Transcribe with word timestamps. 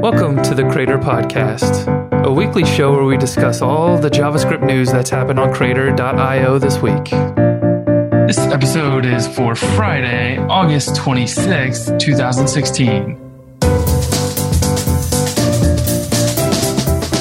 Welcome 0.00 0.42
to 0.44 0.54
the 0.54 0.66
Crater 0.72 0.96
Podcast, 0.96 2.24
a 2.24 2.32
weekly 2.32 2.64
show 2.64 2.90
where 2.90 3.04
we 3.04 3.18
discuss 3.18 3.60
all 3.60 3.98
the 3.98 4.08
JavaScript 4.08 4.66
news 4.66 4.90
that's 4.90 5.10
happened 5.10 5.38
on 5.38 5.52
Crater.io 5.52 6.58
this 6.58 6.78
week. 6.78 7.10
This 8.26 8.38
episode 8.38 9.04
is 9.04 9.28
for 9.28 9.54
Friday, 9.54 10.38
August 10.38 10.94
26th, 10.94 11.98
2016. 11.98 13.18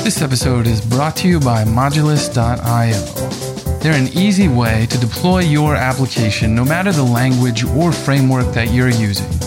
This 0.05 0.21
episode 0.21 0.65
is 0.65 0.79
brought 0.79 1.17
to 1.17 1.27
you 1.27 1.41
by 1.41 1.65
Modulus.io. 1.65 3.79
They're 3.79 3.93
an 3.93 4.07
easy 4.17 4.47
way 4.47 4.87
to 4.89 4.97
deploy 4.97 5.39
your 5.39 5.75
application 5.75 6.55
no 6.55 6.63
matter 6.63 6.93
the 6.93 7.03
language 7.03 7.65
or 7.65 7.91
framework 7.91 8.53
that 8.53 8.71
you're 8.71 8.89
using. 8.89 9.38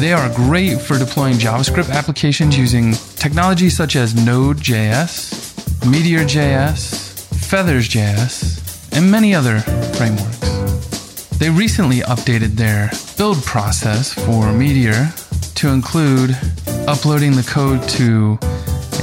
They 0.00 0.14
are 0.14 0.30
great 0.34 0.80
for 0.80 0.98
deploying 0.98 1.34
JavaScript 1.34 1.90
applications 1.90 2.56
using 2.56 2.94
technologies 3.16 3.76
such 3.76 3.96
as 3.96 4.14
Node.js, 4.14 5.86
Meteor.js, 5.90 7.36
Feathers.js, 7.50 8.96
and 8.96 9.10
many 9.10 9.34
other 9.34 9.60
frameworks. 9.98 11.28
They 11.36 11.50
recently 11.50 11.98
updated 11.98 12.56
their 12.56 12.90
build 13.18 13.44
process 13.44 14.14
for 14.14 14.50
Meteor 14.54 15.12
to 15.56 15.68
include 15.68 16.30
uploading 16.88 17.32
the 17.32 17.46
code 17.46 17.86
to 17.90 18.38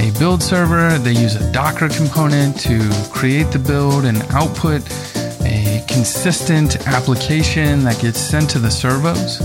a 0.00 0.10
build 0.18 0.42
server. 0.42 0.98
They 0.98 1.12
use 1.12 1.36
a 1.36 1.52
Docker 1.52 1.90
component 1.90 2.58
to 2.62 2.90
create 3.12 3.52
the 3.52 3.60
build 3.60 4.04
and 4.04 4.20
output 4.32 4.82
a 5.42 5.84
consistent 5.86 6.88
application 6.88 7.84
that 7.84 8.00
gets 8.00 8.18
sent 8.18 8.50
to 8.50 8.58
the 8.58 8.70
servos 8.70 9.38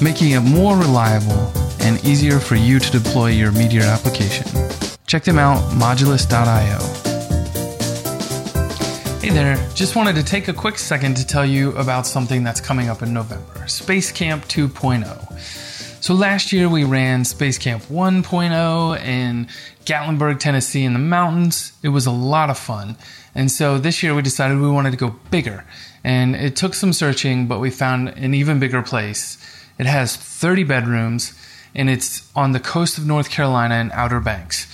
making 0.00 0.30
it 0.32 0.40
more 0.40 0.76
reliable 0.76 1.52
and 1.80 2.04
easier 2.04 2.38
for 2.38 2.54
you 2.54 2.78
to 2.78 2.90
deploy 2.90 3.30
your 3.30 3.52
Meteor 3.52 3.82
application. 3.82 4.46
Check 5.06 5.24
them 5.24 5.38
out, 5.38 5.58
modulus.io. 5.72 6.78
Hey 9.20 9.30
there, 9.30 9.56
just 9.74 9.96
wanted 9.96 10.14
to 10.16 10.22
take 10.22 10.48
a 10.48 10.52
quick 10.52 10.78
second 10.78 11.16
to 11.16 11.26
tell 11.26 11.44
you 11.44 11.76
about 11.76 12.06
something 12.06 12.44
that's 12.44 12.60
coming 12.60 12.88
up 12.88 13.02
in 13.02 13.12
November 13.12 13.66
Space 13.66 14.12
Camp 14.12 14.44
2.0. 14.44 15.38
So 16.00 16.14
last 16.14 16.52
year 16.52 16.68
we 16.68 16.84
ran 16.84 17.24
Space 17.24 17.58
Camp 17.58 17.82
1.0 17.84 19.04
in 19.04 19.48
Gatlinburg, 19.84 20.38
Tennessee 20.38 20.84
in 20.84 20.92
the 20.92 20.98
mountains. 20.98 21.72
It 21.82 21.88
was 21.88 22.06
a 22.06 22.12
lot 22.12 22.50
of 22.50 22.58
fun. 22.58 22.96
And 23.34 23.50
so 23.50 23.78
this 23.78 24.02
year 24.02 24.14
we 24.14 24.22
decided 24.22 24.58
we 24.58 24.70
wanted 24.70 24.92
to 24.92 24.96
go 24.96 25.16
bigger. 25.30 25.64
And 26.04 26.36
it 26.36 26.54
took 26.54 26.74
some 26.74 26.92
searching, 26.92 27.46
but 27.48 27.58
we 27.58 27.70
found 27.70 28.10
an 28.10 28.32
even 28.32 28.58
bigger 28.58 28.82
place 28.82 29.36
it 29.78 29.86
has 29.86 30.16
30 30.16 30.64
bedrooms 30.64 31.32
and 31.74 31.88
it's 31.88 32.28
on 32.34 32.52
the 32.52 32.60
coast 32.60 32.98
of 32.98 33.06
North 33.06 33.30
Carolina 33.30 33.76
in 33.76 33.92
Outer 33.92 34.20
Banks. 34.20 34.66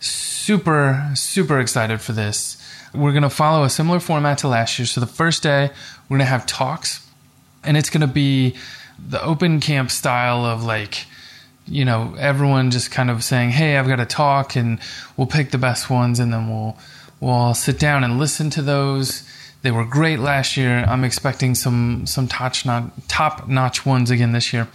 Super, 0.00 1.10
super 1.14 1.60
excited 1.60 2.00
for 2.00 2.12
this. 2.12 2.56
We're 2.94 3.12
going 3.12 3.22
to 3.22 3.30
follow 3.30 3.64
a 3.64 3.70
similar 3.70 4.00
format 4.00 4.38
to 4.38 4.48
last 4.48 4.78
year. 4.78 4.86
So 4.86 5.00
the 5.00 5.06
first 5.06 5.42
day, 5.42 5.70
we're 6.08 6.16
going 6.16 6.26
to 6.26 6.30
have 6.30 6.46
talks, 6.46 7.06
and 7.62 7.76
it's 7.76 7.90
going 7.90 8.00
to 8.00 8.06
be 8.06 8.54
the 8.98 9.22
open 9.22 9.60
camp 9.60 9.90
style 9.90 10.44
of 10.46 10.64
like, 10.64 11.06
you 11.66 11.84
know, 11.84 12.14
everyone 12.18 12.70
just 12.70 12.90
kind 12.90 13.10
of 13.10 13.24
saying, 13.24 13.50
"Hey, 13.50 13.76
I've 13.76 13.88
got 13.88 14.00
a 14.00 14.06
talk," 14.06 14.56
and 14.56 14.78
we'll 15.16 15.26
pick 15.26 15.50
the 15.50 15.58
best 15.58 15.90
ones, 15.90 16.20
and 16.20 16.32
then 16.32 16.48
we'll 16.48 16.78
we'll 17.20 17.32
all 17.32 17.54
sit 17.54 17.78
down 17.78 18.04
and 18.04 18.18
listen 18.18 18.50
to 18.50 18.62
those 18.62 19.25
they 19.66 19.72
were 19.72 19.84
great 19.84 20.20
last 20.20 20.56
year. 20.56 20.84
I'm 20.86 21.02
expecting 21.02 21.56
some 21.56 22.06
some 22.06 22.28
top 22.28 22.54
notch, 22.64 22.92
top 23.08 23.48
notch 23.48 23.84
ones 23.84 24.12
again 24.12 24.30
this 24.30 24.52
year. 24.52 24.68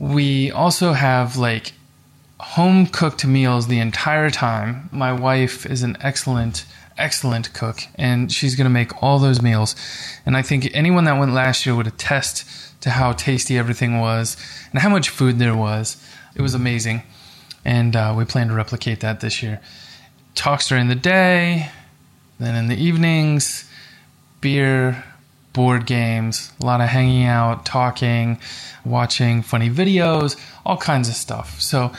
We 0.00 0.50
also 0.50 0.92
have 0.92 1.36
like 1.36 1.74
home 2.40 2.86
cooked 2.86 3.24
meals 3.24 3.68
the 3.68 3.78
entire 3.78 4.28
time. 4.28 4.88
My 4.90 5.12
wife 5.12 5.64
is 5.64 5.84
an 5.84 5.96
excellent 6.00 6.64
excellent 6.98 7.54
cook 7.54 7.86
and 7.94 8.32
she's 8.32 8.56
going 8.56 8.64
to 8.64 8.70
make 8.70 9.00
all 9.04 9.20
those 9.20 9.40
meals. 9.40 9.76
And 10.26 10.36
I 10.36 10.42
think 10.42 10.68
anyone 10.74 11.04
that 11.04 11.16
went 11.16 11.32
last 11.32 11.64
year 11.64 11.76
would 11.76 11.86
attest 11.86 12.44
to 12.80 12.90
how 12.90 13.12
tasty 13.12 13.56
everything 13.56 14.00
was 14.00 14.36
and 14.72 14.82
how 14.82 14.88
much 14.88 15.10
food 15.10 15.38
there 15.38 15.54
was. 15.54 15.96
It 16.34 16.42
was 16.42 16.54
amazing. 16.54 17.04
And 17.64 17.94
uh, 17.94 18.14
we 18.16 18.24
plan 18.24 18.48
to 18.48 18.54
replicate 18.54 18.98
that 18.98 19.20
this 19.20 19.44
year. 19.44 19.60
Talks 20.34 20.68
during 20.68 20.88
the 20.88 20.96
day, 20.96 21.70
then 22.40 22.56
in 22.56 22.66
the 22.66 22.76
evenings, 22.76 23.68
beer, 24.42 25.02
board 25.54 25.86
games, 25.86 26.52
a 26.60 26.66
lot 26.66 26.82
of 26.82 26.88
hanging 26.88 27.24
out, 27.24 27.64
talking, 27.64 28.38
watching 28.84 29.42
funny 29.42 29.70
videos, 29.70 30.38
all 30.66 30.76
kinds 30.76 31.08
of 31.08 31.14
stuff. 31.14 31.60
So, 31.60 31.92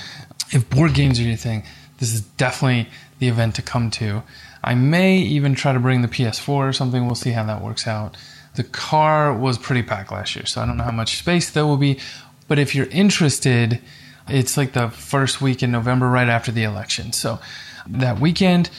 if 0.51 0.69
board 0.69 0.93
games 0.93 1.19
are 1.19 1.23
your 1.23 1.35
thing, 1.35 1.63
this 1.97 2.13
is 2.13 2.21
definitely 2.21 2.89
the 3.19 3.27
event 3.27 3.55
to 3.55 3.63
come 3.63 3.89
to. 3.91 4.21
I 4.63 4.75
may 4.75 5.17
even 5.17 5.55
try 5.55 5.73
to 5.73 5.79
bring 5.79 6.01
the 6.01 6.07
PS4 6.07 6.49
or 6.49 6.73
something. 6.73 7.05
We'll 7.05 7.15
see 7.15 7.31
how 7.31 7.43
that 7.45 7.61
works 7.61 7.87
out. 7.87 8.15
The 8.55 8.63
car 8.63 9.33
was 9.33 9.57
pretty 9.57 9.81
packed 9.81 10.11
last 10.11 10.35
year, 10.35 10.45
so 10.45 10.61
I 10.61 10.65
don't 10.65 10.77
know 10.77 10.83
how 10.83 10.91
much 10.91 11.17
space 11.17 11.49
there 11.49 11.65
will 11.65 11.77
be. 11.77 11.99
But 12.47 12.59
if 12.59 12.75
you're 12.75 12.87
interested, 12.87 13.81
it's 14.27 14.57
like 14.57 14.73
the 14.73 14.89
first 14.89 15.41
week 15.41 15.63
in 15.63 15.71
November, 15.71 16.07
right 16.07 16.29
after 16.29 16.51
the 16.51 16.63
election. 16.63 17.13
So 17.13 17.39
that 17.87 18.19
weekend, 18.19 18.69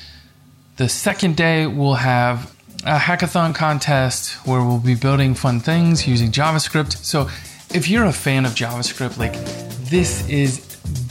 the 0.77 0.89
second 0.89 1.37
day, 1.37 1.67
we'll 1.67 1.95
have 1.95 2.54
a 2.85 2.99
hackathon 2.99 3.55
contest 3.55 4.35
where 4.47 4.63
we'll 4.63 4.79
be 4.79 4.95
building 4.95 5.33
fun 5.35 5.59
things 5.59 6.07
using 6.07 6.31
JavaScript. 6.31 7.03
So 7.03 7.31
if 7.75 7.89
you're 7.89 8.05
a 8.05 8.13
fan 8.13 8.45
of 8.45 8.53
JavaScript, 8.53 9.17
like 9.17 9.33
this 9.89 10.29
is 10.29 10.61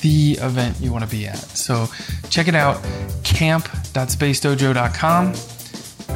the 0.01 0.37
event 0.39 0.79
you 0.79 0.91
want 0.91 1.03
to 1.03 1.09
be 1.09 1.25
at. 1.25 1.39
So 1.39 1.87
check 2.29 2.47
it 2.47 2.53
out, 2.53 2.79
camp.spacedojo.com. 3.23 5.33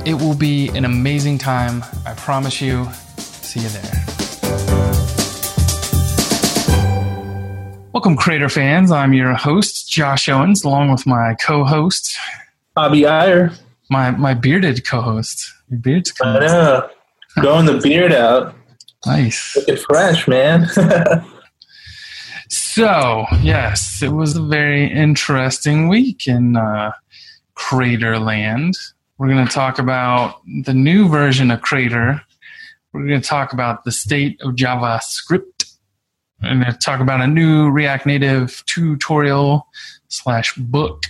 It 0.05 0.13
will 0.13 0.35
be 0.35 0.67
an 0.69 0.85
amazing 0.85 1.39
time. 1.39 1.83
I 2.05 2.13
promise 2.13 2.61
you. 2.61 2.87
See 3.17 3.61
you 3.61 3.69
there. 3.69 4.05
Welcome, 7.93 8.15
Crater 8.15 8.49
fans. 8.49 8.91
I'm 8.91 9.13
your 9.13 9.33
host, 9.33 9.89
Josh 9.89 10.29
Owens, 10.29 10.63
along 10.63 10.91
with 10.91 11.07
my 11.07 11.33
co 11.41 11.63
host, 11.63 12.15
Abhi 12.77 13.09
Aiyer 13.09 13.57
my 13.89 14.11
my 14.11 14.33
bearded 14.33 14.85
co-host. 14.85 15.53
Your 15.69 15.79
beard's 15.79 16.11
coming. 16.11 16.43
I 16.43 16.47
know. 16.47 16.89
Growing 17.39 17.65
the 17.65 17.79
beard 17.79 18.11
out. 18.11 18.55
Nice. 19.05 19.55
Looking 19.55 19.77
fresh, 19.77 20.27
man. 20.27 20.67
so 22.49 23.25
yes, 23.41 24.01
it 24.01 24.11
was 24.11 24.35
a 24.35 24.41
very 24.41 24.91
interesting 24.91 25.87
week 25.87 26.27
in 26.27 26.57
uh, 26.57 26.91
Crater 27.53 28.19
Land. 28.19 28.75
We're 29.17 29.29
going 29.29 29.45
to 29.47 29.53
talk 29.53 29.79
about 29.79 30.41
the 30.63 30.73
new 30.73 31.07
version 31.07 31.49
of 31.49 31.61
Crater. 31.61 32.21
We're 32.93 33.07
going 33.07 33.21
to 33.21 33.27
talk 33.27 33.53
about 33.53 33.83
the 33.83 33.91
state 33.91 34.39
of 34.41 34.55
JavaScript. 34.55 35.73
I'm 36.41 36.61
going 36.61 36.71
to 36.71 36.77
talk 36.77 36.99
about 36.99 37.21
a 37.21 37.27
new 37.27 37.69
React 37.69 38.05
Native 38.05 38.63
tutorial 38.67 39.67
slash 40.07 40.53
book 40.55 41.03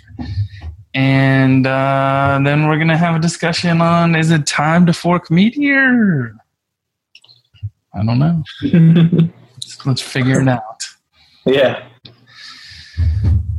and 0.97 1.67
uh, 1.67 2.39
then 2.43 2.67
we're 2.67 2.77
going 2.77 2.87
to 2.87 2.97
have 2.97 3.15
a 3.15 3.19
discussion 3.19 3.81
on 3.81 4.15
is 4.15 4.31
it 4.31 4.47
time 4.47 4.87
to 4.87 4.93
fork 4.93 5.29
Meteor? 5.29 6.35
I 7.93 8.03
don't 8.03 8.17
know. 8.17 8.43
let's, 9.85 10.01
figure 10.01 10.41
it 10.41 10.47
out. 10.47 10.83
Yeah. 11.45 11.87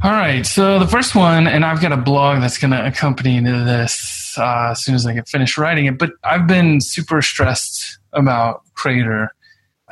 All 0.03 0.11
right. 0.11 0.45
So 0.45 0.81
the 0.81 0.89
first 0.89 1.15
one, 1.15 1.47
and 1.47 1.65
I've 1.65 1.81
got 1.81 1.93
a 1.93 1.97
blog 1.97 2.41
that's 2.41 2.59
going 2.59 2.73
to 2.73 2.85
accompany 2.85 3.39
this 3.39 4.37
uh, 4.37 4.71
as 4.73 4.83
soon 4.83 4.97
as 4.97 5.07
I 5.07 5.15
get 5.15 5.29
finished 5.29 5.57
writing 5.57 5.87
it. 5.87 5.97
But 5.97 6.11
I've 6.25 6.49
been 6.49 6.81
super 6.81 7.23
stressed 7.23 8.01
about 8.15 8.63
Crater 8.75 9.33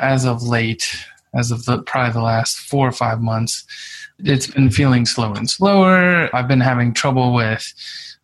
as 0.00 0.24
of 0.24 0.42
late, 0.42 0.96
as 1.32 1.52
of 1.52 1.64
the, 1.64 1.80
probably 1.82 2.12
the 2.12 2.22
last 2.22 2.58
four 2.58 2.88
or 2.88 2.92
five 2.92 3.20
months 3.20 3.64
it's 4.18 4.46
been 4.46 4.70
feeling 4.70 5.06
slower 5.06 5.36
and 5.36 5.50
slower. 5.50 6.34
I've 6.34 6.48
been 6.48 6.60
having 6.60 6.94
trouble 6.94 7.34
with 7.34 7.72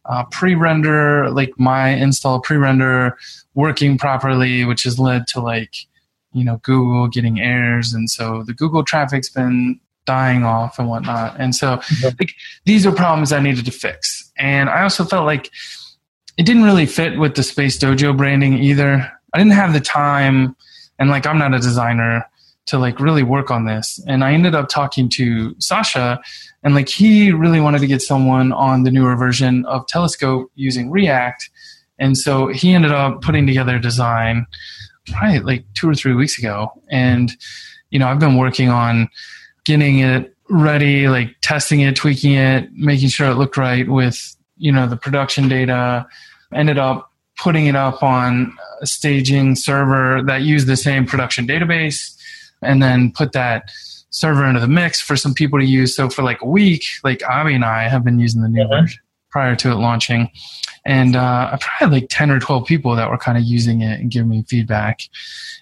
uh, 0.07 0.25
pre-render, 0.31 1.31
like 1.31 1.53
my 1.59 1.91
install 1.91 2.41
pre-render 2.41 3.17
working 3.55 3.99
properly, 3.99 4.65
which 4.65 4.83
has 4.85 4.99
led 4.99 5.27
to 5.29 5.41
like 5.41 5.75
you 6.33 6.45
know 6.45 6.59
Google 6.63 7.09
getting 7.09 7.41
errors, 7.41 7.93
and 7.93 8.11
so 8.11 8.43
the 8.43 8.55
Google 8.55 8.85
traffic's 8.85 9.29
been 9.29 9.79
dying 10.05 10.45
off 10.45 10.79
and 10.79 10.89
whatnot. 10.89 11.37
And 11.39 11.55
so 11.55 11.77
mm-hmm. 11.77 12.17
like, 12.19 12.33
these 12.65 12.85
are 12.87 12.93
problems 12.93 13.33
I 13.33 13.41
needed 13.41 13.65
to 13.67 13.71
fix. 13.71 14.33
And 14.37 14.69
I 14.69 14.83
also 14.83 15.05
felt 15.05 15.27
like 15.27 15.49
it 16.37 16.45
didn't 16.45 16.65
really 16.65 16.87
fit 16.87 17.19
with 17.19 17.37
the 17.37 17.45
Space 17.45 17.79
Dojo 17.79 18.17
branding 18.17 18.55
either. 18.55 19.13
I 19.33 19.39
didn't 19.39 19.53
have 19.53 19.73
the 19.73 19.81
time, 19.81 20.57
and 20.99 21.11
like 21.11 21.27
I'm 21.27 21.39
not 21.39 21.55
a 21.55 21.59
designer 21.59 22.27
to 22.67 22.79
like 22.79 23.01
really 23.01 23.23
work 23.23 23.51
on 23.51 23.67
this. 23.67 24.03
And 24.07 24.23
I 24.23 24.33
ended 24.33 24.55
up 24.55 24.69
talking 24.69 25.09
to 25.11 25.55
Sasha 25.59 26.21
and 26.63 26.75
like 26.75 26.89
he 26.89 27.33
really 27.33 27.61
wanted 27.61 27.81
to 27.81 27.87
get 27.87 28.03
someone 28.03 28.53
on 28.53 28.85
the 28.85 28.91
newer 28.91 29.17
version 29.17 29.65
of 29.67 29.87
Telescope 29.89 30.51
using 30.55 30.91
React. 30.91 31.51
And 31.99 32.17
so 32.17 32.49
he 32.49 32.73
ended 32.73 32.93
up 32.93 33.21
putting 33.21 33.47
together 33.47 33.77
a 33.77 33.81
design 33.81 34.47
probably 35.07 35.41
like 35.41 35.65
two 35.75 35.89
or 35.89 35.95
three 35.95 36.15
weeks 36.15 36.39
ago. 36.39 36.73
And, 36.89 37.33
you 37.91 37.99
know, 37.99 38.09
I've 38.09 38.21
been 38.21 38.37
working 38.37 38.69
on 38.69 39.09
getting 39.65 39.99
it 39.99 40.35
ready, 40.49 41.09
like 41.09 41.35
testing 41.41 41.81
it, 41.81 41.97
tweaking 41.97 42.35
it, 42.35 42.73
making 42.73 43.09
sure 43.09 43.29
it 43.31 43.35
looked 43.35 43.57
right 43.57 43.89
with, 43.89 44.37
you 44.57 44.71
know, 44.71 44.87
the 44.87 44.97
production 44.97 45.49
data. 45.49 46.07
Ended 46.55 46.79
up 46.79 47.11
putting 47.39 47.67
it 47.67 47.75
up 47.75 48.03
on 48.03 48.57
a 48.81 48.87
staging 48.87 49.57
server 49.57 50.23
that 50.23 50.43
used 50.43 50.67
the 50.67 50.77
same 50.77 51.07
production 51.07 51.47
database 51.47 52.17
and 52.63 52.83
then 52.83 53.13
put 53.13 53.33
that 53.33 53.71
server 54.11 54.45
into 54.45 54.61
the 54.61 54.69
mix 54.69 55.01
for 55.01 55.17
some 55.17 55.35
people 55.35 55.59
to 55.59 55.65
use. 55.65 55.95
So 55.97 56.09
for 56.11 56.23
like 56.23 56.41
a 56.43 56.47
week, 56.47 56.85
like 57.03 57.19
Abhi 57.21 57.55
and 57.55 57.65
I 57.65 57.89
have 57.89 58.05
been 58.05 58.19
using 58.21 58.43
the 58.43 58.49
new 58.49 58.65
Mhm. 58.65 58.69
version 58.83 59.01
prior 59.31 59.57
to 59.57 59.71
it 59.71 59.77
launching. 59.77 60.31
And 60.85 61.17
uh, 61.17 61.51
I 61.53 61.59
probably 61.61 61.77
had 61.79 61.93
like 61.93 62.07
10 62.11 62.31
or 62.31 62.39
12 62.39 62.67
people 62.67 62.95
that 62.97 63.09
were 63.09 63.17
kind 63.17 63.39
of 63.39 63.45
using 63.45 63.81
it 63.81 64.01
and 64.01 64.11
giving 64.11 64.29
me 64.29 64.45
feedback. 64.49 65.01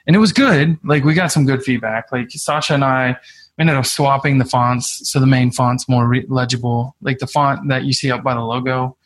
And 0.06 0.16
it 0.16 0.18
was 0.18 0.32
good. 0.32 0.78
Like 0.82 1.04
we 1.04 1.14
got 1.14 1.30
some 1.30 1.46
good 1.46 1.62
feedback. 1.62 2.10
Like 2.10 2.30
Sasha 2.32 2.74
and 2.74 2.84
I 2.84 3.16
we 3.58 3.62
ended 3.62 3.76
up 3.76 3.86
swapping 3.86 4.38
the 4.38 4.44
fonts 4.44 5.08
so 5.10 5.20
the 5.20 5.26
main 5.26 5.50
font's 5.52 5.88
more 5.88 6.08
re- 6.08 6.24
legible. 6.28 6.96
Like 7.02 7.18
the 7.18 7.26
font 7.28 7.68
that 7.68 7.84
you 7.84 7.92
see 7.92 8.10
up 8.10 8.22
by 8.24 8.34
the 8.34 8.40
logo, 8.40 8.96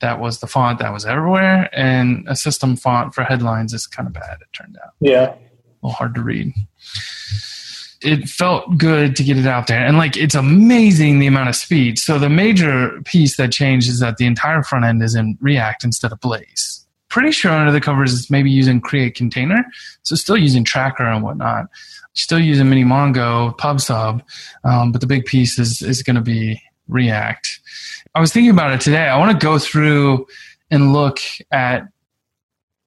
that 0.00 0.20
was 0.20 0.38
the 0.40 0.46
font 0.46 0.78
that 0.80 0.92
was 0.92 1.04
everywhere. 1.06 1.68
And 1.72 2.24
a 2.28 2.36
system 2.36 2.76
font 2.76 3.14
for 3.14 3.24
headlines 3.24 3.72
is 3.72 3.86
kind 3.86 4.06
of 4.06 4.12
bad, 4.12 4.36
it 4.42 4.48
turned 4.56 4.76
out 4.84 4.90
Yeah. 5.00 5.34
Little 5.84 5.94
hard 5.94 6.14
to 6.14 6.22
read. 6.22 6.52
It 8.02 8.28
felt 8.28 8.76
good 8.76 9.16
to 9.16 9.24
get 9.24 9.38
it 9.38 9.46
out 9.46 9.66
there. 9.66 9.84
And 9.84 9.96
like 9.96 10.16
it's 10.16 10.34
amazing 10.34 11.18
the 11.18 11.26
amount 11.26 11.48
of 11.48 11.56
speed. 11.56 11.98
So 11.98 12.18
the 12.18 12.28
major 12.28 13.00
piece 13.04 13.36
that 13.36 13.52
changed 13.52 13.88
is 13.88 14.00
that 14.00 14.16
the 14.16 14.26
entire 14.26 14.62
front 14.62 14.84
end 14.84 15.02
is 15.02 15.14
in 15.14 15.38
React 15.40 15.84
instead 15.84 16.12
of 16.12 16.20
Blaze. 16.20 16.86
Pretty 17.08 17.30
sure 17.30 17.52
under 17.52 17.72
the 17.72 17.80
covers 17.80 18.12
it's 18.12 18.30
maybe 18.30 18.50
using 18.50 18.80
create 18.80 19.14
container. 19.14 19.64
So 20.02 20.16
still 20.16 20.36
using 20.36 20.64
tracker 20.64 21.04
and 21.04 21.22
whatnot. 21.22 21.66
Still 22.14 22.40
using 22.40 22.68
mini 22.68 22.84
Mongo, 22.84 23.56
PubSub, 23.58 24.22
um, 24.64 24.92
but 24.92 25.00
the 25.00 25.06
big 25.06 25.24
piece 25.24 25.58
is 25.58 25.82
is 25.82 26.02
going 26.02 26.16
to 26.16 26.22
be 26.22 26.60
React. 26.88 27.60
I 28.14 28.20
was 28.20 28.32
thinking 28.32 28.50
about 28.50 28.72
it 28.72 28.80
today. 28.80 29.08
I 29.08 29.18
want 29.18 29.38
to 29.38 29.44
go 29.44 29.58
through 29.58 30.26
and 30.70 30.92
look 30.92 31.18
at 31.50 31.88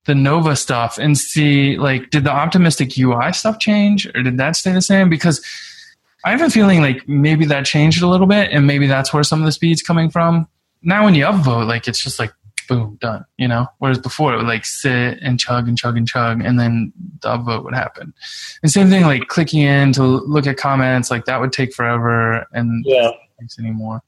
the 0.07 0.15
Nova 0.15 0.55
stuff 0.55 0.97
and 0.97 1.17
see 1.17 1.77
like 1.77 2.09
did 2.09 2.23
the 2.23 2.31
optimistic 2.31 2.97
UI 2.97 3.33
stuff 3.33 3.59
change 3.59 4.07
or 4.07 4.23
did 4.23 4.37
that 4.37 4.55
stay 4.55 4.71
the 4.71 4.81
same? 4.81 5.09
Because 5.09 5.45
I 6.25 6.31
have 6.31 6.41
a 6.41 6.49
feeling 6.49 6.81
like 6.81 7.07
maybe 7.07 7.45
that 7.45 7.65
changed 7.65 8.01
a 8.01 8.07
little 8.07 8.25
bit 8.25 8.49
and 8.51 8.65
maybe 8.65 8.87
that's 8.87 9.13
where 9.13 9.23
some 9.23 9.39
of 9.39 9.45
the 9.45 9.51
speed's 9.51 9.83
coming 9.83 10.09
from. 10.09 10.47
Now 10.81 11.03
when 11.03 11.13
you 11.13 11.25
upvote, 11.25 11.67
like 11.67 11.87
it's 11.87 12.01
just 12.01 12.19
like 12.19 12.33
boom, 12.69 12.97
done, 13.01 13.25
you 13.37 13.47
know? 13.47 13.67
Whereas 13.79 13.97
before 13.99 14.33
it 14.33 14.37
would 14.37 14.45
like 14.47 14.65
sit 14.65 15.19
and 15.21 15.39
chug 15.39 15.67
and 15.67 15.77
chug 15.77 15.97
and 15.97 16.07
chug 16.07 16.41
and 16.43 16.59
then 16.59 16.91
the 17.21 17.29
upvote 17.29 17.63
would 17.65 17.75
happen. 17.75 18.13
And 18.63 18.71
same 18.71 18.89
thing 18.89 19.03
like 19.03 19.27
clicking 19.27 19.61
in 19.61 19.91
to 19.93 20.03
look 20.03 20.47
at 20.47 20.57
comments, 20.57 21.11
like 21.11 21.25
that 21.25 21.41
would 21.41 21.51
take 21.51 21.73
forever 21.73 22.45
and 22.53 22.83
Yeah. 22.87 23.11
anymore. 23.59 24.01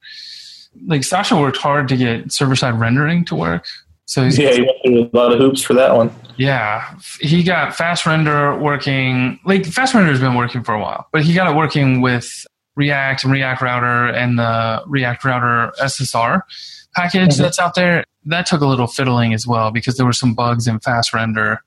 Like 0.88 1.04
Sasha 1.04 1.36
worked 1.38 1.58
hard 1.58 1.88
to 1.90 1.98
get 1.98 2.32
server 2.32 2.56
side 2.56 2.80
rendering 2.80 3.26
to 3.26 3.36
work. 3.36 3.66
So 4.10 4.24
Yeah, 4.24 4.50
you 4.54 4.66
went 4.66 4.78
through 4.84 5.10
a 5.14 5.16
lot 5.16 5.32
of 5.32 5.38
hoops 5.38 5.62
for 5.62 5.76
that 5.76 5.96
one. 5.96 6.10
yeah, 6.36 6.96
he 7.22 7.44
got 7.44 7.76
Fast 7.76 8.08
Render 8.08 8.58
working. 8.58 9.40
Like 9.46 9.68
Fast 9.68 9.94
Render 9.94 10.10
has 10.10 10.20
been 10.20 10.34
working 10.34 10.64
for 10.64 10.74
a 10.74 10.80
while, 10.82 11.06
but 11.14 11.22
he 11.22 11.32
got 11.36 11.48
it 11.48 11.56
working 11.56 12.02
with 12.02 12.28
React 12.76 13.26
and 13.26 13.34
React 13.34 13.62
Router 13.62 14.08
and 14.08 14.40
the 14.40 14.82
React 14.88 15.26
Router 15.26 15.72
SSR 15.80 16.42
package 16.96 17.36
Mhm. 17.36 17.38
that's 17.38 17.60
out 17.60 17.76
there. 17.76 18.04
That 18.26 18.48
took 18.48 18.62
a 18.62 18.66
little 18.66 18.88
fiddling 18.88 19.32
as 19.36 19.46
well 19.46 19.70
because 19.70 19.98
there 19.98 20.08
were 20.08 20.14
some 20.14 20.34
bugs 20.34 20.66
in 20.68 20.80
Fast 20.80 21.14
Render. 21.14 21.62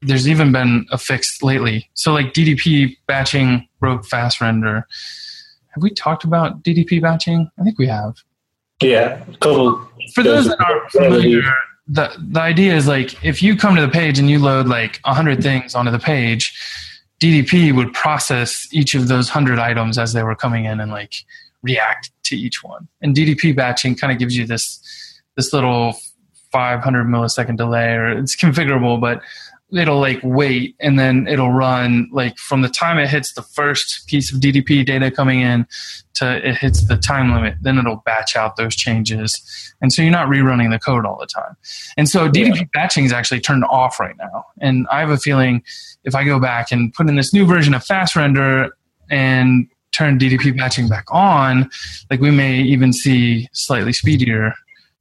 There's 0.00 0.26
even 0.26 0.50
been 0.50 0.86
a 0.90 0.96
fix 0.96 1.42
lately. 1.42 1.90
So 1.92 2.14
like 2.14 2.32
DDP 2.32 2.96
batching 3.06 3.68
broke 3.80 4.06
Fast 4.06 4.40
Render. 4.40 4.86
Have 5.74 5.82
we 5.82 5.90
talked 5.90 6.24
about 6.24 6.62
DDP 6.62 7.00
batching? 7.02 7.50
I 7.60 7.62
think 7.64 7.78
we 7.78 7.86
have 7.88 8.14
Yeah. 8.80 9.18
Couple. 9.42 9.86
for 10.14 10.22
those 10.22 10.46
that 10.48 10.58
aren't 10.58 10.90
familiar, 10.90 11.42
the 11.92 12.10
the 12.18 12.40
idea 12.40 12.74
is 12.74 12.88
like 12.88 13.22
if 13.22 13.42
you 13.42 13.54
come 13.54 13.76
to 13.76 13.82
the 13.82 13.88
page 13.88 14.18
and 14.18 14.30
you 14.30 14.38
load 14.38 14.66
like 14.66 14.98
hundred 15.04 15.42
things 15.42 15.74
onto 15.74 15.90
the 15.90 15.98
page, 15.98 16.58
DDP 17.20 17.74
would 17.76 17.92
process 17.92 18.66
each 18.72 18.94
of 18.94 19.08
those 19.08 19.28
hundred 19.28 19.58
items 19.58 19.98
as 19.98 20.14
they 20.14 20.22
were 20.22 20.34
coming 20.34 20.64
in 20.64 20.80
and 20.80 20.90
like 20.90 21.14
react 21.62 22.10
to 22.24 22.36
each 22.36 22.64
one. 22.64 22.88
And 23.02 23.14
DDP 23.14 23.54
batching 23.54 23.94
kind 23.94 24.10
of 24.10 24.18
gives 24.18 24.36
you 24.36 24.46
this 24.46 24.80
this 25.36 25.52
little 25.52 25.94
500 26.50 27.06
millisecond 27.06 27.58
delay, 27.58 27.92
or 27.94 28.08
it's 28.18 28.34
configurable, 28.36 28.98
but 28.98 29.20
it'll 29.72 30.00
like 30.00 30.20
wait 30.22 30.76
and 30.80 30.98
then 30.98 31.26
it'll 31.26 31.50
run 31.50 32.08
like 32.12 32.36
from 32.36 32.62
the 32.62 32.68
time 32.68 32.98
it 32.98 33.08
hits 33.08 33.32
the 33.32 33.42
first 33.42 34.06
piece 34.06 34.32
of 34.32 34.40
DDP 34.40 34.84
data 34.84 35.10
coming 35.10 35.40
in 35.40 35.66
to 36.14 36.46
it 36.46 36.56
hits 36.56 36.86
the 36.86 36.96
time 36.96 37.32
limit, 37.32 37.54
then 37.62 37.78
it'll 37.78 38.02
batch 38.04 38.36
out 38.36 38.56
those 38.56 38.76
changes. 38.76 39.74
And 39.80 39.92
so 39.92 40.02
you're 40.02 40.10
not 40.10 40.28
rerunning 40.28 40.70
the 40.70 40.78
code 40.78 41.06
all 41.06 41.18
the 41.18 41.26
time. 41.26 41.56
And 41.96 42.08
so 42.08 42.28
DDP 42.28 42.70
batching 42.72 43.04
is 43.04 43.12
actually 43.12 43.40
turned 43.40 43.64
off 43.64 43.98
right 43.98 44.16
now. 44.18 44.44
And 44.60 44.86
I 44.90 45.00
have 45.00 45.10
a 45.10 45.16
feeling 45.16 45.62
if 46.04 46.14
I 46.14 46.24
go 46.24 46.38
back 46.38 46.70
and 46.70 46.92
put 46.92 47.08
in 47.08 47.16
this 47.16 47.32
new 47.32 47.46
version 47.46 47.74
of 47.74 47.82
Fast 47.84 48.14
Render 48.14 48.76
and 49.10 49.68
turn 49.92 50.18
DDP 50.18 50.56
batching 50.56 50.88
back 50.88 51.06
on, 51.08 51.70
like 52.10 52.20
we 52.20 52.30
may 52.30 52.58
even 52.58 52.92
see 52.92 53.48
slightly 53.52 53.92
speedier 53.92 54.54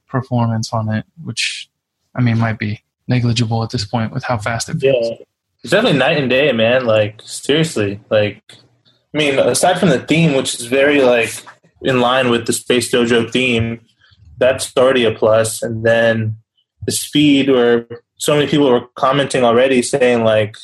performance 0.08 0.74
on 0.74 0.90
it, 0.90 1.06
which 1.24 1.70
I 2.16 2.22
mean 2.22 2.38
might 2.38 2.60
be 2.60 2.84
negligible 3.12 3.62
at 3.62 3.70
this 3.70 3.86
point 3.86 4.12
with 4.12 4.24
how 4.24 4.40
fast 4.40 4.70
it 4.70 4.80
feels. 4.80 5.10
Yeah. 5.10 5.26
It's 5.64 5.72
definitely 5.72 6.00
night 6.00 6.18
and 6.18 6.30
day, 6.30 6.52
man. 6.52 6.86
Like, 6.86 7.22
seriously. 7.24 8.00
Like, 8.10 8.42
I 9.14 9.18
mean, 9.18 9.38
aside 9.38 9.80
from 9.80 9.90
the 9.90 10.00
theme, 10.00 10.36
which 10.36 10.56
is 10.56 10.66
very, 10.66 11.04
like, 11.04 11.32
in 11.84 12.00
line 12.02 12.32
with 12.32 12.48
the 12.48 12.54
Space 12.54 12.92
Dojo 12.92 13.30
theme, 13.32 13.80
that's 14.40 14.76
already 14.76 15.06
a 15.06 15.14
plus. 15.14 15.62
And 15.62 15.86
then 15.86 16.38
the 16.88 16.92
speed, 16.92 17.50
where 17.52 17.86
so 18.18 18.34
many 18.34 18.48
people 18.50 18.72
were 18.72 18.88
commenting 18.96 19.44
already 19.44 19.84
saying, 19.84 20.24
like, 20.24 20.56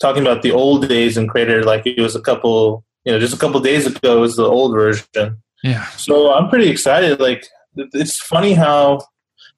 talking 0.00 0.22
about 0.22 0.40
the 0.40 0.52
old 0.52 0.88
days 0.88 1.18
in 1.18 1.28
Crater, 1.28 1.62
like 1.62 1.86
it 1.86 2.00
was 2.00 2.16
a 2.16 2.22
couple, 2.22 2.82
you 3.04 3.12
know, 3.12 3.18
just 3.18 3.34
a 3.34 3.38
couple 3.38 3.60
days 3.60 3.86
ago, 3.86 4.20
was 4.20 4.36
the 4.36 4.44
old 4.44 4.72
version. 4.72 5.42
Yeah. 5.62 5.84
So 5.90 6.32
I'm 6.32 6.48
pretty 6.48 6.70
excited. 6.70 7.20
Like, 7.20 7.46
it's 7.76 8.16
funny 8.16 8.54
how 8.54 9.00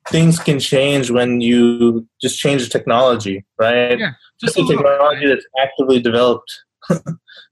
things 0.08 0.38
can 0.38 0.58
change 0.58 1.10
when 1.10 1.40
you 1.40 2.06
just 2.20 2.38
change 2.38 2.64
the 2.64 2.68
technology, 2.68 3.44
right? 3.58 3.98
Yeah, 3.98 4.12
Just 4.40 4.56
the 4.56 4.66
technology 4.66 5.26
that's 5.28 5.46
actively 5.60 6.00
developed. 6.00 6.52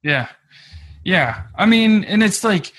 Yeah. 0.02 0.29
Yeah. 1.05 1.43
I 1.56 1.67
mean, 1.67 2.05
and 2.05 2.23
it's 2.23 2.43
like 2.43 2.73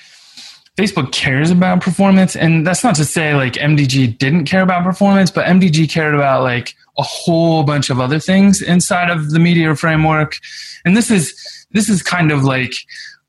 Facebook 0.77 1.11
cares 1.11 1.51
about 1.51 1.81
performance. 1.81 2.35
And 2.35 2.65
that's 2.65 2.83
not 2.83 2.95
to 2.95 3.05
say 3.05 3.35
like 3.35 3.53
MDG 3.53 4.17
didn't 4.17 4.45
care 4.45 4.61
about 4.61 4.83
performance, 4.83 5.29
but 5.29 5.45
MDG 5.45 5.89
cared 5.89 6.15
about 6.15 6.41
like 6.43 6.73
a 6.97 7.03
whole 7.03 7.63
bunch 7.63 7.89
of 7.89 7.99
other 7.99 8.19
things 8.19 8.61
inside 8.61 9.09
of 9.09 9.31
the 9.31 9.39
Meteor 9.39 9.75
framework. 9.75 10.37
And 10.85 10.97
this 10.97 11.11
is 11.11 11.33
this 11.71 11.89
is 11.89 12.01
kind 12.01 12.31
of 12.31 12.43
like 12.43 12.73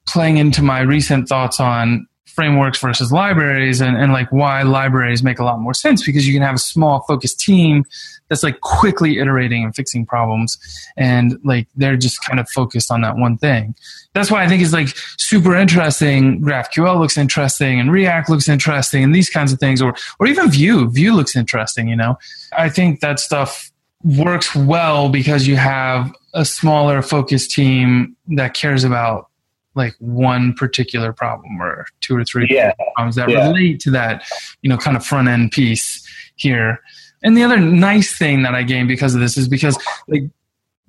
playing 0.07 0.37
into 0.39 0.63
my 0.63 0.81
recent 0.81 1.29
thoughts 1.29 1.61
on 1.61 2.07
frameworks 2.33 2.81
versus 2.81 3.13
libraries 3.13 3.81
and, 3.81 3.97
and 3.97 4.13
like 4.13 4.31
why 4.33 4.63
libraries 4.63 5.23
make 5.23 5.39
a 5.39 5.45
lot 5.45 5.61
more 5.61 5.75
sense 5.75 6.05
because 6.05 6.27
you 6.27 6.33
can 6.33 6.43
have 6.43 6.55
a 6.55 6.59
small 6.59 7.01
focused 7.03 7.39
team 7.41 7.85
that's 8.29 8.43
like 8.43 8.61
quickly 8.61 9.19
iterating 9.19 9.63
and 9.63 9.75
fixing 9.75 10.07
problems 10.07 10.59
and 10.97 11.39
like 11.45 11.69
they're 11.77 11.97
just 11.97 12.25
kind 12.25 12.41
of 12.41 12.49
focused 12.49 12.91
on 12.91 13.03
that 13.03 13.17
one 13.17 13.37
thing. 13.37 13.75
That's 14.15 14.31
why 14.31 14.45
i 14.45 14.49
think 14.49 14.63
it's 14.63 14.73
like 14.73 14.89
super 15.19 15.55
interesting 15.55 16.41
graphql 16.43 16.99
looks 16.99 17.17
interesting 17.17 17.79
and 17.81 17.93
react 17.93 18.29
looks 18.29 18.49
interesting 18.49 19.05
and 19.05 19.15
these 19.15 19.31
kinds 19.31 19.53
of 19.53 19.59
things 19.59 19.81
or 19.83 19.95
or 20.19 20.27
even 20.27 20.51
vue. 20.51 20.91
Vue 20.91 21.13
looks 21.13 21.37
interesting 21.37 21.89
you 21.89 21.97
know? 21.97 22.19
I 22.57 22.69
think 22.69 23.01
that 23.01 23.21
stuff 23.21 23.71
works 24.05 24.55
well 24.55 25.09
because 25.09 25.47
you 25.47 25.57
have 25.57 26.13
a 26.35 26.45
smaller 26.45 27.03
focused 27.03 27.51
team 27.51 28.17
that 28.29 28.55
cares 28.55 28.85
about 28.85 29.29
like 29.75 29.95
one 29.99 30.53
particular 30.55 31.13
problem 31.13 31.61
or 31.61 31.87
two 32.01 32.17
or 32.17 32.25
three 32.25 32.47
Yeah. 32.51 32.73
problems 32.95 33.17
that 33.17 33.29
Yeah. 33.29 33.47
relate 33.49 33.81
to 33.81 33.91
that 33.93 34.25
you 34.63 34.69
know 34.69 34.77
kind 34.77 34.97
of 34.97 35.05
front 35.05 35.29
end 35.29 35.53
piece 35.53 36.07
here 36.37 36.81
and 37.23 37.37
the 37.37 37.43
other 37.43 37.59
nice 37.59 38.17
thing 38.17 38.43
that 38.43 38.55
i 38.55 38.63
gained 38.63 38.89
because 38.89 39.15
of 39.15 39.21
this 39.21 39.37
is 39.39 39.49
because 39.49 39.79
like 40.09 40.25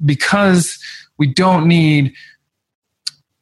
because 0.06 0.80
we 1.18 1.28
don't 1.28 1.68
need 1.68 2.14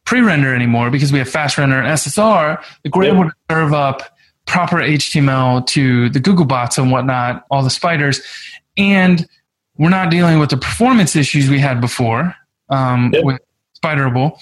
pre-render 0.05 0.53
anymore 0.53 0.89
because 0.89 1.11
we 1.11 1.19
have 1.19 1.29
fast 1.29 1.57
render 1.57 1.77
and 1.79 1.87
ssr 1.97 2.61
like 2.83 2.95
we're 2.95 3.05
Yeah. 3.05 3.13
able 3.13 3.23
to 3.25 3.33
serve 3.49 3.73
up 3.73 4.15
proper 4.45 4.77
html 4.77 5.65
to 5.67 6.09
the 6.09 6.19
google 6.19 6.45
bots 6.45 6.77
and 6.77 6.91
whatnot 6.91 7.45
all 7.49 7.63
the 7.63 7.69
spiders 7.69 8.21
and 8.77 9.27
we're 9.77 9.89
not 9.89 10.09
dealing 10.11 10.39
with 10.39 10.49
the 10.49 10.57
performance 10.57 11.15
issues 11.15 11.49
we 11.49 11.59
had 11.59 11.79
before 11.81 12.35
um, 12.69 13.11
Yep. 13.13 13.23
with 13.25 13.41
spiderable 13.81 14.37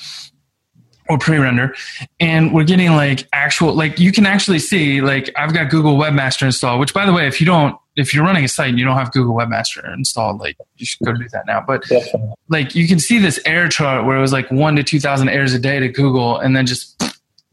or 1.09 1.17
pre-render 1.17 1.73
and 2.19 2.53
we're 2.53 2.63
getting 2.63 2.91
like 2.91 3.27
actual 3.33 3.73
like 3.73 3.99
you 3.99 4.11
can 4.11 4.25
actually 4.25 4.59
see 4.59 5.01
like 5.01 5.29
i've 5.35 5.53
got 5.53 5.69
google 5.69 5.97
webmaster 5.97 6.43
installed 6.43 6.79
which 6.79 6.93
by 6.93 7.05
the 7.05 7.11
way 7.13 7.27
if 7.27 7.39
you 7.39 7.45
don't 7.45 7.75
if 7.95 8.13
you're 8.13 8.23
running 8.23 8.43
a 8.43 8.47
site 8.47 8.69
and 8.69 8.77
you 8.79 8.85
don't 8.85 8.95
have 8.95 9.11
google 9.11 9.35
webmaster 9.35 9.91
installed 9.95 10.39
like 10.39 10.55
you 10.77 10.85
should 10.85 11.03
go 11.05 11.11
do 11.13 11.27
that 11.33 11.45
now 11.47 11.63
but 11.65 11.81
Definitely. 11.89 12.33
like 12.49 12.75
you 12.75 12.87
can 12.87 12.99
see 12.99 13.17
this 13.17 13.39
error 13.45 13.67
chart 13.67 14.05
where 14.05 14.15
it 14.17 14.21
was 14.21 14.31
like 14.31 14.49
one 14.51 14.75
to 14.75 14.83
2000 14.83 15.27
errors 15.29 15.53
a 15.53 15.59
day 15.59 15.79
to 15.79 15.89
google 15.89 16.37
and 16.39 16.55
then 16.55 16.65
just 16.65 17.01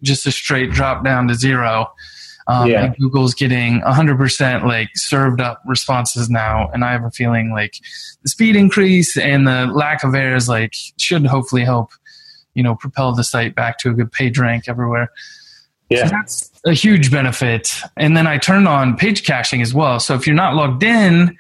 just 0.03 0.27
a 0.27 0.31
straight 0.31 0.71
drop 0.73 1.03
down 1.03 1.27
to 1.27 1.35
zero. 1.35 1.91
Um, 2.49 2.69
Yeah. 2.71 2.85
and 2.85 2.97
Google's 2.99 3.33
getting 3.35 3.81
100% 3.81 4.65
like 4.67 4.91
served 4.95 5.41
up 5.41 5.63
responses 5.67 6.29
now. 6.29 6.69
And 6.73 6.85
I 6.85 6.93
have 6.93 7.03
a 7.03 7.11
feeling 7.11 7.51
like 7.51 7.75
the 8.23 8.29
speed 8.29 8.55
increase 8.57 9.17
and 9.17 9.49
the 9.49 9.67
lack 9.67 10.05
of 10.05 10.15
errors 10.15 10.49
like 10.51 10.75
should 10.99 11.25
hopefully 11.27 11.65
help, 11.65 11.91
you 12.57 12.63
know, 12.63 12.75
propel 12.75 13.13
the 13.13 13.23
site 13.23 13.55
back 13.55 13.79
to 13.79 13.91
a 13.91 13.93
good 13.93 14.11
page 14.11 14.39
rank 14.39 14.65
everywhere. 14.67 15.11
So 15.93 15.99
Yeah. 15.99 16.09
that's 16.09 16.51
a 16.65 16.73
huge 16.73 17.13
benefit. 17.13 17.81
And 17.97 18.17
then 18.17 18.27
I 18.27 18.39
turned 18.39 18.67
on 18.67 18.97
page 18.97 19.25
caching 19.25 19.63
as 19.63 19.73
well. 19.73 20.01
So 20.01 20.15
if 20.15 20.27
you're 20.27 20.35
not 20.35 20.55
logged 20.55 20.83
in, 20.83 21.37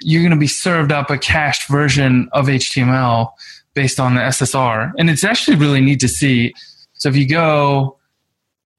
you're 0.00 0.22
going 0.22 0.30
to 0.32 0.36
be 0.38 0.46
served 0.46 0.92
up 0.92 1.10
a 1.10 1.18
cached 1.18 1.66
version 1.68 2.28
of 2.32 2.46
HTML 2.46 3.32
based 3.74 3.98
on 3.98 4.14
the 4.14 4.20
SSR. 4.20 4.92
And 4.98 5.10
it's 5.10 5.24
actually 5.24 5.56
really 5.56 5.80
neat 5.80 5.98
to 6.00 6.08
see. 6.08 6.52
So 6.92 7.08
if 7.08 7.16
you 7.16 7.26
go 7.28 7.98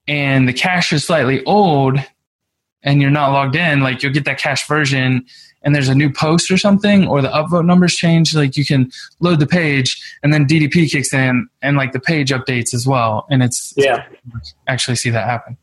and 0.08 0.48
the 0.48 0.52
cache 0.52 0.92
is 0.92 1.04
slightly 1.04 1.44
old 1.44 1.98
and 2.82 3.02
you're 3.02 3.10
not 3.10 3.32
logged 3.32 3.56
in, 3.56 3.80
like 3.80 4.02
you'll 4.02 4.12
get 4.12 4.24
that 4.26 4.38
cached 4.38 4.68
version 4.68 5.26
and 5.66 5.74
there's 5.74 5.88
a 5.88 5.94
new 5.94 6.08
post 6.08 6.48
or 6.50 6.56
something 6.56 7.08
or 7.08 7.20
the 7.20 7.28
upvote 7.28 7.66
numbers 7.66 7.94
change, 7.94 8.34
like 8.36 8.56
you 8.56 8.64
can 8.64 8.88
load 9.20 9.40
the 9.40 9.46
page 9.48 10.00
and 10.22 10.32
then 10.32 10.46
DDP 10.46 10.88
kicks 10.88 11.12
in 11.12 11.48
and 11.60 11.76
like 11.76 11.92
the 11.92 11.98
page 11.98 12.30
updates 12.30 12.72
as 12.72 12.86
well. 12.86 13.26
And 13.30 13.42
it's 13.42 13.74
Yeah. 13.76 14.04
actually 14.68 14.94
see 14.94 15.10
that 15.10 15.26
happen. 15.26 15.58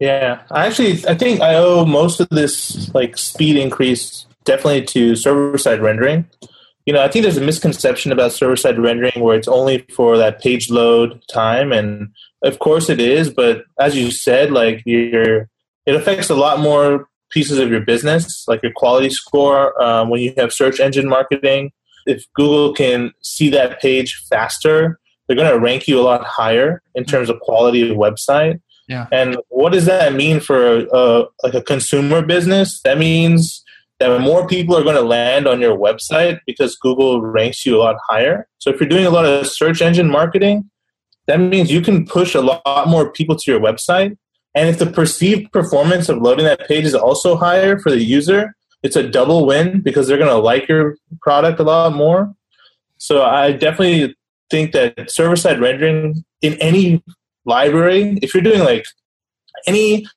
Yeah, 0.00 0.42
I 0.50 0.66
actually 0.66 1.04
I 1.08 1.14
think 1.14 1.40
I 1.40 1.54
owe 1.56 1.84
most 1.86 2.20
of 2.20 2.28
this 2.28 2.92
like 2.94 3.16
speed 3.16 3.56
increase 3.56 4.26
definitely 4.44 4.84
to 4.84 5.16
server 5.16 5.56
side 5.58 5.80
rendering. 5.80 6.26
You 6.84 6.92
know, 6.92 7.02
I 7.02 7.08
think 7.08 7.22
there's 7.22 7.36
a 7.38 7.42
misconception 7.42 8.12
about 8.12 8.32
server 8.32 8.56
side 8.56 8.78
rendering 8.78 9.20
where 9.20 9.36
it's 9.36 9.48
only 9.48 9.84
for 9.94 10.16
that 10.18 10.40
page 10.40 10.70
load 10.70 11.20
time, 11.32 11.72
and 11.72 12.08
of 12.44 12.58
course 12.60 12.88
it 12.88 13.00
is. 13.00 13.30
But 13.30 13.64
as 13.80 13.96
you 13.96 14.10
said, 14.10 14.52
like 14.52 14.82
you're 14.84 15.48
it 15.86 15.94
affects 15.94 16.28
a 16.28 16.34
lot 16.34 16.60
more 16.60 17.08
pieces 17.30 17.58
of 17.58 17.70
your 17.70 17.80
business, 17.80 18.44
like 18.48 18.62
your 18.62 18.72
quality 18.72 19.10
score 19.10 19.80
um, 19.82 20.10
when 20.10 20.20
you 20.20 20.32
have 20.36 20.52
search 20.52 20.80
engine 20.80 21.08
marketing. 21.08 21.72
If 22.06 22.24
Google 22.34 22.72
can 22.74 23.12
see 23.22 23.50
that 23.50 23.80
page 23.80 24.24
faster, 24.30 24.98
they're 25.26 25.36
going 25.36 25.52
to 25.52 25.58
rank 25.58 25.86
you 25.86 26.00
a 26.00 26.02
lot 26.02 26.24
higher 26.24 26.82
in 26.94 27.04
terms 27.04 27.28
of 27.28 27.38
quality 27.40 27.90
of 27.90 27.96
website. 27.96 28.60
And 29.12 29.36
what 29.48 29.72
does 29.72 29.84
that 29.84 30.14
mean 30.14 30.40
for 30.40 30.86
uh, 30.94 31.24
like 31.42 31.54
a 31.54 31.60
consumer 31.60 32.22
business? 32.22 32.80
That 32.84 32.96
means 32.96 33.62
that 34.00 34.20
more 34.20 34.46
people 34.46 34.76
are 34.76 34.82
going 34.82 34.96
to 34.96 35.02
land 35.02 35.46
on 35.46 35.60
your 35.60 35.76
website 35.76 36.38
because 36.46 36.76
Google 36.76 37.20
ranks 37.20 37.66
you 37.66 37.76
a 37.76 37.80
lot 37.80 37.96
higher. 38.08 38.48
So 38.58 38.70
if 38.70 38.80
you're 38.80 38.88
doing 38.88 39.04
a 39.04 39.10
lot 39.10 39.26
of 39.26 39.46
search 39.46 39.82
engine 39.82 40.08
marketing, 40.08 40.70
that 41.26 41.38
means 41.38 41.70
you 41.70 41.82
can 41.82 42.06
push 42.06 42.34
a 42.34 42.40
lot 42.40 42.88
more 42.88 43.12
people 43.12 43.36
to 43.36 43.50
your 43.50 43.60
website. 43.60 44.16
And 44.58 44.68
if 44.68 44.80
the 44.80 44.86
perceived 44.86 45.52
performance 45.52 46.08
of 46.08 46.18
loading 46.18 46.44
that 46.46 46.66
page 46.66 46.84
is 46.84 46.92
also 46.92 47.36
higher 47.36 47.78
for 47.78 47.90
the 47.90 48.02
user, 48.02 48.56
it's 48.82 48.96
a 48.96 49.08
double 49.08 49.46
win 49.46 49.82
because 49.82 50.08
they're 50.08 50.18
going 50.18 50.28
to 50.28 50.36
like 50.36 50.66
your 50.66 50.96
product 51.22 51.60
a 51.60 51.62
lot 51.62 51.94
more. 51.94 52.34
So 52.96 53.22
I 53.22 53.52
definitely 53.52 54.16
think 54.50 54.72
that 54.72 55.12
server 55.12 55.36
side 55.36 55.60
rendering 55.60 56.24
in 56.42 56.54
any 56.54 57.04
library, 57.44 58.18
if 58.20 58.34
you're 58.34 58.42
doing 58.42 58.64
like 58.64 58.84
any 59.68 60.08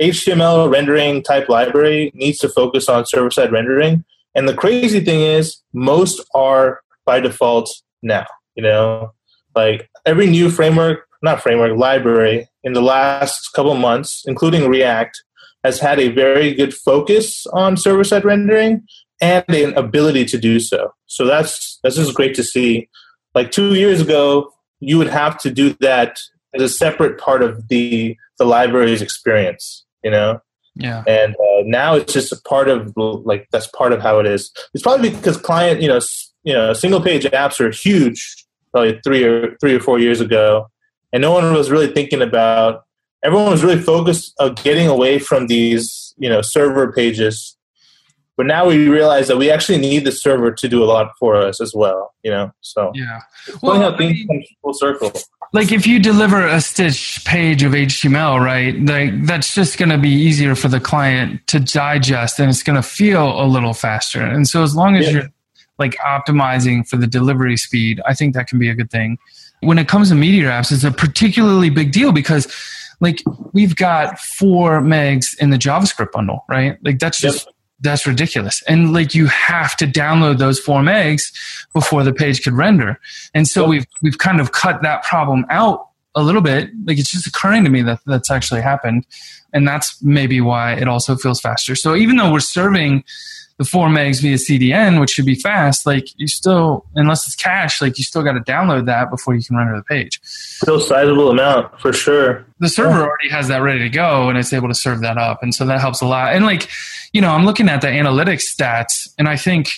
HTML 0.00 0.68
rendering 0.72 1.22
type 1.22 1.48
library, 1.48 2.10
needs 2.14 2.38
to 2.38 2.48
focus 2.48 2.88
on 2.88 3.06
server 3.06 3.30
side 3.30 3.52
rendering. 3.52 4.04
And 4.34 4.48
the 4.48 4.54
crazy 4.54 4.98
thing 5.04 5.20
is, 5.20 5.62
most 5.72 6.20
are 6.34 6.80
by 7.06 7.20
default 7.20 7.70
now. 8.02 8.26
You 8.56 8.64
know, 8.64 9.12
like 9.54 9.88
every 10.04 10.26
new 10.26 10.50
framework, 10.50 11.06
not 11.24 11.42
framework, 11.42 11.76
library 11.76 12.48
in 12.62 12.72
the 12.74 12.82
last 12.82 13.52
couple 13.54 13.72
of 13.72 13.78
months, 13.78 14.22
including 14.26 14.68
React, 14.68 15.22
has 15.64 15.80
had 15.80 15.98
a 15.98 16.08
very 16.08 16.54
good 16.54 16.74
focus 16.74 17.46
on 17.52 17.76
server 17.76 18.04
side 18.04 18.24
rendering 18.24 18.82
and 19.20 19.44
an 19.48 19.74
ability 19.76 20.24
to 20.26 20.38
do 20.38 20.60
so. 20.60 20.92
So 21.06 21.24
that's 21.26 21.78
that's 21.82 21.96
just 21.96 22.14
great 22.14 22.34
to 22.36 22.42
see. 22.44 22.88
Like 23.34 23.50
two 23.50 23.74
years 23.74 24.00
ago, 24.00 24.52
you 24.80 24.98
would 24.98 25.08
have 25.08 25.38
to 25.38 25.50
do 25.50 25.74
that 25.80 26.20
as 26.54 26.62
a 26.62 26.68
separate 26.68 27.18
part 27.18 27.42
of 27.42 27.68
the 27.68 28.16
the 28.38 28.44
library's 28.44 29.00
experience. 29.02 29.84
You 30.02 30.10
know, 30.10 30.40
Yeah. 30.76 31.02
and 31.06 31.34
uh, 31.36 31.62
now 31.64 31.94
it's 31.94 32.12
just 32.12 32.30
a 32.32 32.36
part 32.46 32.68
of 32.68 32.92
like 32.96 33.48
that's 33.50 33.66
part 33.68 33.92
of 33.92 34.02
how 34.02 34.18
it 34.20 34.26
is. 34.26 34.50
It's 34.74 34.82
probably 34.82 35.10
because 35.10 35.36
client, 35.38 35.80
you 35.80 35.88
know, 35.88 35.96
s- 35.96 36.30
you 36.42 36.52
know, 36.52 36.74
single 36.74 37.00
page 37.00 37.24
apps 37.24 37.58
are 37.60 37.70
huge, 37.70 38.20
probably 38.72 39.00
three 39.02 39.24
or 39.24 39.56
three 39.60 39.74
or 39.74 39.80
four 39.80 39.98
years 39.98 40.20
ago, 40.20 40.68
and 41.14 41.22
no 41.22 41.32
one 41.32 41.54
was 41.54 41.70
really 41.70 41.86
thinking 41.86 42.20
about. 42.20 42.84
Everyone 43.22 43.50
was 43.50 43.64
really 43.64 43.80
focused 43.80 44.34
on 44.38 44.52
getting 44.56 44.86
away 44.86 45.18
from 45.18 45.46
these, 45.46 46.12
you 46.18 46.28
know, 46.28 46.42
server 46.42 46.92
pages. 46.92 47.56
But 48.36 48.46
now 48.46 48.66
we 48.66 48.88
realize 48.88 49.28
that 49.28 49.38
we 49.38 49.50
actually 49.50 49.78
need 49.78 50.04
the 50.04 50.12
server 50.12 50.50
to 50.52 50.68
do 50.68 50.82
a 50.82 50.86
lot 50.86 51.12
for 51.20 51.36
us 51.36 51.60
as 51.60 51.72
well. 51.74 52.12
You 52.22 52.32
know, 52.32 52.52
so 52.60 52.90
Yeah. 52.94 53.20
Well, 53.62 53.80
how 53.80 53.92
I 53.94 53.98
mean- 53.98 54.26
come 54.26 54.42
full 54.60 54.74
circle. 54.74 55.12
like 55.52 55.70
if 55.72 55.86
you 55.86 56.00
deliver 56.00 56.44
a 56.46 56.60
stitch 56.60 57.24
page 57.24 57.62
of 57.62 57.72
HTML, 57.74 58.40
right? 58.44 58.74
Like 58.84 59.24
that's 59.24 59.54
just 59.54 59.78
going 59.78 59.90
to 59.90 59.98
be 59.98 60.10
easier 60.10 60.54
for 60.56 60.68
the 60.68 60.80
client 60.80 61.46
to 61.46 61.60
digest, 61.60 62.40
and 62.40 62.50
it's 62.50 62.62
going 62.64 62.76
to 62.76 62.82
feel 62.82 63.40
a 63.40 63.46
little 63.46 63.72
faster. 63.72 64.20
And 64.20 64.48
so, 64.48 64.62
as 64.64 64.74
long 64.74 64.96
as 64.96 65.06
Yeah. 65.06 65.12
you're 65.12 65.28
like 65.78 65.94
optimizing 66.04 66.86
for 66.88 66.96
the 66.96 67.06
delivery 67.06 67.56
speed, 67.56 68.00
I 68.04 68.14
think 68.14 68.34
that 68.34 68.48
can 68.48 68.58
be 68.58 68.68
a 68.68 68.74
good 68.74 68.90
thing. 68.90 69.16
When 69.64 69.78
it 69.78 69.88
comes 69.88 70.08
to 70.10 70.14
Meteor 70.14 70.48
apps, 70.48 70.72
it's 70.72 70.84
a 70.84 70.90
particularly 70.90 71.70
big 71.70 71.92
deal 71.92 72.12
because, 72.12 72.52
like, 73.00 73.22
we've 73.52 73.76
got 73.76 74.18
four 74.18 74.80
megs 74.80 75.36
in 75.38 75.50
the 75.50 75.58
JavaScript 75.58 76.12
bundle, 76.12 76.44
right? 76.48 76.78
Like 76.84 76.98
that's 76.98 77.20
just 77.20 77.48
that's 77.80 78.06
ridiculous. 78.06 78.62
And 78.68 78.92
like 78.92 79.14
you 79.14 79.26
have 79.26 79.76
to 79.76 79.86
download 79.86 80.38
those 80.38 80.58
four 80.58 80.80
megs 80.80 81.22
before 81.72 82.02
the 82.02 82.12
page 82.12 82.42
could 82.42 82.54
render. 82.54 82.98
And 83.34 83.46
so 83.46 83.62
Yep. 83.62 83.68
we've 83.70 83.86
we've 84.02 84.18
kind 84.18 84.40
of 84.40 84.52
cut 84.52 84.82
that 84.82 85.02
problem 85.02 85.44
out 85.50 85.88
a 86.14 86.22
little 86.22 86.40
bit. 86.40 86.70
Like 86.84 86.98
it's 86.98 87.10
just 87.10 87.26
occurring 87.26 87.64
to 87.64 87.70
me 87.70 87.82
that 87.82 88.00
that's 88.06 88.30
actually 88.30 88.62
happened. 88.62 89.06
And 89.52 89.66
that's 89.66 90.02
maybe 90.02 90.40
why 90.40 90.74
it 90.74 90.88
also 90.88 91.16
feels 91.16 91.40
faster. 91.40 91.76
So 91.76 91.94
even 91.94 92.16
though 92.16 92.32
we're 92.32 92.40
serving 92.40 93.04
the 93.56 93.64
four 93.64 93.88
megs 93.88 94.20
via 94.20 94.36
CDN, 94.36 95.00
which 95.00 95.10
should 95.10 95.26
be 95.26 95.36
fast, 95.36 95.86
like 95.86 96.08
you 96.16 96.26
still, 96.26 96.84
unless 96.96 97.26
it's 97.26 97.36
cache, 97.36 97.80
like 97.80 97.98
you 97.98 98.04
still 98.04 98.24
got 98.24 98.32
to 98.32 98.40
download 98.40 98.86
that 98.86 99.10
before 99.10 99.34
you 99.34 99.42
can 99.44 99.56
render 99.56 99.76
the 99.76 99.84
page. 99.84 100.18
Still 100.24 100.80
sizable 100.80 101.30
amount 101.30 101.80
for 101.80 101.92
sure. 101.92 102.44
The 102.58 102.68
server 102.68 103.02
already 103.02 103.28
has 103.30 103.46
that 103.48 103.58
ready 103.58 103.80
to 103.80 103.88
go 103.88 104.28
and 104.28 104.36
it's 104.36 104.52
able 104.52 104.68
to 104.68 104.74
serve 104.74 105.00
that 105.02 105.18
up. 105.18 105.42
And 105.42 105.54
so 105.54 105.64
that 105.66 105.80
helps 105.80 106.00
a 106.00 106.06
lot. 106.06 106.34
And 106.34 106.44
like, 106.44 106.68
you 107.12 107.20
know, 107.20 107.30
I'm 107.30 107.44
looking 107.44 107.68
at 107.68 107.80
the 107.80 107.86
analytics 107.86 108.42
stats 108.52 109.08
and 109.18 109.28
I 109.28 109.36
think, 109.36 109.70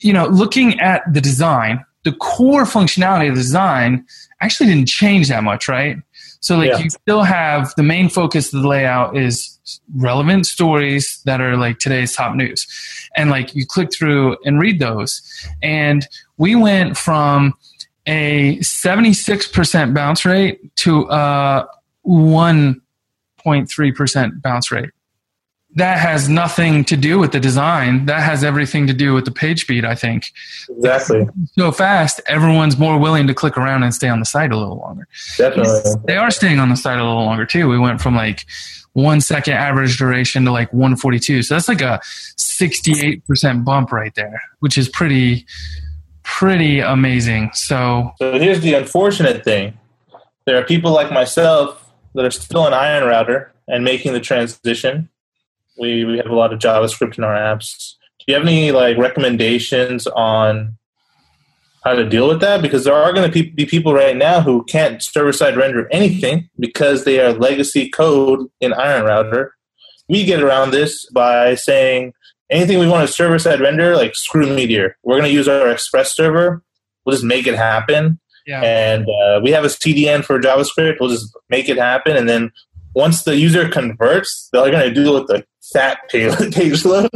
you 0.00 0.14
know, 0.14 0.26
looking 0.26 0.80
at 0.80 1.02
the 1.12 1.20
design, 1.20 1.84
the 2.08 2.16
core 2.16 2.64
functionality 2.64 3.28
of 3.28 3.36
the 3.36 3.42
design 3.42 4.02
actually 4.40 4.70
didn't 4.70 4.88
change 4.88 5.28
that 5.28 5.44
much, 5.44 5.68
right? 5.68 5.98
So 6.40 6.56
like 6.56 6.70
Yeah. 6.70 6.78
you 6.78 6.88
still 6.88 7.22
have 7.22 7.74
the 7.76 7.82
main 7.82 8.08
focus 8.08 8.54
of 8.54 8.62
the 8.62 8.68
layout 8.68 9.14
is 9.16 9.58
relevant 9.96 10.46
stories 10.46 11.20
that 11.26 11.40
are 11.42 11.54
like 11.56 11.78
today's 11.80 12.14
top 12.14 12.34
news. 12.34 12.66
And 13.16 13.28
like 13.30 13.54
you 13.54 13.66
click 13.66 13.92
through 13.92 14.38
and 14.46 14.58
read 14.58 14.78
those. 14.78 15.20
And 15.62 16.06
we 16.38 16.54
went 16.54 16.96
from 16.96 17.52
a 18.06 18.56
76% 18.60 19.92
bounce 19.92 20.24
rate 20.24 20.74
to 20.76 21.06
uh, 21.10 21.66
a 21.66 22.08
1.3% 22.08 24.42
bounce 24.42 24.70
rate. 24.70 24.90
That 25.74 25.98
has 25.98 26.28
nothing 26.28 26.84
to 26.86 26.96
do 26.96 27.18
with 27.18 27.32
the 27.32 27.40
design. 27.40 28.06
That 28.06 28.22
has 28.22 28.42
everything 28.42 28.86
to 28.86 28.94
do 28.94 29.14
with 29.14 29.26
the 29.26 29.30
page 29.30 29.60
speed, 29.60 29.84
I 29.84 29.94
think. 29.94 30.32
Exactly. 30.68 31.28
So 31.52 31.70
fast, 31.72 32.20
everyone's 32.26 32.78
more 32.78 32.98
willing 32.98 33.26
to 33.26 33.34
click 33.34 33.56
around 33.56 33.82
and 33.82 33.94
stay 33.94 34.08
on 34.08 34.18
the 34.18 34.24
site 34.24 34.50
a 34.50 34.56
little 34.56 34.78
longer. 34.78 35.06
Definitely. 35.36 35.92
They 36.06 36.16
are 36.16 36.30
staying 36.30 36.58
on 36.58 36.70
the 36.70 36.76
site 36.76 36.98
a 36.98 37.04
little 37.04 37.24
longer 37.24 37.44
too. 37.44 37.68
We 37.68 37.78
went 37.78 38.00
from 38.00 38.16
like 38.16 38.46
one 38.94 39.20
second 39.20 39.54
average 39.54 39.98
duration 39.98 40.44
to 40.46 40.50
like 40.50 40.72
142. 40.72 41.42
So 41.42 41.54
that's 41.54 41.68
like 41.68 41.82
a 41.82 42.00
68% 42.02 43.64
bump 43.64 43.92
right 43.92 44.14
there, 44.14 44.42
which 44.60 44.76
is 44.78 44.88
pretty, 44.88 45.46
pretty 46.22 46.80
amazing. 46.80 47.50
So 47.52 48.12
So 48.18 48.38
here's 48.38 48.60
the 48.60 48.74
unfortunate 48.74 49.44
thing. 49.44 49.78
There 50.46 50.58
are 50.58 50.64
people 50.64 50.92
like 50.92 51.12
myself 51.12 51.92
that 52.14 52.24
are 52.24 52.30
still 52.30 52.66
an 52.66 52.72
iron 52.72 53.04
router 53.06 53.52
and 53.68 53.84
making 53.84 54.14
the 54.14 54.20
transition. 54.20 55.08
We 55.78 56.04
we 56.04 56.16
have 56.18 56.26
a 56.26 56.34
lot 56.34 56.52
of 56.52 56.58
JavaScript 56.58 57.18
in 57.18 57.24
our 57.24 57.34
apps. 57.34 57.94
Do 58.18 58.24
you 58.28 58.34
have 58.34 58.42
any 58.42 58.72
like 58.72 58.98
recommendations 58.98 60.06
on 60.08 60.76
how 61.84 61.94
to 61.94 62.08
deal 62.08 62.28
with 62.28 62.40
that? 62.40 62.62
Because 62.62 62.84
there 62.84 62.94
are 62.94 63.12
going 63.12 63.30
to 63.30 63.50
be 63.52 63.64
people 63.64 63.94
right 63.94 64.16
now 64.16 64.40
who 64.40 64.64
can't 64.64 65.02
server 65.02 65.32
side 65.32 65.56
render 65.56 65.88
anything 65.92 66.48
because 66.58 67.04
they 67.04 67.20
are 67.20 67.32
legacy 67.32 67.88
code 67.88 68.48
in 68.60 68.72
Iron 68.72 69.04
Router. 69.04 69.54
We 70.08 70.24
get 70.24 70.42
around 70.42 70.70
this 70.72 71.08
by 71.10 71.54
saying 71.54 72.14
anything 72.50 72.78
we 72.78 72.88
want 72.88 73.06
to 73.06 73.12
server 73.12 73.38
side 73.38 73.60
render, 73.60 73.94
like 73.94 74.16
screw 74.16 74.52
Meteor. 74.52 74.96
We're 75.02 75.18
going 75.18 75.30
to 75.30 75.34
use 75.34 75.48
our 75.48 75.68
Express 75.70 76.14
server. 76.14 76.62
We'll 77.04 77.14
just 77.14 77.24
make 77.24 77.46
it 77.46 77.56
happen 77.56 78.18
Yeah. 78.48 78.62
And 78.62 79.06
uh, 79.08 79.40
we 79.42 79.50
have 79.50 79.64
a 79.64 79.68
CDN 79.68 80.24
for 80.24 80.40
JavaScript. 80.40 80.96
We'll 81.00 81.10
just 81.10 81.36
make 81.50 81.68
it 81.68 81.76
happen, 81.76 82.16
and 82.16 82.28
then 82.28 82.50
once 82.98 83.22
the 83.22 83.36
user 83.36 83.68
converts, 83.68 84.48
they're 84.52 84.70
going 84.72 84.92
to 84.92 84.92
do 84.92 85.16
it 85.16 85.20
with 85.20 85.28
the 85.28 85.44
fat 85.72 85.98
page 86.10 86.84
load. 86.84 87.08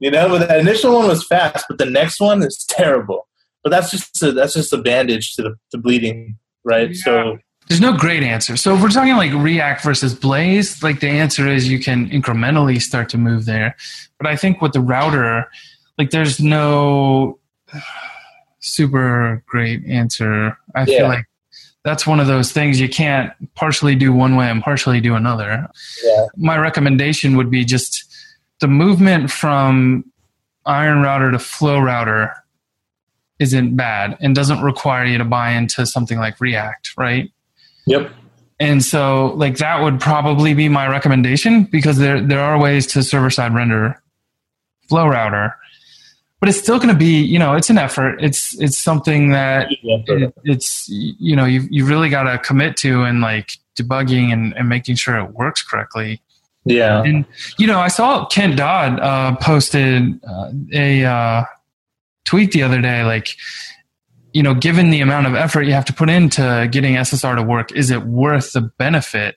You 0.00 0.10
know, 0.10 0.28
but 0.30 0.48
that 0.48 0.60
initial 0.60 0.94
one 0.94 1.06
was 1.06 1.26
fast, 1.26 1.66
but 1.68 1.76
the 1.76 1.84
next 1.84 2.18
one 2.18 2.42
is 2.42 2.64
terrible. 2.68 3.28
But 3.62 3.70
that's 3.70 3.90
just 3.90 4.22
a, 4.22 4.32
that's 4.32 4.54
just 4.54 4.72
a 4.72 4.78
bandage 4.78 5.34
to 5.34 5.42
the 5.42 5.54
to 5.72 5.78
bleeding, 5.78 6.38
right? 6.64 6.88
Yeah. 6.90 7.02
So 7.04 7.38
There's 7.68 7.80
no 7.80 7.94
great 7.96 8.22
answer. 8.22 8.56
So 8.56 8.74
if 8.74 8.80
we're 8.80 8.88
talking 8.88 9.16
like 9.16 9.32
React 9.34 9.82
versus 9.84 10.14
Blaze, 10.14 10.82
like 10.82 11.00
the 11.00 11.08
answer 11.08 11.46
is 11.46 11.68
you 11.68 11.78
can 11.80 12.08
incrementally 12.10 12.80
start 12.80 13.08
to 13.10 13.18
move 13.18 13.44
there. 13.44 13.76
But 14.18 14.28
I 14.28 14.36
think 14.36 14.62
with 14.62 14.72
the 14.72 14.80
router, 14.80 15.44
like 15.98 16.10
there's 16.10 16.40
no 16.40 17.38
super 18.60 19.42
great 19.46 19.84
answer. 19.86 20.56
I 20.74 20.80
Yeah. 20.86 20.98
feel 20.98 21.08
like 21.08 21.26
that's 21.88 22.06
one 22.06 22.20
of 22.20 22.26
those 22.26 22.52
things 22.52 22.78
you 22.78 22.88
can't 22.88 23.32
partially 23.54 23.94
do 23.94 24.12
one 24.12 24.36
way 24.36 24.50
and 24.50 24.62
partially 24.62 25.00
do 25.00 25.14
another. 25.14 25.66
yeah, 26.04 26.26
My 26.36 26.58
recommendation 26.58 27.34
would 27.38 27.50
be 27.50 27.64
just 27.64 28.04
the 28.60 28.68
movement 28.68 29.30
from 29.30 30.04
Iron 30.66 31.00
Router 31.00 31.30
to 31.30 31.38
Flow 31.38 31.78
Router 31.78 32.34
isn't 33.38 33.74
bad 33.74 34.18
and 34.20 34.34
doesn't 34.34 34.60
require 34.60 35.06
you 35.06 35.16
to 35.16 35.24
buy 35.24 35.52
into 35.52 35.86
something 35.86 36.18
like 36.18 36.38
React, 36.42 36.90
right? 36.98 37.32
yep, 37.86 38.12
And 38.60 38.84
so 38.84 39.32
like 39.36 39.56
that 39.56 39.80
would 39.82 39.98
probably 39.98 40.52
be 40.52 40.68
my 40.68 40.88
recommendation 40.88 41.64
because 41.64 41.96
there 41.96 42.20
there 42.20 42.40
are 42.40 42.60
ways 42.60 42.86
to 42.88 43.02
server 43.02 43.30
side 43.30 43.54
render 43.54 44.02
flow 44.90 45.06
router. 45.08 45.54
But 46.40 46.48
it's 46.48 46.58
still 46.58 46.78
going 46.78 46.90
to 46.90 46.94
be, 46.94 47.20
you 47.20 47.38
know, 47.38 47.54
it's 47.54 47.68
an 47.68 47.78
effort. 47.78 48.22
It's 48.22 48.58
it's 48.60 48.78
something 48.78 49.30
that 49.30 49.68
it, 49.70 50.34
it's 50.44 50.88
you 50.88 51.34
know, 51.34 51.44
you 51.44 51.66
you 51.70 51.84
really 51.84 52.08
got 52.08 52.24
to 52.24 52.38
commit 52.38 52.76
to 52.78 53.02
and 53.02 53.20
like 53.20 53.58
debugging 53.76 54.32
and, 54.32 54.56
and 54.56 54.68
making 54.68 54.96
sure 54.96 55.16
it 55.18 55.32
works 55.32 55.62
correctly. 55.62 56.20
yeah, 56.64 57.02
And 57.02 57.24
you 57.58 57.66
know, 57.66 57.80
I 57.80 57.88
saw 57.88 58.26
Kent 58.26 58.56
Dodds 58.56 59.00
uh, 59.00 59.36
posted 59.36 60.20
uh, 60.24 60.52
a 60.72 61.04
uh, 61.04 61.44
tweet 62.24 62.52
the 62.52 62.62
other 62.62 62.80
day, 62.80 63.04
like, 63.04 63.30
you 64.32 64.42
know, 64.42 64.54
given 64.54 64.90
the 64.90 65.00
amount 65.00 65.26
of 65.26 65.34
effort 65.34 65.62
you 65.62 65.72
have 65.72 65.86
to 65.86 65.92
put 65.92 66.10
into 66.10 66.68
getting 66.70 66.94
SSR 66.94 67.36
to 67.36 67.42
work, 67.42 67.72
is 67.72 67.90
it 67.90 68.02
worth 68.02 68.52
the 68.52 68.60
benefit? 68.60 69.36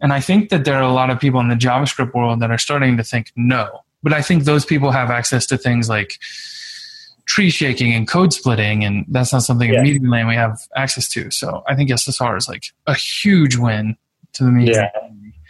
And 0.00 0.12
I 0.12 0.20
think 0.20 0.48
that 0.48 0.64
there 0.64 0.76
are 0.76 0.82
a 0.82 0.92
lot 0.92 1.10
of 1.10 1.20
people 1.20 1.40
in 1.40 1.48
the 1.48 1.54
JavaScript 1.54 2.14
world 2.14 2.40
that 2.40 2.50
are 2.50 2.58
starting 2.58 2.96
to 2.96 3.04
think 3.04 3.30
no. 3.36 3.83
But 4.04 4.12
I 4.12 4.22
think 4.22 4.44
those 4.44 4.64
people 4.64 4.92
have 4.92 5.10
access 5.10 5.46
to 5.46 5.58
things 5.58 5.88
like 5.88 6.18
tree 7.26 7.50
shaking 7.50 7.92
and 7.94 8.06
code 8.06 8.32
splitting, 8.32 8.84
and 8.84 9.04
that's 9.08 9.32
not 9.32 9.42
something 9.42 9.72
Yeah. 9.72 9.78
in 9.78 9.84
Meteor 9.84 10.08
Land 10.10 10.28
we 10.28 10.34
have 10.36 10.60
access 10.76 11.08
to. 11.08 11.30
So 11.32 11.64
I 11.66 11.74
think 11.74 11.90
SSR 11.90 12.36
is 12.36 12.48
like 12.48 12.66
a 12.86 12.94
huge 12.94 13.56
win 13.56 13.96
to 14.34 14.44
the 14.44 14.50
Meteor. 14.50 14.74
Yeah. 14.74 14.90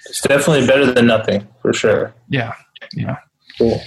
it's 0.07 0.21
definitely 0.23 0.67
better 0.67 0.91
than 0.93 1.07
nothing 1.07 1.47
for 1.61 1.73
sure. 1.73 2.15
yeah, 2.29 2.55
yeah. 2.95 3.17
Cool. 3.59 3.83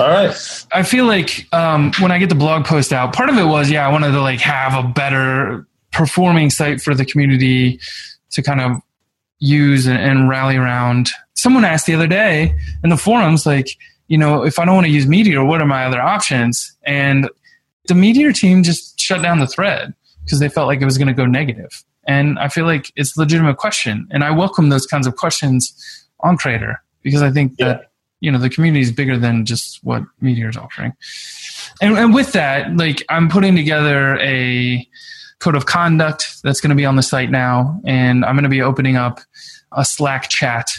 All 0.00 0.08
right. 0.08 0.64
I 0.72 0.82
feel 0.82 1.04
like 1.06 1.46
um, 1.52 1.92
when 2.00 2.10
I 2.10 2.18
get 2.18 2.28
the 2.28 2.34
blog 2.34 2.64
post 2.64 2.92
out, 2.92 3.12
part 3.14 3.28
of 3.30 3.36
it 3.38 3.44
was 3.44 3.70
yeah, 3.70 3.86
I 3.86 3.92
wanted 3.92 4.10
to 4.12 4.20
like 4.20 4.40
have 4.40 4.74
a 4.74 4.86
better 4.88 5.66
performing 5.92 6.50
site 6.50 6.80
for 6.80 6.94
the 6.94 7.04
community 7.04 7.78
to 8.32 8.42
kind 8.42 8.60
of 8.60 8.80
use 9.38 9.86
and, 9.86 9.98
and 9.98 10.28
rally 10.28 10.56
around. 10.56 11.10
Someone 11.34 11.64
asked 11.64 11.86
the 11.86 11.94
other 11.94 12.06
day 12.08 12.54
in 12.82 12.90
the 12.90 12.96
forums, 12.96 13.44
like, 13.46 13.68
you 14.08 14.18
know, 14.18 14.44
if 14.44 14.58
I 14.58 14.64
don't 14.64 14.74
want 14.74 14.86
to 14.86 14.92
use 14.92 15.06
Meteor, 15.06 15.44
what 15.44 15.60
are 15.60 15.66
my 15.66 15.84
other 15.84 16.00
options? 16.00 16.76
And 16.84 17.28
the 17.86 17.94
Meteor 17.94 18.32
team 18.32 18.62
just 18.62 18.98
shut 18.98 19.22
down 19.22 19.40
the 19.40 19.46
thread 19.46 19.94
because 20.24 20.40
they 20.40 20.48
felt 20.48 20.66
like 20.66 20.80
it 20.80 20.84
was 20.84 20.98
going 20.98 21.08
to 21.08 21.14
go 21.14 21.26
negative. 21.26 21.84
And 22.06 22.38
I 22.38 22.48
feel 22.48 22.66
like 22.66 22.92
it's 22.96 23.16
a 23.16 23.20
legitimate 23.20 23.56
question, 23.56 24.06
and 24.10 24.24
I 24.24 24.30
welcome 24.30 24.68
those 24.68 24.86
kinds 24.86 25.06
of 25.06 25.16
questions 25.16 25.72
on 26.20 26.36
Crater 26.36 26.82
because 27.02 27.22
I 27.22 27.30
think 27.30 27.56
that 27.56 27.90
you 28.20 28.30
know 28.30 28.38
the 28.38 28.50
community 28.50 28.82
is 28.82 28.92
bigger 28.92 29.18
than 29.18 29.46
just 29.46 29.82
what 29.84 30.02
Meteor 30.20 30.50
is 30.50 30.56
offering. 30.56 30.92
And, 31.80 31.96
and 31.96 32.14
with 32.14 32.32
that, 32.32 32.76
like 32.76 33.02
I'm 33.08 33.30
putting 33.30 33.56
together 33.56 34.18
a 34.18 34.86
code 35.38 35.56
of 35.56 35.66
conduct 35.66 36.42
that's 36.42 36.60
going 36.60 36.70
to 36.70 36.76
be 36.76 36.84
on 36.84 36.96
the 36.96 37.02
site 37.02 37.30
now, 37.30 37.80
and 37.86 38.24
I'm 38.24 38.34
going 38.34 38.44
to 38.44 38.50
be 38.50 38.62
opening 38.62 38.96
up 38.96 39.20
a 39.72 39.84
Slack 39.84 40.28
chat 40.28 40.70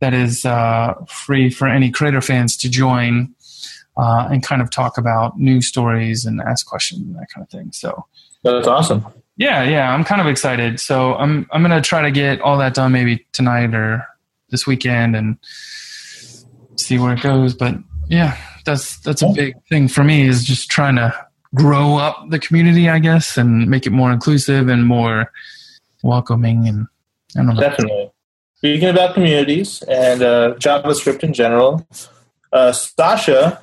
that 0.00 0.14
is 0.14 0.44
uh, 0.44 0.94
free 1.08 1.50
for 1.50 1.66
any 1.66 1.90
Crater 1.90 2.20
fans 2.20 2.56
to 2.58 2.70
join 2.70 3.34
uh, 3.96 4.28
and 4.30 4.42
kind 4.42 4.60
of 4.60 4.70
talk 4.70 4.98
about 4.98 5.38
news 5.38 5.66
stories 5.66 6.24
and 6.24 6.40
ask 6.40 6.66
questions 6.66 7.02
and 7.02 7.14
that 7.16 7.28
kind 7.34 7.42
of 7.42 7.50
thing. 7.50 7.72
So 7.72 8.06
That's 8.42 8.66
awesome. 8.66 9.06
yeah, 9.36 9.62
yeah, 9.62 9.92
I'm 9.92 10.04
kind 10.04 10.20
of 10.20 10.26
excited. 10.26 10.80
So 10.80 11.14
I'm 11.14 11.46
I'm 11.50 11.62
gonna 11.62 11.80
try 11.80 12.02
to 12.02 12.10
get 12.10 12.40
all 12.40 12.58
that 12.58 12.74
done 12.74 12.92
maybe 12.92 13.26
tonight 13.32 13.74
or 13.74 14.06
this 14.50 14.66
weekend 14.66 15.16
and 15.16 15.38
see 16.76 16.98
where 16.98 17.14
it 17.14 17.22
goes. 17.22 17.54
But 17.54 17.76
yeah, 18.08 18.36
that's 18.64 18.98
that's 19.00 19.22
a 19.22 19.28
big 19.28 19.54
thing 19.68 19.88
for 19.88 20.04
me 20.04 20.28
is 20.28 20.44
just 20.44 20.70
trying 20.70 20.96
to 20.96 21.14
grow 21.54 21.96
up 21.96 22.28
the 22.28 22.38
community, 22.38 22.88
I 22.88 22.98
guess, 22.98 23.38
and 23.38 23.68
make 23.68 23.86
it 23.86 23.90
more 23.90 24.12
inclusive 24.12 24.68
and 24.68 24.84
more 24.84 25.32
welcoming 26.02 26.68
and 26.68 26.86
I 27.34 27.44
don't 27.44 27.54
know. 27.54 27.60
Definitely. 27.60 28.10
Speaking 28.56 28.88
about 28.88 29.12
communities 29.12 29.82
and 29.82 30.22
uh, 30.22 30.54
JavaScript 30.58 31.22
in 31.22 31.34
general, 31.34 31.86
uh, 32.54 32.72
Sasha 32.72 33.60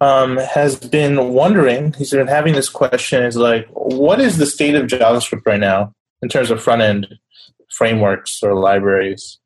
um, 0.00 0.38
has 0.38 0.76
been 0.76 1.32
wondering, 1.32 1.92
he's 1.92 2.10
been 2.10 2.26
having 2.26 2.54
this 2.54 2.68
question 2.68 3.22
is 3.22 3.36
like, 3.36 3.68
what 3.68 4.20
is 4.20 4.36
the 4.36 4.46
state 4.46 4.74
of 4.74 4.88
JavaScript 4.88 5.42
right 5.46 5.60
now 5.60 5.94
in 6.20 6.28
terms 6.28 6.50
of 6.50 6.60
front 6.60 6.82
end 6.82 7.06
frameworks 7.70 8.42
or 8.42 8.54
libraries? 8.54 9.38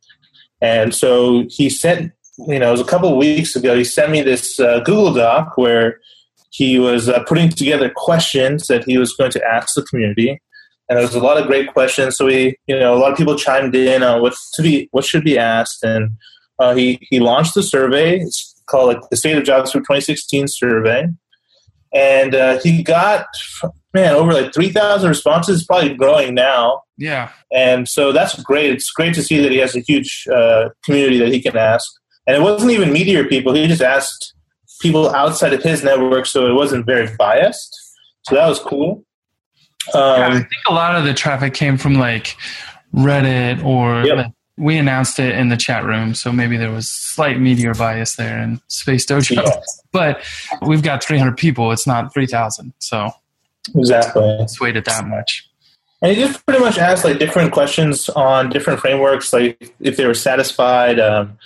And 0.62 0.94
so 0.94 1.44
he 1.50 1.68
sent, 1.68 2.12
you 2.38 2.58
know, 2.58 2.68
it 2.68 2.72
was 2.72 2.80
a 2.80 2.84
couple 2.84 3.14
weeks 3.18 3.54
ago, 3.54 3.76
he 3.76 3.84
sent 3.84 4.10
me 4.10 4.22
this 4.22 4.58
uh, 4.58 4.80
Google 4.80 5.12
Doc 5.12 5.58
where 5.58 6.00
he 6.48 6.78
was 6.78 7.10
uh, 7.10 7.22
putting 7.24 7.50
together 7.50 7.92
questions 7.94 8.68
that 8.68 8.84
he 8.84 8.96
was 8.96 9.12
going 9.12 9.32
to 9.32 9.44
ask 9.44 9.74
the 9.74 9.82
community 9.82 10.40
and 10.88 10.96
there 10.96 11.04
was 11.04 11.14
a 11.14 11.20
lot 11.20 11.36
of 11.38 11.46
great 11.46 11.72
questions. 11.72 12.16
So 12.16 12.26
we, 12.26 12.56
you 12.66 12.78
know, 12.78 12.94
a 12.94 12.98
lot 12.98 13.12
of 13.12 13.18
people 13.18 13.36
chimed 13.36 13.74
in 13.74 14.02
on 14.02 14.20
what 14.22 14.34
to 14.54 14.62
be, 14.62 14.88
what 14.92 15.04
should 15.04 15.24
be 15.24 15.38
asked, 15.38 15.82
and 15.84 16.10
uh, 16.58 16.74
he 16.74 16.98
he 17.10 17.20
launched 17.20 17.54
the 17.54 17.62
survey. 17.62 18.18
It's 18.18 18.54
called 18.66 18.88
like 18.88 19.00
the 19.10 19.16
State 19.16 19.36
of 19.36 19.44
JavaScript 19.44 19.84
2016 19.84 20.46
survey, 20.48 21.06
and 21.92 22.34
uh, 22.34 22.58
he 22.60 22.82
got 22.82 23.26
man 23.94 24.14
over 24.14 24.32
like 24.32 24.52
3,000 24.52 25.08
responses. 25.08 25.58
It's 25.58 25.66
probably 25.66 25.94
growing 25.94 26.34
now, 26.34 26.82
Yeah. 26.98 27.30
and 27.52 27.88
so 27.88 28.12
that's 28.12 28.40
great. 28.42 28.70
It's 28.70 28.90
great 28.90 29.14
to 29.14 29.22
see 29.22 29.40
that 29.40 29.50
he 29.50 29.58
has 29.58 29.74
a 29.74 29.80
huge 29.80 30.26
uh, 30.34 30.68
community 30.84 31.18
that 31.18 31.28
he 31.32 31.40
can 31.40 31.56
ask. 31.56 31.90
And 32.26 32.36
it 32.36 32.42
wasn't 32.42 32.72
even 32.72 32.92
Meteor 32.92 33.24
people; 33.24 33.54
he 33.54 33.66
just 33.66 33.80
asked 33.82 34.34
people 34.82 35.08
outside 35.14 35.52
of 35.54 35.62
his 35.62 35.82
network, 35.82 36.26
so 36.26 36.46
it 36.46 36.52
wasn't 36.52 36.84
very 36.86 37.08
biased. 37.18 37.74
So 38.28 38.34
that 38.34 38.46
was 38.48 38.58
cool. 38.58 39.04
Yeah, 39.94 40.00
I 40.00 40.24
Um, 40.26 40.32
think 40.32 40.48
a 40.68 40.72
lot 40.74 40.94
of 40.96 41.04
the 41.04 41.14
traffic 41.14 41.54
came 41.54 41.78
from 41.78 41.94
like 41.94 42.36
Reddit 42.94 43.64
or 43.64 44.02
Yep. 44.04 44.16
like, 44.16 44.26
we 44.56 44.76
announced 44.76 45.18
it 45.20 45.36
in 45.36 45.50
the 45.50 45.56
chat 45.56 45.84
room, 45.84 46.14
so 46.14 46.32
maybe 46.32 46.56
there 46.56 46.72
was 46.72 46.88
slight 46.88 47.38
meteor 47.38 47.74
bias 47.74 48.16
there 48.16 48.38
in 48.38 48.60
Space 48.68 49.06
Dojo. 49.06 49.36
Yeah. 49.36 49.60
But 49.92 50.22
we've 50.62 50.82
got 50.82 51.02
300 51.02 51.36
people; 51.38 51.72
it's 51.72 51.86
not 51.86 52.12
3,000, 52.12 52.74
so 52.78 53.10
exactly. 53.74 54.22
it's 54.40 54.60
weighted 54.60 54.84
that 54.84 55.06
much. 55.06 55.48
And 56.02 56.14
he 56.14 56.22
just 56.22 56.44
pretty 56.44 56.60
much 56.62 56.76
asked 56.78 57.04
like 57.04 57.18
different 57.18 57.52
questions 57.52 58.08
on 58.10 58.50
different 58.50 58.80
frameworks, 58.80 59.32
like 59.32 59.74
if 59.80 59.96
they 59.96 60.06
were 60.06 60.14
satisfied, 60.14 61.00
um, 61.00 61.38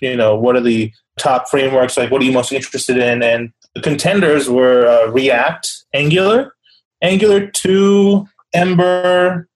you 0.00 0.16
know, 0.16 0.34
what 0.34 0.56
are 0.56 0.60
the 0.62 0.92
top 1.18 1.48
frameworks, 1.50 1.96
like 1.98 2.10
what 2.10 2.22
are 2.22 2.24
you 2.24 2.32
most 2.32 2.52
interested 2.52 2.96
in? 2.96 3.22
And 3.22 3.52
the 3.74 3.82
contenders 3.82 4.48
were 4.48 4.86
uh, 4.86 5.10
React, 5.10 5.70
Angular, 5.92 6.54
Angular 7.02 7.46
2, 7.46 8.26
Ember, 8.52 9.48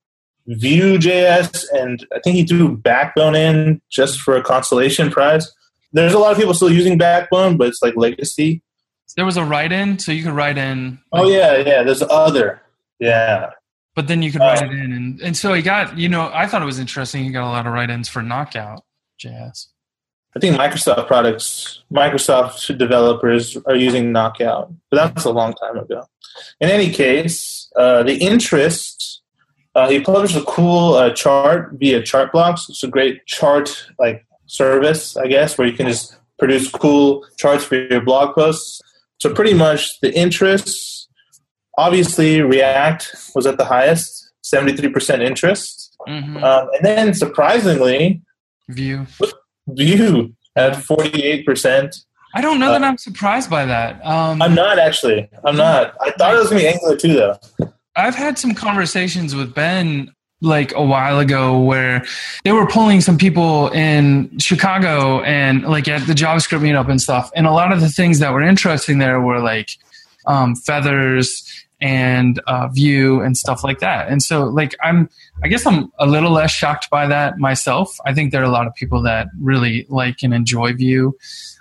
Vue.js, 0.47 1.65
and 1.73 2.07
I 2.15 2.21
think 2.21 2.37
he 2.37 2.45
threw 2.45 2.77
Backbone 2.77 3.35
in 3.35 3.81
just 3.91 4.21
for 4.21 4.37
a 4.37 4.43
consolation 4.43 5.11
prize. 5.11 5.51
There's 5.93 6.13
a 6.13 6.19
lot 6.19 6.33
of 6.33 6.39
people 6.39 6.55
still 6.55 6.71
using 6.71 6.99
Backbone, 6.99 7.57
but 7.57 7.69
it's 7.69 7.83
like 7.83 7.97
legacy. 7.97 8.63
There 9.17 9.25
was 9.25 9.37
a 9.37 9.45
write-in, 9.45 10.01
so 10.01 10.11
you 10.11 10.25
could 10.25 10.33
write 10.33 10.59
in. 10.59 10.99
Oh 11.13 11.29
yeah, 11.29 11.59
yeah. 11.59 11.83
There's 11.85 12.03
other. 12.03 12.61
Yeah. 12.99 13.51
But 13.95 14.09
then 14.09 14.23
you 14.23 14.33
could 14.33 14.41
write 14.41 14.63
it 14.63 14.73
in, 14.73 14.93
and 14.93 15.21
and 15.21 15.37
so 15.37 15.53
he 15.55 15.63
got. 15.63 15.97
You 15.97 16.09
know, 16.09 16.31
I 16.35 16.49
thought 16.49 16.63
it 16.63 16.65
was 16.65 16.81
interesting. 16.81 17.23
He 17.23 17.31
got 17.31 17.45
a 17.45 17.51
lot 17.51 17.67
of 17.67 17.73
write-ins 17.73 18.09
for 18.09 18.23
Knockout 18.23 18.83
JS. 19.25 19.69
I 20.37 20.41
think 20.41 20.57
Microsoft 20.57 21.07
products, 21.07 21.85
Microsoft 21.93 22.77
developers 22.77 23.57
are 23.67 23.77
using 23.77 24.11
Knockout, 24.11 24.73
but 24.91 24.97
that's 25.15 25.25
a 25.25 25.31
long 25.31 25.55
time 25.55 25.79
ago. 25.79 26.05
In 26.61 26.69
any 26.69 26.91
case, 26.91 27.71
uh, 27.77 28.03
the 28.03 28.17
interest, 28.17 29.23
uh, 29.75 29.89
he 29.89 30.01
published 30.01 30.37
a 30.37 30.43
cool 30.43 30.95
uh, 30.95 31.11
chart 31.11 31.73
via 31.75 32.01
Chartblocks. 32.01 32.69
It's 32.69 32.83
a 32.83 32.89
great 32.89 33.27
chart 33.27 33.87
like 33.99 34.25
service, 34.47 35.17
I 35.17 35.27
guess, 35.27 35.59
where 35.59 35.67
you 35.67 35.75
can 35.75 35.89
just 35.89 36.17
produce 36.39 36.71
cool 36.71 37.27
charts 37.37 37.65
for 37.65 37.77
your 37.77 38.01
blog 38.01 38.35
posts. 38.35 38.81
So 39.19 39.33
pretty 39.33 39.55
much 39.55 40.01
the 40.01 40.15
interest, 40.15 41.09
obviously 41.79 42.41
React 42.41 43.15
was 43.35 43.47
at 43.47 43.59
the 43.59 43.65
highest, 43.65 44.33
73% 44.43 45.23
interest. 45.23 45.97
Mhm. 46.07 46.43
Um, 46.43 46.69
and 46.75 46.85
then 46.85 47.15
surprisingly, 47.15 48.21
Vue. 48.69 49.07
Vue 49.69 50.35
at 50.57 50.77
48%. 50.77 51.97
I 52.35 52.41
don't 52.41 52.59
know 52.59 52.73
that 52.73 52.83
I'm 52.83 52.99
surprised 52.99 53.49
by 53.49 53.65
that. 53.65 54.05
Um, 54.05 54.43
I'm 54.43 54.55
not 54.55 54.79
actually. 54.79 55.29
I'm 55.45 55.57
not. 55.57 55.95
I 56.01 56.11
thought 56.11 56.35
it 56.35 56.39
was 56.39 56.51
going 56.51 56.63
to 56.63 56.69
be 56.69 56.69
Angular 56.69 56.97
too, 56.97 57.15
though. 57.15 57.39
I've 57.97 58.17
had 58.17 58.39
some 58.39 58.55
conversations 58.55 59.37
with 59.37 59.55
Ben 59.55 60.13
like 60.41 60.75
a 60.75 60.85
while 60.85 61.21
ago 61.21 61.61
where 61.61 62.05
they 62.43 62.53
were 62.53 62.67
pulling 62.67 63.01
some 63.01 63.17
people 63.17 63.69
in 63.69 64.37
Chicago 64.39 65.23
and 65.23 65.63
like 65.63 65.87
at 65.87 66.07
the 66.07 66.13
JavaScript 66.13 66.61
meetup 66.61 66.91
and 66.91 67.01
stuff. 67.01 67.31
And 67.37 67.47
a 67.47 67.53
lot 67.53 67.73
of 67.73 67.81
the 67.81 67.89
things 67.89 68.19
that 68.19 68.33
were 68.33 68.43
interesting 68.43 68.99
there 68.99 69.21
were 69.21 69.41
like 69.41 69.71
um, 70.27 70.57
feathers 70.57 71.64
and 71.85 72.41
uh, 72.47 72.67
Vue 72.69 73.21
and 73.21 73.37
stuff 73.37 73.63
like 73.63 73.81
that. 73.81 74.09
And 74.09 74.23
so 74.23 74.45
like 74.45 74.75
I'm 74.83 75.11
I 75.43 75.49
guess 75.49 75.67
I'm 75.67 75.93
a 75.99 76.07
little 76.07 76.31
less 76.31 76.51
shocked 76.51 76.89
by 76.89 77.07
that 77.09 77.39
myself. 77.39 77.95
I 78.07 78.15
think 78.15 78.33
there 78.33 78.41
are 78.41 78.47
a 78.47 78.51
lot 78.51 78.67
of 78.67 78.75
people 78.75 79.03
that 79.03 79.27
really 79.39 79.85
like 79.91 80.23
and 80.23 80.33
enjoy 80.33 80.73
Vue. 80.73 81.15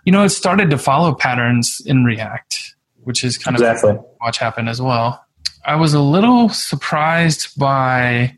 You 0.05 0.12
know, 0.13 0.23
it 0.23 0.29
started 0.29 0.69
to 0.69 0.77
follow 0.77 1.13
patterns 1.13 1.81
in 1.86 2.05
React, 2.05 2.55
which 3.03 3.25
is 3.25 3.38
kind 3.38 3.57
of 3.57 3.62
Exactly. 3.62 3.99
watch 4.21 4.38
happen 4.38 4.69
as 4.69 4.81
well. 4.81 5.21
I 5.65 5.75
was 5.75 5.93
a 5.93 5.99
little 6.01 6.47
surprised 6.47 7.59
by 7.59 8.38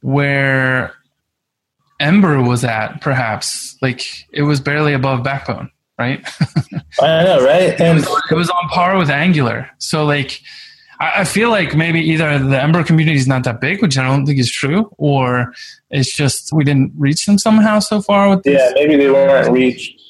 where 0.00 0.94
Ember 2.00 2.42
was 2.42 2.64
at, 2.64 3.02
perhaps. 3.02 3.76
Like 3.82 4.02
it 4.32 4.42
was 4.42 4.60
barely 4.60 4.94
above 4.94 5.22
Backbone, 5.22 5.70
right? 5.98 6.24
I 7.00 7.24
know, 7.24 7.44
right? 7.44 7.80
And 7.80 8.04
it 8.30 8.34
was 8.34 8.50
on 8.50 8.68
par 8.70 8.96
with 8.96 9.10
Angular. 9.10 9.70
So 9.78 10.04
like 10.04 10.40
I 11.00 11.20
I 11.20 11.24
feel 11.24 11.50
like 11.50 11.74
maybe 11.74 12.00
either 12.00 12.38
the 12.38 12.60
Ember 12.60 12.84
community 12.84 13.16
is 13.18 13.26
not 13.26 13.44
that 13.44 13.60
big, 13.60 13.82
which 13.82 13.98
I 13.98 14.06
don't 14.06 14.26
think 14.26 14.38
is 14.38 14.50
true, 14.50 14.90
or 14.98 15.52
it's 15.90 16.14
just 16.14 16.52
we 16.52 16.64
didn't 16.64 16.92
reach 16.96 17.26
them 17.26 17.38
somehow 17.38 17.78
so 17.78 18.00
far 18.00 18.30
with 18.30 18.42
this. 18.44 18.60
yeah, 18.60 18.70
maybe 18.74 18.96
they 18.96 19.10
weren't 19.10 19.50
reached. 19.50 20.00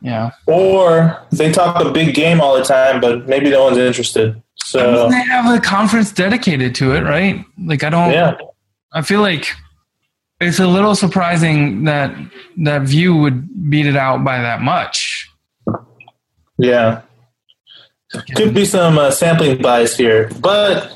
Yeah. 0.00 0.30
Or 0.46 1.18
they 1.32 1.50
talk 1.50 1.84
a 1.84 1.90
big 1.90 2.14
game 2.14 2.40
all 2.40 2.56
the 2.56 2.62
time, 2.62 3.00
but 3.00 3.26
maybe 3.26 3.50
no 3.50 3.64
one's 3.64 3.78
interested. 3.78 4.30
I 4.30 4.32
mean, 4.32 4.42
So, 4.56 5.08
they 5.10 5.22
have 5.22 5.52
a 5.56 5.60
conference 5.60 6.12
dedicated 6.12 6.74
to 6.76 6.92
it, 6.94 7.00
right? 7.02 7.44
Like 7.64 7.82
I 7.82 7.90
don't 7.90 8.12
yeah. 8.12 8.36
I 8.92 9.02
feel 9.02 9.20
like 9.22 9.48
it's 10.40 10.60
a 10.60 10.66
little 10.68 10.94
surprising 10.94 11.84
that 11.84 12.14
that 12.58 12.82
Vue 12.82 13.16
would 13.16 13.70
beat 13.70 13.86
it 13.86 13.96
out 13.96 14.22
by 14.24 14.38
that 14.40 14.60
much. 14.62 15.17
Yeah. 16.58 17.02
Could 18.34 18.54
be 18.54 18.64
some 18.64 18.98
uh, 18.98 19.10
sampling 19.10 19.60
bias 19.60 19.96
here, 19.96 20.30
but 20.40 20.92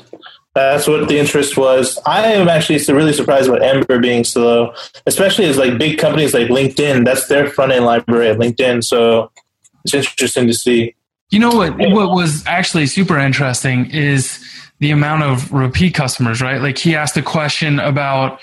that's 0.55 0.87
what 0.87 1.07
the 1.07 1.19
interest 1.19 1.57
was. 1.57 1.99
I 2.05 2.25
am 2.33 2.47
actually 2.47 2.79
really 2.93 3.13
surprised 3.13 3.47
about 3.49 3.63
Ember 3.63 3.99
being 3.99 4.23
so 4.23 4.41
low, 4.41 4.73
especially 5.05 5.45
as 5.45 5.57
like 5.57 5.77
big 5.77 5.99
companies 5.99 6.33
like 6.33 6.47
LinkedIn. 6.47 7.05
That's 7.05 7.27
their 7.27 7.47
front 7.49 7.71
end 7.71 7.85
library 7.85 8.29
at 8.29 8.37
LinkedIn, 8.37 8.83
so 8.83 9.31
it's 9.85 9.93
interesting 9.93 10.47
to 10.47 10.53
see. 10.53 10.95
You 11.29 11.39
know 11.39 11.51
what? 11.51 11.77
What 11.77 12.11
was 12.15 12.45
actually 12.47 12.87
super 12.87 13.17
interesting 13.17 13.89
is 13.91 14.39
the 14.79 14.89
amount 14.91 15.23
of 15.23 15.51
repeat 15.51 15.93
customers, 15.93 16.41
right? 16.41 16.61
Like 16.61 16.77
he 16.79 16.95
asked 16.95 17.15
a 17.15 17.21
question 17.21 17.79
about 17.79 18.39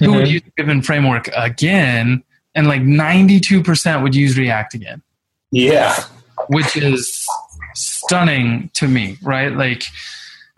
who 0.00 0.12
would 0.12 0.26
Mhm. 0.26 0.30
use 0.30 0.42
a 0.46 0.50
given 0.60 0.82
framework 0.82 1.28
again, 1.36 2.22
and 2.56 2.66
like 2.66 2.82
ninety-two 2.82 3.62
percent 3.62 4.02
would 4.02 4.14
use 4.16 4.36
React 4.36 4.74
again, 4.74 5.02
Yeah, 5.52 5.96
which 6.48 6.76
is 6.76 7.26
stunning 7.74 8.70
to 8.74 8.88
me, 8.88 9.16
right? 9.22 9.52
Like 9.52 9.84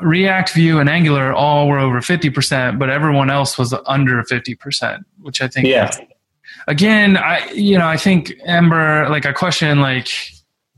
React, 0.01 0.55
Vue, 0.55 0.79
and 0.79 0.89
Angular 0.89 1.33
all 1.33 1.69
were 1.69 1.79
over 1.79 2.01
fifty 2.01 2.31
percent, 2.31 2.79
but 2.79 2.91
everyone 2.91 3.31
else 3.31 3.59
was 3.59 3.75
under 3.87 4.23
fifty 4.25 4.55
percent, 4.55 5.05
which 5.21 5.43
I 5.43 5.49
think 5.49 5.67
yeah, 5.67 5.91
again, 6.67 7.17
I 7.17 7.49
you 7.51 7.79
know 7.79 7.87
I 7.87 7.97
think 7.97 8.33
Ember 8.45 9.09
like 9.09 9.25
a 9.25 9.33
question 9.33 9.81
like 9.81 10.09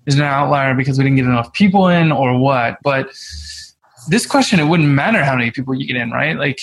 is 0.07 0.17
an 0.17 0.23
outlier 0.23 0.75
because 0.75 0.99
we 0.99 1.05
didn't 1.05 1.17
get 1.17 1.27
enough 1.27 1.53
people 1.53 1.89
in 1.89 2.11
or 2.11 2.37
what, 2.39 2.79
but 2.83 3.09
this 4.09 4.27
question 4.27 4.59
it 4.59 4.65
wouldn't 4.65 4.89
matter 4.89 5.25
how 5.25 5.37
many 5.37 5.51
people 5.51 5.75
you 5.75 5.87
get 5.87 5.97
in, 5.97 6.11
right? 6.11 6.37
Like 6.37 6.61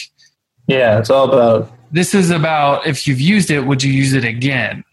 yeah. 0.68 1.00
It's 1.00 1.10
all 1.10 1.28
about 1.28 1.72
this 1.92 2.14
is 2.14 2.30
about 2.30 2.86
if 2.86 3.08
you've 3.08 3.20
used 3.20 3.50
it, 3.50 3.62
would 3.62 3.82
you 3.82 3.92
use 3.92 4.14
it 4.14 4.24
again? 4.24 4.84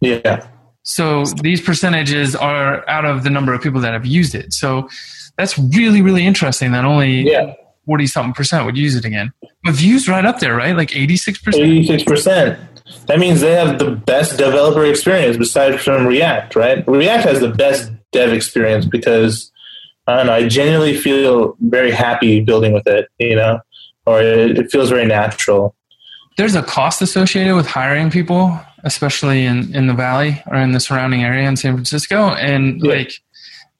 yeah, 0.00 0.46
So 0.84 1.24
these 1.42 1.60
percentages 1.60 2.36
are 2.36 2.88
out 2.88 3.04
of 3.04 3.24
the 3.24 3.30
number 3.30 3.52
of 3.52 3.60
people 3.60 3.80
that 3.80 3.92
have 3.92 4.06
used 4.06 4.34
it. 4.34 4.52
So 4.52 4.88
that's 5.36 5.58
really 5.58 6.00
really 6.00 6.24
interesting 6.24 6.72
that 6.72 6.84
only 6.84 7.22
yeah. 7.22 7.54
forty 7.86 8.06
something 8.06 8.34
percent 8.34 8.64
would 8.66 8.76
use 8.76 8.94
it 8.94 9.04
again. 9.04 9.32
But 9.64 9.74
Vue's 9.74 10.06
right 10.08 10.24
up 10.24 10.38
there, 10.38 10.54
right? 10.54 10.76
Like 10.76 10.94
eighty 10.94 11.16
six 11.16 11.38
percent. 11.40 11.64
Eighty-six 11.64 12.04
percent. 12.04 12.58
That 13.06 13.18
means 13.18 13.40
they 13.40 13.52
have 13.52 13.78
the 13.78 13.92
best 13.92 14.36
developer 14.36 14.84
experience 14.84 15.38
besides 15.38 15.82
from 15.82 16.06
React, 16.06 16.54
right? 16.54 16.86
React 16.86 17.24
has 17.24 17.40
the 17.40 17.48
best 17.48 17.90
dev 18.12 18.32
experience 18.32 18.84
because 18.84 19.50
I 20.06 20.16
don't 20.18 20.26
know. 20.26 20.34
I 20.34 20.46
genuinely 20.46 20.94
feel 20.94 21.56
very 21.60 21.90
happy 21.90 22.40
building 22.40 22.74
with 22.74 22.86
it, 22.86 23.08
you 23.18 23.36
know, 23.36 23.58
or 24.04 24.20
it, 24.20 24.58
it 24.58 24.70
feels 24.70 24.90
very 24.90 25.06
natural. 25.06 25.74
there's 26.36 26.54
a 26.54 26.62
cost 26.62 27.02
associated 27.02 27.54
with 27.54 27.66
hiring 27.66 28.10
people, 28.10 28.58
especially 28.84 29.44
in, 29.44 29.74
in 29.74 29.86
the 29.86 29.94
valley 29.94 30.42
or 30.46 30.56
in 30.56 30.72
the 30.72 30.80
surrounding 30.80 31.24
area 31.24 31.48
in 31.48 31.56
San 31.56 31.74
Francisco. 31.74 32.28
And 32.34 32.80
Yeah. 32.82 32.92
like, 32.94 33.12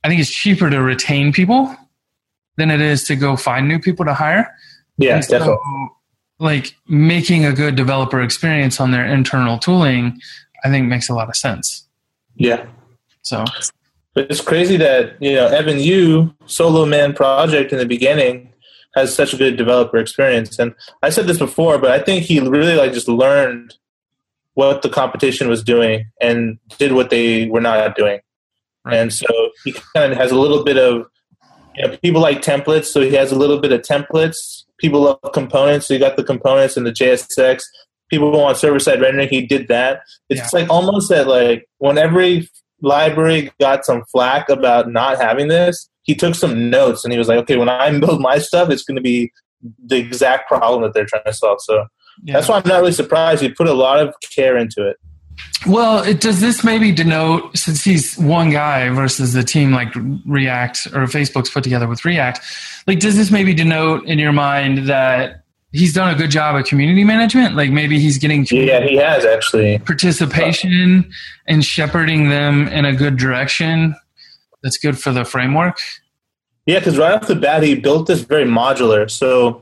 I 0.03 0.09
think 0.09 0.21
it's 0.21 0.31
cheaper 0.31 0.69
to 0.71 0.81
retain 0.83 1.33
people 1.33 1.75
than 2.57 2.71
it 2.71 2.81
is 2.81 3.05
to 3.05 3.17
go 3.17 3.37
find 3.37 3.69
new 3.69 3.79
people 3.79 4.05
to 4.05 4.15
hire. 4.15 4.53
Yeah, 4.99 5.21
so, 5.21 5.39
definitely. 5.39 5.89
like 6.39 6.75
making 6.89 7.45
a 7.45 7.53
good 7.53 7.75
developer 7.77 8.21
experience 8.21 8.81
on 8.81 8.91
their 8.91 9.05
internal 9.07 9.59
tooling, 9.59 10.21
I 10.65 10.69
think 10.71 10.89
makes 10.89 11.09
a 11.09 11.15
lot 11.15 11.29
of 11.29 11.37
sense. 11.37 11.87
Yeah. 12.37 12.67
So 13.23 13.45
But 14.15 14.31
it's 14.31 14.41
crazy 14.41 14.77
that, 14.77 15.21
you 15.21 15.35
know, 15.35 15.47
Evan 15.47 15.81
You 15.81 16.35
solo 16.47 16.87
man 16.87 17.13
project 17.15 17.73
in 17.73 17.79
the 17.79 17.87
beginning, 17.87 18.51
has 18.95 19.13
such 19.13 19.35
a 19.35 19.37
good 19.37 19.57
developer 19.57 19.99
experience. 19.99 20.59
And 20.59 20.73
I 21.03 21.11
said 21.11 21.27
this 21.27 21.39
before, 21.39 21.79
but 21.79 21.91
I 21.91 21.99
think 21.99 22.25
he 22.25 22.39
really 22.39 22.77
like 22.77 22.93
just 22.93 23.09
learned 23.09 23.75
what 24.55 24.83
the 24.83 24.89
competition 24.89 25.49
was 25.49 25.63
doing 25.63 26.07
and 26.21 26.59
did 26.79 26.93
what 26.93 27.11
they 27.11 27.49
were 27.49 27.61
not 27.61 27.97
doing. 27.97 28.21
Right. 28.85 28.97
And 28.97 29.13
so 29.13 29.27
he 29.65 29.75
kind 29.95 30.13
of 30.13 30.19
has 30.19 30.31
a 30.31 30.39
little 30.39 30.65
bit 30.65 30.77
of, 30.77 31.07
you 31.75 31.87
know, 31.87 31.97
people 31.99 32.21
like 32.21 32.41
templates, 32.41 32.87
so 32.87 33.01
he 33.01 33.15
has 33.15 33.33
a 33.33 33.37
little 33.37 33.61
bit 33.61 33.73
of 33.73 33.83
templates. 33.83 34.65
People 34.79 35.03
love 35.03 35.19
components, 35.33 35.87
so 35.87 35.95
you 35.95 36.01
got 36.01 36.17
the 36.17 36.25
components 36.25 36.77
and 36.77 36.87
the 36.87 36.93
JSX. 36.93 37.63
People 38.11 38.31
want 38.31 38.57
server 38.57 38.79
side 38.79 39.01
rendering, 39.01 39.29
he 39.29 39.47
did 39.47 39.69
that. 39.69 40.03
It's 40.29 40.53
like 40.53 40.69
almost 40.69 41.09
that 41.09 41.27
like 41.27 41.67
when 41.79 41.99
every 41.99 42.49
library 42.81 43.51
got 43.59 43.85
some 43.85 44.05
flack 44.13 44.49
about 44.49 44.91
not 44.91 45.21
having 45.21 45.49
this, 45.49 45.89
he 46.03 46.15
took 46.15 46.35
some 46.35 46.71
notes 46.71 47.05
and 47.05 47.13
he 47.13 47.19
was 47.19 47.29
like, 47.29 47.39
okay, 47.39 47.57
when 47.57 47.69
I 47.69 47.99
build 47.99 48.21
my 48.21 48.39
stuff, 48.39 48.71
it's 48.71 48.85
going 48.85 48.97
to 48.97 49.03
be 49.03 49.33
the 49.85 49.97
exact 49.97 50.49
problem 50.49 50.83
that 50.83 50.93
they're 50.93 51.07
trying 51.07 51.25
to 51.25 51.33
solve. 51.33 51.59
So 51.63 51.87
yeah. 52.23 52.35
that's 52.35 52.49
why 52.49 52.57
I'm 52.57 52.69
not 52.69 52.81
really 52.81 52.93
surprised. 52.93 53.43
He 53.43 53.49
put 53.49 53.69
a 53.69 53.75
lot 53.75 54.01
of 54.01 54.15
care 54.35 54.57
into 54.57 54.87
it. 54.87 54.99
Well, 55.67 56.05
it, 56.05 56.21
does 56.21 56.41
this 56.41 56.63
maybe 56.63 56.93
denote, 56.93 57.57
since 57.57 57.83
he's 57.83 58.17
one 58.19 58.51
guy 58.51 58.91
versus 58.91 59.33
the 59.33 59.43
team 59.43 59.73
like 59.73 59.95
React 60.27 60.89
or 60.89 61.07
Facebook's 61.07 61.51
put 61.51 61.65
together 61.65 61.89
with 61.89 62.05
React, 62.05 62.41
like 62.87 63.01
does 63.01 63.17
this 63.17 63.31
maybe 63.31 63.55
denote 63.55 64.05
in 64.05 64.19
your 64.19 64.33
mind 64.33 64.89
that 64.89 65.45
he's 65.73 65.93
done 65.93 66.15
a 66.15 66.17
good 66.17 66.31
job 66.31 66.55
of 66.55 66.67
community 66.67 67.03
management? 67.03 67.57
Like 67.57 67.71
maybe 67.71 67.99
he's 67.99 68.19
getting 68.19 68.47
Yeah, 68.51 68.81
he 68.83 68.97
has 68.97 69.25
actually. 69.25 69.79
participation 69.79 71.11
and 71.49 71.65
shepherding 71.65 72.29
them 72.29 72.69
in 72.69 72.85
a 72.85 72.95
good 72.95 73.17
direction 73.17 73.97
that's 74.63 74.79
good 74.79 74.99
for 74.99 75.13
the 75.13 75.25
framework? 75.25 75.79
Yeah, 76.67 76.79
because 76.79 76.99
right 76.99 77.13
off 77.13 77.27
the 77.27 77.35
bat, 77.37 77.63
he 77.63 77.75
built 77.75 78.07
this 78.07 78.23
very 78.23 78.45
modular. 78.47 79.11
So 79.11 79.61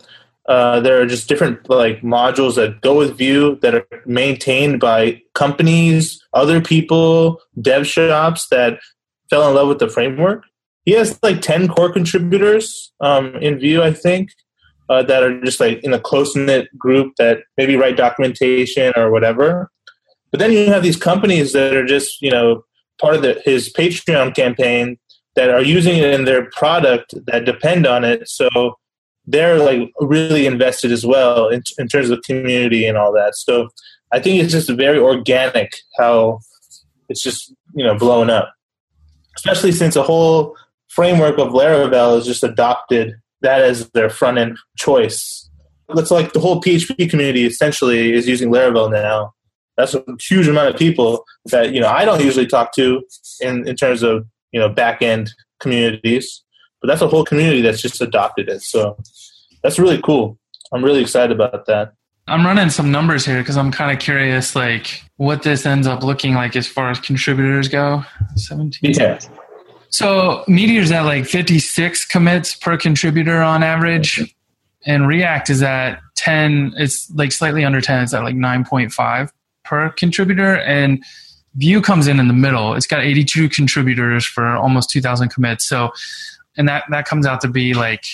uh, 0.48 0.80
there 0.80 1.00
are 1.00 1.06
just 1.06 1.28
different 1.28 1.68
like 1.70 2.00
modules 2.00 2.56
that 2.56 2.80
go 2.80 2.96
with 2.98 3.16
Vue 3.16 3.58
that 3.62 3.74
are 3.74 3.86
maintained 4.06 4.80
by 4.80 5.22
companies, 5.34 6.20
other 6.32 6.60
people, 6.60 7.40
dev 7.60 7.86
shops 7.86 8.48
that 8.48 8.80
fell 9.30 9.48
in 9.48 9.54
love 9.54 9.68
with 9.68 9.78
the 9.78 9.88
framework. 9.88 10.44
He 10.84 10.92
has 10.92 11.18
like 11.22 11.40
ten 11.40 11.68
core 11.68 11.92
contributors 11.92 12.92
um, 13.00 13.36
in 13.36 13.60
Vue, 13.60 13.82
I 13.82 13.92
think, 13.92 14.30
uh, 14.88 15.02
that 15.04 15.22
are 15.22 15.40
just 15.42 15.60
like 15.60 15.78
in 15.84 15.92
a 15.92 16.00
close 16.00 16.34
knit 16.34 16.76
group 16.76 17.14
that 17.18 17.42
maybe 17.56 17.76
write 17.76 17.96
documentation 17.96 18.92
or 18.96 19.12
whatever. 19.12 19.70
But 20.32 20.40
then 20.40 20.50
you 20.50 20.66
have 20.66 20.82
these 20.82 20.96
companies 20.96 21.52
that 21.52 21.74
are 21.74 21.86
just 21.86 22.20
you 22.20 22.30
know 22.30 22.64
part 23.00 23.14
of 23.14 23.22
the, 23.22 23.40
his 23.44 23.72
Patreon 23.72 24.34
campaign 24.34 24.98
that 25.36 25.50
are 25.50 25.62
using 25.62 25.96
it 25.98 26.12
in 26.12 26.24
their 26.24 26.50
product 26.50 27.14
that 27.26 27.44
depend 27.44 27.86
on 27.86 28.04
it. 28.04 28.28
So 28.28 28.76
they're 29.26 29.58
like 29.58 29.92
really 30.00 30.46
invested 30.46 30.90
as 30.92 31.06
well 31.06 31.48
in, 31.48 31.62
in 31.78 31.88
terms 31.88 32.10
of 32.10 32.22
community 32.22 32.86
and 32.86 32.98
all 32.98 33.12
that. 33.12 33.36
So 33.36 33.68
I 34.12 34.20
think 34.20 34.42
it's 34.42 34.52
just 34.52 34.68
very 34.70 34.98
organic 34.98 35.72
how 35.98 36.40
it's 37.08 37.22
just 37.22 37.52
you 37.74 37.84
know 37.84 37.96
blown 37.96 38.30
up, 38.30 38.52
especially 39.36 39.72
since 39.72 39.96
a 39.96 40.02
whole 40.02 40.56
framework 40.88 41.38
of 41.38 41.48
Laravel 41.48 42.18
is 42.18 42.26
just 42.26 42.44
adopted 42.44 43.14
that 43.40 43.62
as 43.62 43.88
their 43.90 44.10
front 44.10 44.38
end 44.38 44.58
choice. 44.76 45.48
That's 45.94 46.10
like 46.10 46.32
the 46.32 46.40
whole 46.40 46.60
PHP 46.60 47.10
community 47.10 47.44
essentially 47.44 48.12
is 48.12 48.28
using 48.28 48.50
Laravel 48.50 48.90
now. 48.90 49.34
That's 49.76 49.94
a 49.94 50.04
huge 50.20 50.48
amount 50.48 50.68
of 50.68 50.78
people 50.78 51.24
that 51.46 51.72
you 51.72 51.80
know 51.80 51.88
I 51.88 52.04
don't 52.04 52.24
usually 52.24 52.46
talk 52.46 52.72
to 52.74 53.02
in, 53.40 53.66
in 53.66 53.76
terms 53.76 54.02
of 54.02 54.26
you 54.52 54.60
know 54.60 54.68
back 54.68 55.02
end 55.02 55.30
communities, 55.60 56.42
but 56.82 56.88
that's 56.88 57.00
a 57.00 57.08
whole 57.08 57.24
community 57.24 57.62
that's 57.62 57.80
just 57.80 58.02
adopted 58.02 58.48
it. 58.50 58.60
So 58.62 58.98
that's 59.62 59.78
really 59.78 60.02
cool. 60.02 60.38
I'm 60.72 60.84
really 60.84 61.00
excited 61.00 61.34
about 61.34 61.66
that. 61.66 61.94
I'm 62.28 62.44
running 62.44 62.70
some 62.70 62.90
numbers 62.90 63.24
here 63.24 63.38
because 63.38 63.56
I'm 63.56 63.72
kind 63.72 63.90
of 63.90 63.98
curious, 63.98 64.54
like 64.54 65.02
what 65.16 65.42
this 65.42 65.64
ends 65.64 65.86
up 65.86 66.02
looking 66.02 66.34
like 66.34 66.54
as 66.56 66.66
far 66.66 66.90
as 66.90 67.00
contributors 67.00 67.68
go. 67.68 68.04
17. 68.36 68.92
Yeah. 68.92 69.18
So 69.90 70.44
Meteor's 70.48 70.90
at 70.90 71.02
like 71.02 71.26
56 71.26 72.06
commits 72.06 72.54
per 72.54 72.76
contributor 72.76 73.42
on 73.42 73.62
average, 73.62 74.34
and 74.86 75.06
React 75.06 75.50
is 75.50 75.62
at 75.62 76.00
10. 76.16 76.74
It's 76.76 77.10
like 77.10 77.32
slightly 77.32 77.64
under 77.64 77.80
10. 77.80 78.04
It's 78.04 78.14
at 78.14 78.22
like 78.22 78.36
9.5 78.36 79.30
per 79.64 79.90
contributor, 79.90 80.58
and 80.60 81.04
Vue 81.56 81.82
comes 81.82 82.06
in 82.06 82.18
in 82.18 82.28
the 82.28 82.34
middle. 82.34 82.74
It's 82.74 82.86
got 82.86 83.04
82 83.04 83.50
contributors 83.50 84.24
for 84.24 84.56
almost 84.56 84.90
2,000 84.90 85.28
commits. 85.28 85.66
So, 85.68 85.90
and 86.56 86.68
that 86.68 86.84
that 86.90 87.06
comes 87.06 87.26
out 87.26 87.40
to 87.42 87.48
be 87.48 87.74
like 87.74 88.04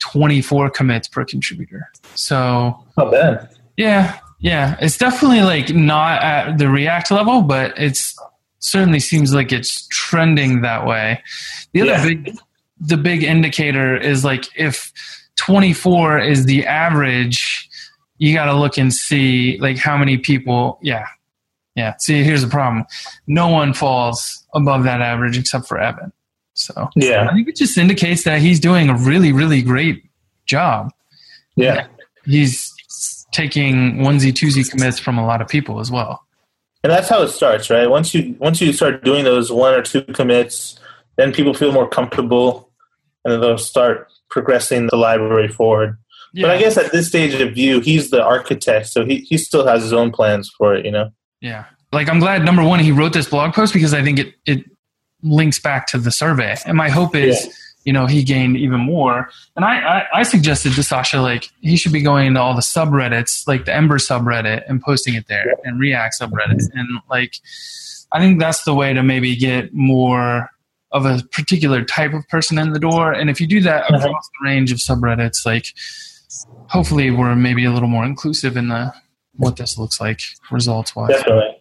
24 0.00 0.70
commits 0.70 1.08
per 1.08 1.24
contributor. 1.24 1.90
So 2.14 2.84
not 2.96 3.10
bad. 3.10 3.48
Yeah, 3.76 4.18
yeah. 4.40 4.76
It's 4.80 4.98
definitely 4.98 5.42
like 5.42 5.74
not 5.74 6.22
at 6.22 6.58
the 6.58 6.68
React 6.68 7.10
level, 7.10 7.42
but 7.42 7.74
it's 7.78 8.16
certainly 8.58 9.00
seems 9.00 9.34
like 9.34 9.52
it's 9.52 9.86
trending 9.88 10.62
that 10.62 10.86
way. 10.86 11.22
The 11.72 11.82
other 11.82 11.90
Yeah. 11.92 12.04
big 12.04 12.36
the 12.78 12.96
big 12.98 13.22
indicator 13.22 13.96
is 13.96 14.24
like 14.24 14.46
if 14.54 14.92
24 15.36 16.18
is 16.18 16.44
the 16.44 16.66
average, 16.66 17.68
you 18.18 18.34
got 18.34 18.46
to 18.46 18.54
look 18.54 18.76
and 18.76 18.92
see 18.92 19.58
like 19.60 19.78
how 19.78 19.96
many 19.96 20.18
people, 20.18 20.78
yeah. 20.82 21.06
Yeah. 21.74 21.94
See, 21.98 22.22
here's 22.22 22.42
the 22.42 22.48
problem. 22.48 22.84
No 23.26 23.48
one 23.48 23.72
falls 23.74 24.46
above 24.54 24.84
that 24.84 25.00
average 25.02 25.38
except 25.38 25.66
for 25.66 25.78
Evan. 25.78 26.12
So 26.56 26.88
Yeah. 26.96 27.28
I 27.30 27.34
think 27.34 27.48
it 27.48 27.56
just 27.56 27.76
indicates 27.78 28.24
that 28.24 28.40
he's 28.40 28.58
doing 28.58 28.88
a 28.88 28.96
really, 28.96 29.32
really 29.32 29.62
great 29.62 30.04
job. 30.46 30.90
Yeah. 31.54 31.86
He's 32.24 32.74
taking 33.32 33.98
onesie 33.98 34.32
twosie 34.32 34.68
commits 34.68 34.98
from 34.98 35.18
a 35.18 35.26
lot 35.26 35.40
of 35.40 35.48
people 35.48 35.80
as 35.80 35.90
well. 35.90 36.22
And 36.82 36.92
that's 36.92 37.08
how 37.08 37.22
it 37.22 37.28
starts, 37.28 37.68
right? 37.68 37.88
Once 37.88 38.14
you 38.14 38.36
once 38.38 38.60
you 38.60 38.72
start 38.72 39.04
doing 39.04 39.24
those 39.24 39.52
one 39.52 39.74
or 39.74 39.82
two 39.82 40.02
commits, 40.02 40.78
then 41.16 41.32
people 41.32 41.52
feel 41.52 41.72
more 41.72 41.88
comfortable 41.88 42.70
and 43.24 43.32
then 43.32 43.40
they'll 43.40 43.58
start 43.58 44.08
progressing 44.30 44.86
the 44.86 44.96
library 44.96 45.48
forward. 45.48 45.98
But 46.34 46.50
I 46.50 46.58
guess 46.58 46.76
at 46.76 46.92
this 46.92 47.08
stage 47.08 47.34
of 47.34 47.54
Vue, 47.54 47.80
he's 47.80 48.10
the 48.10 48.22
architect, 48.22 48.88
so 48.88 49.06
he, 49.06 49.18
he 49.20 49.38
still 49.38 49.66
has 49.66 49.82
his 49.82 49.94
own 49.94 50.12
plans 50.12 50.50
for 50.50 50.74
it, 50.74 50.84
you 50.84 50.90
know? 50.90 51.10
yeah. 51.40 51.64
Like 51.92 52.10
I'm 52.10 52.18
glad 52.18 52.44
number 52.44 52.62
one 52.62 52.80
he 52.80 52.92
wrote 52.92 53.12
this 53.14 53.28
blog 53.28 53.54
post 53.54 53.72
because 53.72 53.94
I 53.94 54.02
think 54.02 54.18
it 54.18 54.34
it 54.44 54.64
links 55.26 55.58
back 55.58 55.86
to 55.88 55.98
the 55.98 56.10
survey. 56.10 56.56
And 56.66 56.76
my 56.76 56.88
hope 56.88 57.14
is, 57.14 57.44
Yeah. 57.44 57.52
you 57.84 57.92
know, 57.92 58.06
he 58.06 58.22
gained 58.22 58.56
even 58.56 58.80
more. 58.80 59.28
And 59.56 59.64
I, 59.64 59.78
I 59.78 60.20
I 60.20 60.22
suggested 60.22 60.72
to 60.74 60.82
Sasha 60.82 61.20
like 61.20 61.50
he 61.60 61.76
should 61.76 61.92
be 61.92 62.02
going 62.02 62.26
into 62.28 62.40
all 62.40 62.54
the 62.54 62.60
subreddits, 62.62 63.46
like 63.46 63.64
the 63.64 63.74
Ember 63.74 63.98
subreddit, 63.98 64.62
and 64.68 64.80
posting 64.82 65.14
it 65.14 65.26
there, 65.28 65.54
and 65.64 65.78
React 65.80 66.14
subreddit, 66.20 66.62
and 66.74 66.88
like 67.10 67.36
I 68.12 68.20
think 68.20 68.38
that's 68.40 68.62
the 68.64 68.74
way 68.74 68.92
to 68.94 69.02
maybe 69.02 69.34
get 69.36 69.74
more 69.74 70.48
of 70.92 71.04
a 71.04 71.22
particular 71.32 71.84
type 71.84 72.12
of 72.14 72.26
person 72.28 72.58
in 72.58 72.72
the 72.72 72.78
door. 72.78 73.12
And 73.12 73.28
if 73.28 73.40
you 73.40 73.46
do 73.46 73.60
that 73.62 73.84
Uh-huh. 73.84 73.96
across 74.08 74.28
the 74.40 74.48
range 74.48 74.70
of 74.72 74.78
subreddits, 74.78 75.44
like 75.44 75.66
hopefully 76.68 77.10
we're 77.10 77.34
maybe 77.34 77.64
a 77.64 77.72
little 77.72 77.88
more 77.88 78.04
inclusive 78.04 78.56
in 78.56 78.68
the 78.68 78.92
what 79.34 79.56
this 79.56 79.76
looks 79.76 80.00
like 80.00 80.20
results 80.50 80.94
wise. 80.96 81.10
Definitely. 81.10 81.56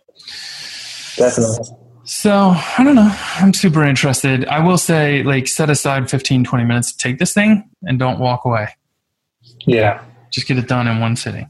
Definitely. 1.17 1.77
So 2.05 2.53
I 2.55 2.83
don't 2.83 2.95
know. 2.95 3.11
I'm 3.35 3.53
super 3.53 3.83
interested. 3.83 4.45
I 4.45 4.59
will 4.59 4.77
say, 4.77 5.23
like, 5.23 5.47
set 5.47 5.69
aside 5.69 6.09
15, 6.09 6.43
20 6.43 6.63
minutes 6.63 6.91
to 6.91 6.97
take 6.97 7.17
this 7.17 7.33
thing 7.33 7.69
and 7.83 7.97
don't 7.97 8.19
walk 8.19 8.45
away. 8.45 8.69
Yeah. 9.65 10.03
Just 10.31 10.47
get 10.47 10.57
it 10.57 10.67
done 10.67 10.87
in 10.87 10.99
one 10.99 11.15
sitting. 11.15 11.49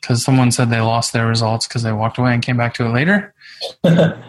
Because 0.00 0.22
someone 0.22 0.52
said 0.52 0.70
they 0.70 0.80
lost 0.80 1.12
their 1.12 1.26
results 1.26 1.66
because 1.66 1.82
they 1.82 1.92
walked 1.92 2.16
away 2.18 2.32
and 2.32 2.42
came 2.42 2.56
back 2.56 2.74
to 2.74 2.86
it 2.86 2.90
later. 2.90 3.34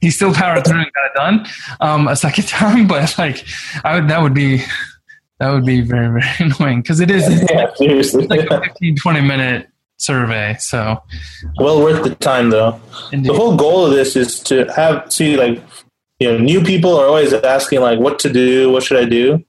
he 0.00 0.10
still 0.10 0.32
powered 0.32 0.64
through 0.64 0.78
and 0.78 0.92
got 0.92 1.06
it 1.06 1.14
done 1.14 1.46
um, 1.80 2.08
a 2.08 2.14
second 2.16 2.44
time, 2.48 2.86
but 2.86 3.16
like, 3.18 3.44
I 3.84 3.96
would 3.96 4.08
that 4.08 4.22
would 4.22 4.34
be 4.34 4.62
that 5.38 5.50
would 5.50 5.64
be 5.64 5.80
very 5.80 6.08
very 6.08 6.22
annoying 6.38 6.82
because 6.82 7.00
it 7.00 7.10
is 7.10 7.26
it's 7.28 7.50
yeah, 7.50 7.72
seriously. 7.74 8.26
like 8.26 8.48
a 8.50 8.60
15, 8.62 8.96
20 8.96 9.20
minute 9.20 9.68
survey. 9.98 10.56
So 10.58 11.02
well 11.58 11.80
worth 11.82 12.04
the 12.04 12.14
time, 12.16 12.50
though. 12.50 12.80
indeed. 13.12 13.30
The 13.30 13.34
whole 13.36 13.56
goal 13.56 13.86
of 13.86 13.92
this 13.92 14.16
is 14.16 14.40
to 14.40 14.64
have, 14.74 15.10
see, 15.12 15.36
like, 15.36 15.62
you 16.18 16.30
know, 16.30 16.38
new 16.38 16.62
people 16.62 16.96
are 16.96 17.06
always 17.06 17.32
asking, 17.32 17.80
like, 17.80 17.98
what 17.98 18.18
to 18.20 18.32
do, 18.32 18.70
what 18.70 18.82
should 18.82 18.98
I 18.98 19.04
do? 19.04 19.44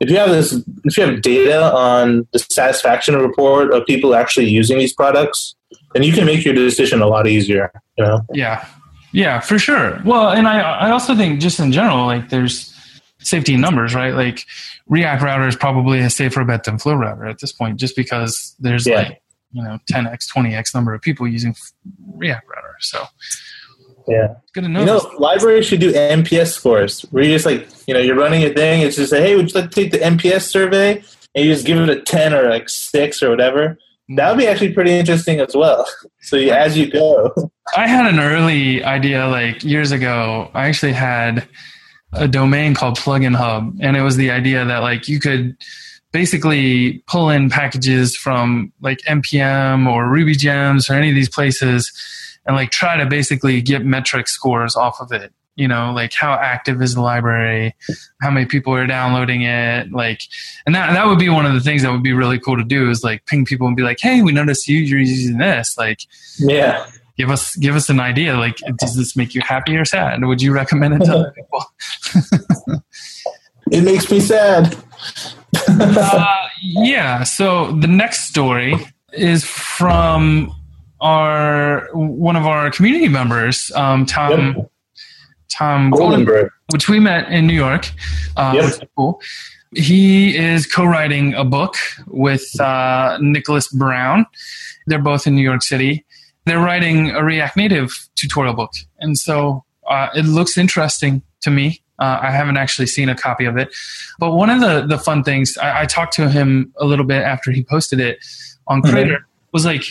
If 0.00 0.10
you 0.10 0.16
have 0.16 0.30
this, 0.30 0.52
if 0.84 0.96
you 0.96 1.04
have 1.06 1.22
data 1.22 1.72
on 1.74 2.26
the 2.32 2.38
satisfaction 2.38 3.16
report 3.16 3.72
of 3.72 3.84
people 3.84 4.14
actually 4.14 4.48
using 4.48 4.78
these 4.78 4.94
products, 4.94 5.56
then 5.92 6.04
you 6.04 6.12
can 6.12 6.24
make 6.24 6.44
your 6.44 6.54
decision 6.54 7.02
a 7.02 7.06
lot 7.08 7.26
easier, 7.26 7.72
you 7.96 8.04
know? 8.04 8.20
Yeah, 8.32 8.64
yeah, 9.12 9.40
for 9.40 9.58
sure. 9.58 10.00
Well, 10.04 10.30
and 10.30 10.46
I 10.46 10.60
I 10.60 10.90
also 10.90 11.16
think 11.16 11.40
just 11.40 11.58
in 11.58 11.72
general, 11.72 12.06
like 12.06 12.28
there's 12.28 12.72
safety 13.18 13.54
in 13.54 13.60
numbers, 13.60 13.92
right? 13.92 14.14
Like 14.14 14.44
React 14.86 15.22
Router 15.22 15.48
is 15.48 15.56
probably 15.56 15.98
a 15.98 16.10
safer 16.10 16.44
bet 16.44 16.62
than 16.64 16.78
Flow 16.78 16.94
Router 16.94 17.26
at 17.26 17.40
this 17.40 17.52
point, 17.52 17.80
just 17.80 17.96
because 17.96 18.54
there's 18.60 18.86
Yeah. 18.86 18.96
like 18.98 19.22
you 19.52 19.62
know 19.62 19.78
10x, 19.90 20.26
20x 20.34 20.74
number 20.74 20.94
of 20.94 21.00
people 21.00 21.26
using 21.26 21.54
React 22.14 22.46
Router. 22.48 22.76
So 22.80 23.04
Yeah. 24.06 24.34
good 24.54 24.62
to 24.62 24.68
know. 24.68 24.80
You 24.80 24.86
know, 24.86 25.10
libraries 25.18 25.66
should 25.66 25.80
do 25.80 25.92
NPS 25.92 26.52
scores 26.52 27.02
where 27.10 27.24
you 27.24 27.32
just 27.32 27.46
like, 27.46 27.68
you 27.86 27.94
know, 27.94 28.00
you're 28.00 28.16
running 28.16 28.42
a 28.44 28.50
thing. 28.50 28.82
It's 28.82 28.96
just 28.96 29.10
say, 29.10 29.20
hey, 29.20 29.36
would 29.36 29.52
you 29.52 29.60
like 29.60 29.70
to 29.70 29.82
take 29.82 29.92
the 29.92 29.98
NPS 29.98 30.42
survey? 30.42 31.02
And 31.34 31.44
you 31.44 31.52
just 31.52 31.66
give 31.66 31.78
it 31.78 31.88
a 31.88 32.00
10 32.00 32.34
or 32.34 32.48
like 32.48 32.68
six 32.68 33.22
or 33.22 33.30
whatever. 33.30 33.78
That 34.16 34.30
would 34.30 34.38
be 34.38 34.44
mm-hmm. 34.44 34.52
actually 34.52 34.72
pretty 34.72 34.92
interesting 34.92 35.40
as 35.40 35.54
well. 35.54 35.86
So 36.20 36.36
you, 36.36 36.50
as 36.50 36.76
you 36.76 36.90
go. 36.90 37.32
I 37.74 37.88
had 37.88 38.12
an 38.12 38.20
early 38.20 38.84
idea 38.84 39.28
like 39.28 39.64
years 39.64 39.92
ago. 39.92 40.50
I 40.52 40.68
actually 40.68 40.92
had 40.92 41.48
a 42.12 42.28
domain 42.28 42.74
called 42.74 42.98
Plugin 42.98 43.34
Hub, 43.34 43.78
and 43.80 43.96
it 43.96 44.02
was 44.02 44.16
the 44.16 44.30
idea 44.30 44.62
that 44.66 44.80
like 44.80 45.08
you 45.08 45.20
could 45.20 45.56
basically 46.12 46.98
pull 47.06 47.30
in 47.30 47.50
packages 47.50 48.16
from 48.16 48.72
like 48.80 48.98
npm 49.08 49.88
or 49.90 50.08
Ruby 50.08 50.34
Gems 50.34 50.88
or 50.88 50.94
any 50.94 51.08
of 51.10 51.14
these 51.14 51.28
places, 51.28 51.92
and 52.46 52.56
like 52.56 52.70
try 52.70 52.96
to 52.96 53.06
basically 53.06 53.60
get 53.60 53.84
metric 53.84 54.28
scores 54.28 54.74
off 54.76 55.00
of 55.00 55.12
it. 55.12 55.32
You 55.56 55.66
know, 55.66 55.92
like 55.92 56.12
how 56.12 56.34
active 56.34 56.80
is 56.80 56.94
the 56.94 57.00
library, 57.00 57.74
how 58.20 58.30
many 58.30 58.46
people 58.46 58.72
are 58.74 58.86
downloading 58.86 59.42
it, 59.42 59.90
like, 59.90 60.22
and 60.64 60.74
that 60.76 60.92
that 60.92 61.06
would 61.06 61.18
be 61.18 61.28
one 61.28 61.46
of 61.46 61.52
the 61.54 61.60
things 61.60 61.82
that 61.82 61.90
would 61.90 62.04
be 62.04 62.12
really 62.12 62.38
cool 62.38 62.56
to 62.56 62.62
do 62.62 62.88
is 62.90 63.02
like 63.02 63.26
ping 63.26 63.44
people 63.44 63.66
and 63.66 63.76
be 63.76 63.82
like, 63.82 63.98
hey, 64.00 64.22
we 64.22 64.30
noticed 64.30 64.68
you 64.68 64.78
you're 64.78 65.00
using 65.00 65.38
this, 65.38 65.76
like 65.76 65.98
Yeah. 66.38 66.86
give 67.16 67.28
us 67.30 67.56
give 67.56 67.74
us 67.74 67.88
an 67.88 67.98
idea 67.98 68.36
like 68.36 68.56
does 68.76 68.94
this 68.96 69.16
make 69.16 69.34
you 69.34 69.40
happy 69.40 69.76
or 69.76 69.84
sad 69.84 70.24
would 70.24 70.40
you 70.40 70.52
recommend 70.52 70.94
it 70.94 71.04
to 71.06 71.12
other 71.12 71.32
people 71.36 71.64
It 73.72 73.82
makes 73.82 74.10
me 74.10 74.20
sad. 74.20 74.74
Uh, 75.68 76.36
yeah 76.62 77.22
so 77.24 77.72
the 77.72 77.86
next 77.86 78.28
story 78.28 78.74
is 79.12 79.44
from 79.44 80.52
our 81.00 81.88
one 81.92 82.36
of 82.36 82.46
our 82.46 82.70
community 82.70 83.08
members 83.08 83.70
um, 83.74 84.04
tom 84.06 84.54
Yep. 84.56 84.70
tom 85.50 85.90
golden 85.90 86.24
Goldenberg. 86.26 86.50
which 86.72 86.88
we 86.88 87.00
met 87.00 87.30
in 87.32 87.46
new 87.46 87.54
york 87.54 87.90
uh, 88.36 88.52
Yep. 88.54 88.88
cool 88.96 89.20
he 89.74 90.36
is 90.36 90.66
co-writing 90.66 91.34
a 91.34 91.44
book 91.44 91.74
with 92.06 92.58
uh, 92.60 93.18
nicholas 93.20 93.68
brown 93.68 94.26
they're 94.86 94.98
both 95.02 95.26
in 95.26 95.34
new 95.34 95.42
york 95.42 95.62
city 95.62 96.04
they're 96.46 96.60
writing 96.60 97.10
a 97.10 97.22
react 97.24 97.56
native 97.56 97.90
tutorial 98.16 98.54
book 98.54 98.72
and 99.00 99.18
so 99.18 99.64
uh, 99.88 100.08
it 100.14 100.24
looks 100.26 100.58
interesting 100.58 101.22
to 101.40 101.50
me 101.50 101.80
uh, 101.98 102.18
i 102.22 102.30
haven't 102.30 102.56
actually 102.56 102.86
seen 102.86 103.08
a 103.08 103.14
copy 103.14 103.44
of 103.44 103.56
it 103.56 103.68
but 104.18 104.32
one 104.32 104.50
of 104.50 104.60
the, 104.60 104.86
the 104.86 104.98
fun 104.98 105.22
things 105.24 105.56
I, 105.58 105.82
I 105.82 105.86
talked 105.86 106.12
to 106.14 106.28
him 106.28 106.72
a 106.78 106.84
little 106.84 107.04
bit 107.04 107.22
after 107.22 107.50
he 107.50 107.62
posted 107.64 108.00
it 108.00 108.18
on 108.66 108.82
Mhm. 108.82 108.90
Crater 108.90 109.26
was 109.52 109.64
like 109.64 109.84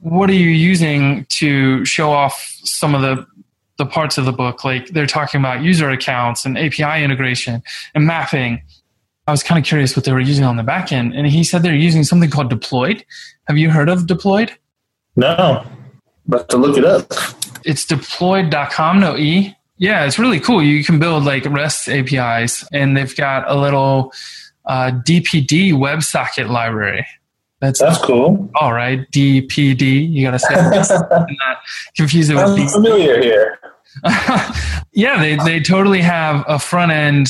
what 0.00 0.28
are 0.30 0.34
you 0.34 0.50
using 0.50 1.24
to 1.30 1.84
show 1.84 2.12
off 2.12 2.34
some 2.64 2.94
of 2.94 3.02
the 3.02 3.26
the 3.78 3.86
parts 3.86 4.16
of 4.18 4.24
the 4.24 4.32
book 4.32 4.64
like 4.64 4.88
they're 4.88 5.06
talking 5.06 5.40
about 5.40 5.62
user 5.62 5.90
accounts 5.90 6.44
and 6.46 6.56
api 6.58 7.02
integration 7.04 7.62
and 7.94 8.06
mapping 8.06 8.62
i 9.26 9.30
was 9.30 9.42
kind 9.42 9.58
of 9.58 9.64
curious 9.66 9.96
what 9.96 10.04
they 10.04 10.12
were 10.12 10.20
using 10.20 10.44
on 10.44 10.56
the 10.56 10.62
back 10.62 10.92
end 10.92 11.12
and 11.14 11.26
he 11.26 11.42
said 11.44 11.62
they're 11.62 11.74
using 11.74 12.04
something 12.04 12.30
called 12.30 12.48
Deployd 12.50 13.04
have 13.48 13.58
you 13.58 13.70
heard 13.70 13.88
of 13.88 14.06
Deployd 14.06 14.52
No. 15.16 15.66
But 16.28 16.48
to 16.50 16.56
look 16.56 16.76
it 16.76 16.84
up. 16.84 17.12
it's 17.64 17.84
deployd.com 17.86 19.00
no 19.00 19.16
e 19.16 19.54
yeah 19.78 20.04
it's 20.04 20.18
really 20.18 20.40
cool 20.40 20.62
you 20.62 20.82
can 20.84 20.98
build 20.98 21.24
like 21.24 21.44
rest 21.46 21.88
apis 21.88 22.66
and 22.72 22.96
they've 22.96 23.16
got 23.16 23.48
a 23.50 23.54
little 23.54 24.12
uh, 24.66 24.90
DPD 24.90 25.72
WebSocket 25.72 26.50
library. 26.50 27.06
That's 27.60 27.80
that's 27.80 27.98
cool. 27.98 28.50
All 28.54 28.74
right, 28.74 29.10
DPD. 29.12 30.10
You 30.10 30.26
gotta 30.26 30.38
say 30.38 30.54
not 31.10 31.58
confuse 31.96 32.28
it 32.28 32.34
with. 32.34 32.44
I'm 32.44 32.68
familiar 32.68 33.20
here. 33.20 33.58
yeah, 34.92 35.18
they 35.18 35.36
they 35.36 35.60
totally 35.60 36.02
have 36.02 36.44
a 36.46 36.58
front 36.58 36.92
end 36.92 37.28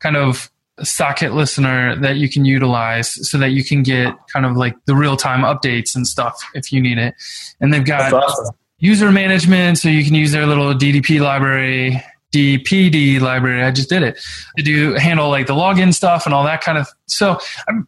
kind 0.00 0.16
of 0.16 0.50
socket 0.82 1.32
listener 1.34 1.94
that 2.00 2.16
you 2.16 2.28
can 2.28 2.44
utilize 2.44 3.28
so 3.28 3.38
that 3.38 3.50
you 3.50 3.62
can 3.62 3.84
get 3.84 4.14
kind 4.32 4.44
of 4.44 4.56
like 4.56 4.74
the 4.86 4.96
real 4.96 5.16
time 5.16 5.42
updates 5.42 5.94
and 5.94 6.08
stuff 6.08 6.42
if 6.54 6.72
you 6.72 6.80
need 6.80 6.98
it. 6.98 7.14
And 7.60 7.72
they've 7.72 7.84
got 7.84 8.12
awesome. 8.12 8.56
User 8.82 9.12
management, 9.12 9.78
so 9.78 9.88
you 9.88 10.04
can 10.04 10.14
use 10.14 10.32
their 10.32 10.44
little 10.44 10.74
DDP 10.74 11.20
library, 11.20 12.02
DPD 12.32 13.20
library. 13.20 13.62
I 13.62 13.70
just 13.70 13.88
did 13.88 14.02
it 14.02 14.18
to 14.56 14.62
do 14.64 14.94
handle 14.94 15.30
like 15.30 15.46
the 15.46 15.54
login 15.54 15.94
stuff 15.94 16.26
and 16.26 16.34
all 16.34 16.42
that 16.44 16.62
kind 16.62 16.78
of. 16.78 16.88
So 17.06 17.38
I'm 17.68 17.86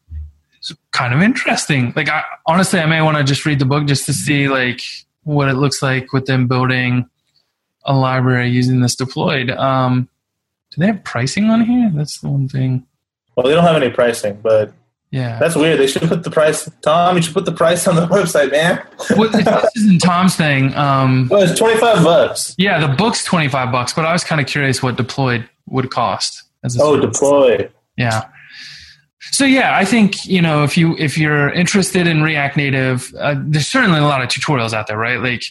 it's 0.59 0.73
kind 0.93 1.13
of 1.13 1.21
interesting. 1.21 1.93
Like 1.97 2.09
I 2.09 2.23
honestly, 2.47 2.79
I 2.79 2.87
may 2.87 3.03
want 3.03 3.17
to 3.17 3.25
just 3.25 3.45
read 3.45 3.59
the 3.59 3.65
book 3.65 3.87
just 3.87 4.07
to 4.07 4.13
see 4.13 4.49
like 4.49 4.83
what 5.25 5.49
it 5.49 5.55
looks 5.55 5.83
like 5.83 6.13
with 6.13 6.27
them 6.27 6.47
building 6.47 7.11
a 7.85 7.95
library 7.95 8.49
using 8.51 8.81
this 8.81 8.95
Deployd. 8.95 9.51
Um, 9.51 10.09
do 10.71 10.81
they 10.81 10.87
have 10.87 11.03
pricing 11.03 11.51
on 11.51 11.65
here? 11.65 11.91
That's 11.93 12.21
the 12.21 12.29
one 12.29 12.49
thing. 12.49 12.87
Well, 13.37 13.47
they 13.47 13.55
don't 13.55 13.65
have 13.65 13.77
any 13.77 13.91
pricing, 13.91 14.39
but 14.43 14.73
yeah, 15.15 15.39
that's 15.39 15.55
weird. 15.55 15.79
They 15.79 15.87
should 15.87 16.03
put 16.03 16.25
the 16.25 16.31
price. 16.31 16.69
Tom, 16.83 17.15
you 17.15 17.23
should 17.23 17.35
put 17.35 17.45
the 17.45 17.53
price 17.53 17.87
on 17.87 17.95
the 17.95 18.07
website, 18.09 18.51
man. 18.51 18.85
well, 19.17 19.31
this 19.31 19.71
isn't 19.77 20.01
Tom's 20.01 20.35
thing. 20.35 20.75
Um, 20.75 21.29
well, 21.31 21.43
it's 21.43 21.57
twenty 21.57 21.79
five 21.79 22.03
bucks. 22.03 22.53
Yeah, 22.59 22.85
the 22.85 22.93
book's 22.93 23.25
twenty 23.25 23.47
five 23.47 23.71
bucks, 23.71 23.93
but 23.93 24.05
I 24.05 24.13
was 24.13 24.25
kind 24.25 24.41
of 24.41 24.49
curious 24.49 24.83
what 24.83 24.97
Deployd 24.97 25.49
would 25.69 25.93
cost. 25.93 26.43
As 26.65 26.77
oh, 26.81 26.99
Deployd. 26.99 27.71
Yeah. 27.97 28.25
So 29.21 29.45
yeah, 29.45 29.77
I 29.77 29.85
think 29.85 30.27
you 30.27 30.43
know 30.43 30.65
if 30.65 30.77
you 30.77 30.97
if 30.99 31.17
you're 31.17 31.49
interested 31.53 32.09
in 32.09 32.25
React 32.25 32.57
Native, 32.57 33.15
uh, 33.17 33.37
there's 33.39 33.69
certainly 33.69 34.01
a 34.01 34.05
lot 34.05 34.21
of 34.21 34.29
tutorials 34.29 34.73
out 34.73 34.89
there, 34.89 34.99
right? 34.99 35.21
Like 35.21 35.45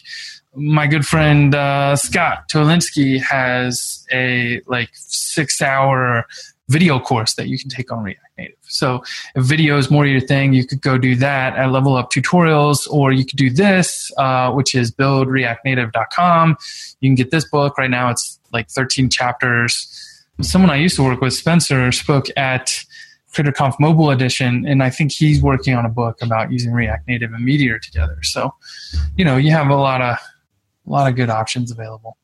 my 0.54 0.86
good 0.86 1.06
friend 1.06 1.54
uh, 1.54 1.96
Scott 1.96 2.50
Tolinski 2.52 3.18
has 3.22 4.06
a 4.12 4.60
like 4.66 4.90
six 4.92 5.62
hour 5.62 6.26
video 6.68 7.00
course 7.00 7.34
that 7.36 7.48
you 7.48 7.58
can 7.58 7.70
take 7.70 7.90
on 7.90 8.02
React 8.04 8.20
Native. 8.36 8.56
So 8.74 9.02
if 9.34 9.44
video 9.44 9.78
is 9.78 9.90
more 9.90 10.06
your 10.06 10.20
thing, 10.20 10.52
you 10.52 10.66
could 10.66 10.80
go 10.80 10.98
do 10.98 11.14
that 11.16 11.56
at 11.56 11.70
Level 11.70 11.96
Up 11.96 12.10
Tutorials, 12.10 12.88
or 12.90 13.12
you 13.12 13.24
could 13.24 13.38
do 13.38 13.50
this, 13.50 14.12
uh, 14.18 14.50
which 14.52 14.74
is 14.74 14.90
buildreactnative.com. 14.90 16.56
You 17.00 17.08
can 17.08 17.14
get 17.14 17.30
this 17.30 17.48
book 17.48 17.78
right 17.78 17.90
now. 17.90 18.10
It's 18.10 18.38
like 18.52 18.68
13 18.70 19.08
chapters. 19.10 19.88
Someone 20.40 20.70
I 20.70 20.76
used 20.76 20.96
to 20.96 21.02
work 21.02 21.20
with, 21.20 21.32
Spencer, 21.32 21.92
spoke 21.92 22.26
at 22.36 22.84
CraterConf 23.32 23.78
Mobile 23.78 24.10
Edition, 24.10 24.66
and 24.66 24.82
I 24.82 24.90
think 24.90 25.12
he's 25.12 25.42
working 25.42 25.74
on 25.74 25.84
a 25.84 25.88
book 25.88 26.20
about 26.22 26.52
using 26.52 26.72
React 26.72 27.06
Native 27.08 27.32
and 27.32 27.44
Meteor 27.44 27.78
together. 27.78 28.18
So, 28.22 28.54
you 29.16 29.24
know, 29.24 29.36
you 29.36 29.50
have 29.50 29.68
a 29.68 29.76
lot 29.76 30.00
of 30.00 30.16
a 30.86 30.90
lot 30.90 31.08
of 31.08 31.16
good 31.16 31.30
options 31.30 31.70
available. 31.70 32.16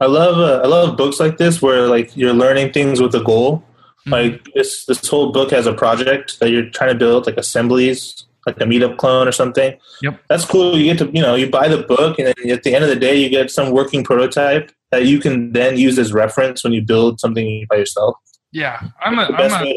I 0.00 0.06
love 0.06 0.38
uh, 0.38 0.62
I 0.64 0.68
love 0.68 0.96
books 0.96 1.18
like 1.18 1.38
this 1.38 1.60
where 1.60 1.88
like 1.88 2.16
you're 2.16 2.32
learning 2.32 2.72
things 2.72 3.00
with 3.00 3.14
a 3.14 3.22
goal. 3.22 3.64
Mm-hmm. 4.10 4.32
Like 4.34 4.48
this 4.54 4.84
this 4.86 5.06
whole 5.06 5.32
book 5.32 5.50
has 5.50 5.66
a 5.66 5.74
project 5.74 6.40
that 6.40 6.50
you're 6.50 6.68
trying 6.70 6.90
to 6.90 6.98
build, 6.98 7.26
like 7.26 7.36
assemblies, 7.36 8.24
like 8.46 8.56
a 8.56 8.64
meetup 8.64 8.96
clone 8.96 9.28
or 9.28 9.32
something. 9.32 9.78
Yep, 10.02 10.20
that's 10.28 10.44
cool. 10.44 10.76
You 10.76 10.84
get 10.84 10.98
to 10.98 11.10
you 11.12 11.22
know 11.22 11.34
you 11.34 11.48
buy 11.50 11.68
the 11.68 11.82
book, 11.82 12.18
and 12.18 12.28
then 12.28 12.50
at 12.50 12.62
the 12.62 12.74
end 12.74 12.84
of 12.84 12.90
the 12.90 12.96
day, 12.96 13.16
you 13.16 13.28
get 13.28 13.50
some 13.50 13.72
working 13.72 14.04
prototype 14.04 14.70
that 14.90 15.04
you 15.04 15.20
can 15.20 15.52
then 15.52 15.76
use 15.76 15.98
as 15.98 16.12
reference 16.12 16.64
when 16.64 16.72
you 16.72 16.82
build 16.82 17.20
something 17.20 17.66
by 17.68 17.76
yourself. 17.76 18.16
Yeah, 18.52 18.80
I'm 19.00 19.18
a, 19.18 19.24
I'm 19.24 19.52
a 19.52 19.74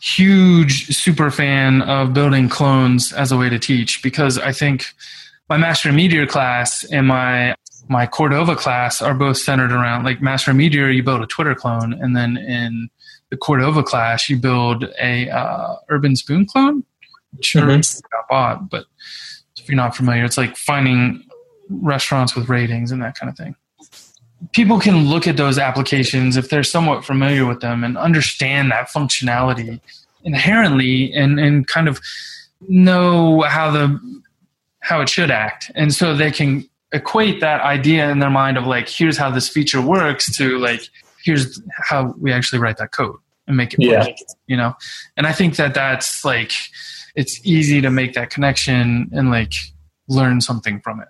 huge 0.00 0.94
super 0.94 1.30
fan 1.30 1.82
of 1.82 2.12
building 2.12 2.48
clones 2.48 3.12
as 3.12 3.32
a 3.32 3.36
way 3.36 3.48
to 3.48 3.58
teach 3.58 4.02
because 4.02 4.38
I 4.38 4.52
think 4.52 4.86
my 5.48 5.56
Master 5.56 5.92
Meteor 5.92 6.26
class 6.26 6.84
and 6.84 7.06
my 7.06 7.54
my 7.88 8.06
Cordova 8.06 8.56
class 8.56 9.02
are 9.02 9.14
both 9.14 9.36
centered 9.36 9.72
around 9.72 10.04
like 10.04 10.20
Master 10.20 10.54
Meteor. 10.54 10.90
You 10.90 11.02
build 11.02 11.22
a 11.22 11.26
Twitter 11.26 11.54
clone, 11.54 11.92
and 11.92 12.16
then 12.16 12.36
in 12.36 12.90
the 13.34 13.38
Cordova 13.38 13.82
class, 13.82 14.30
you 14.30 14.36
build 14.36 14.84
a 15.00 15.28
uh, 15.28 15.74
Urban 15.88 16.14
Spoon 16.14 16.46
clone. 16.46 16.84
Sure, 17.40 17.62
mm-hmm. 17.62 18.00
got 18.12 18.28
bought, 18.30 18.70
but 18.70 18.84
if 19.58 19.68
you're 19.68 19.74
not 19.74 19.96
familiar, 19.96 20.24
it's 20.24 20.38
like 20.38 20.56
finding 20.56 21.24
restaurants 21.68 22.36
with 22.36 22.48
ratings 22.48 22.92
and 22.92 23.02
that 23.02 23.18
kind 23.18 23.28
of 23.28 23.36
thing. 23.36 23.56
People 24.52 24.78
can 24.78 25.08
look 25.08 25.26
at 25.26 25.36
those 25.36 25.58
applications 25.58 26.36
if 26.36 26.48
they're 26.48 26.62
somewhat 26.62 27.04
familiar 27.04 27.44
with 27.44 27.60
them 27.60 27.82
and 27.82 27.98
understand 27.98 28.70
that 28.70 28.88
functionality 28.88 29.80
inherently 30.22 31.12
and, 31.12 31.40
and 31.40 31.66
kind 31.66 31.88
of 31.88 32.00
know 32.68 33.40
how 33.40 33.68
the 33.72 33.98
how 34.78 35.00
it 35.00 35.08
should 35.08 35.30
act. 35.30 35.72
And 35.74 35.92
so 35.92 36.14
they 36.14 36.30
can 36.30 36.68
equate 36.92 37.40
that 37.40 37.62
idea 37.62 38.10
in 38.10 38.20
their 38.20 38.30
mind 38.30 38.56
of 38.58 38.64
like, 38.64 38.88
here's 38.88 39.16
how 39.16 39.30
this 39.30 39.48
feature 39.48 39.80
works 39.80 40.30
to 40.36 40.58
like, 40.58 40.82
here's 41.24 41.60
how 41.82 42.14
we 42.20 42.32
actually 42.32 42.60
write 42.60 42.76
that 42.76 42.92
code 42.92 43.16
and 43.46 43.56
make 43.56 43.74
it 43.74 43.80
yeah. 43.82 44.06
work, 44.06 44.16
you 44.46 44.56
know? 44.56 44.74
And 45.16 45.26
I 45.26 45.32
think 45.32 45.56
that 45.56 45.74
that's 45.74 46.24
like, 46.24 46.52
it's 47.14 47.40
easy 47.44 47.80
to 47.80 47.90
make 47.90 48.14
that 48.14 48.30
connection 48.30 49.10
and 49.12 49.30
like 49.30 49.52
learn 50.08 50.40
something 50.40 50.80
from 50.80 51.00
it. 51.00 51.08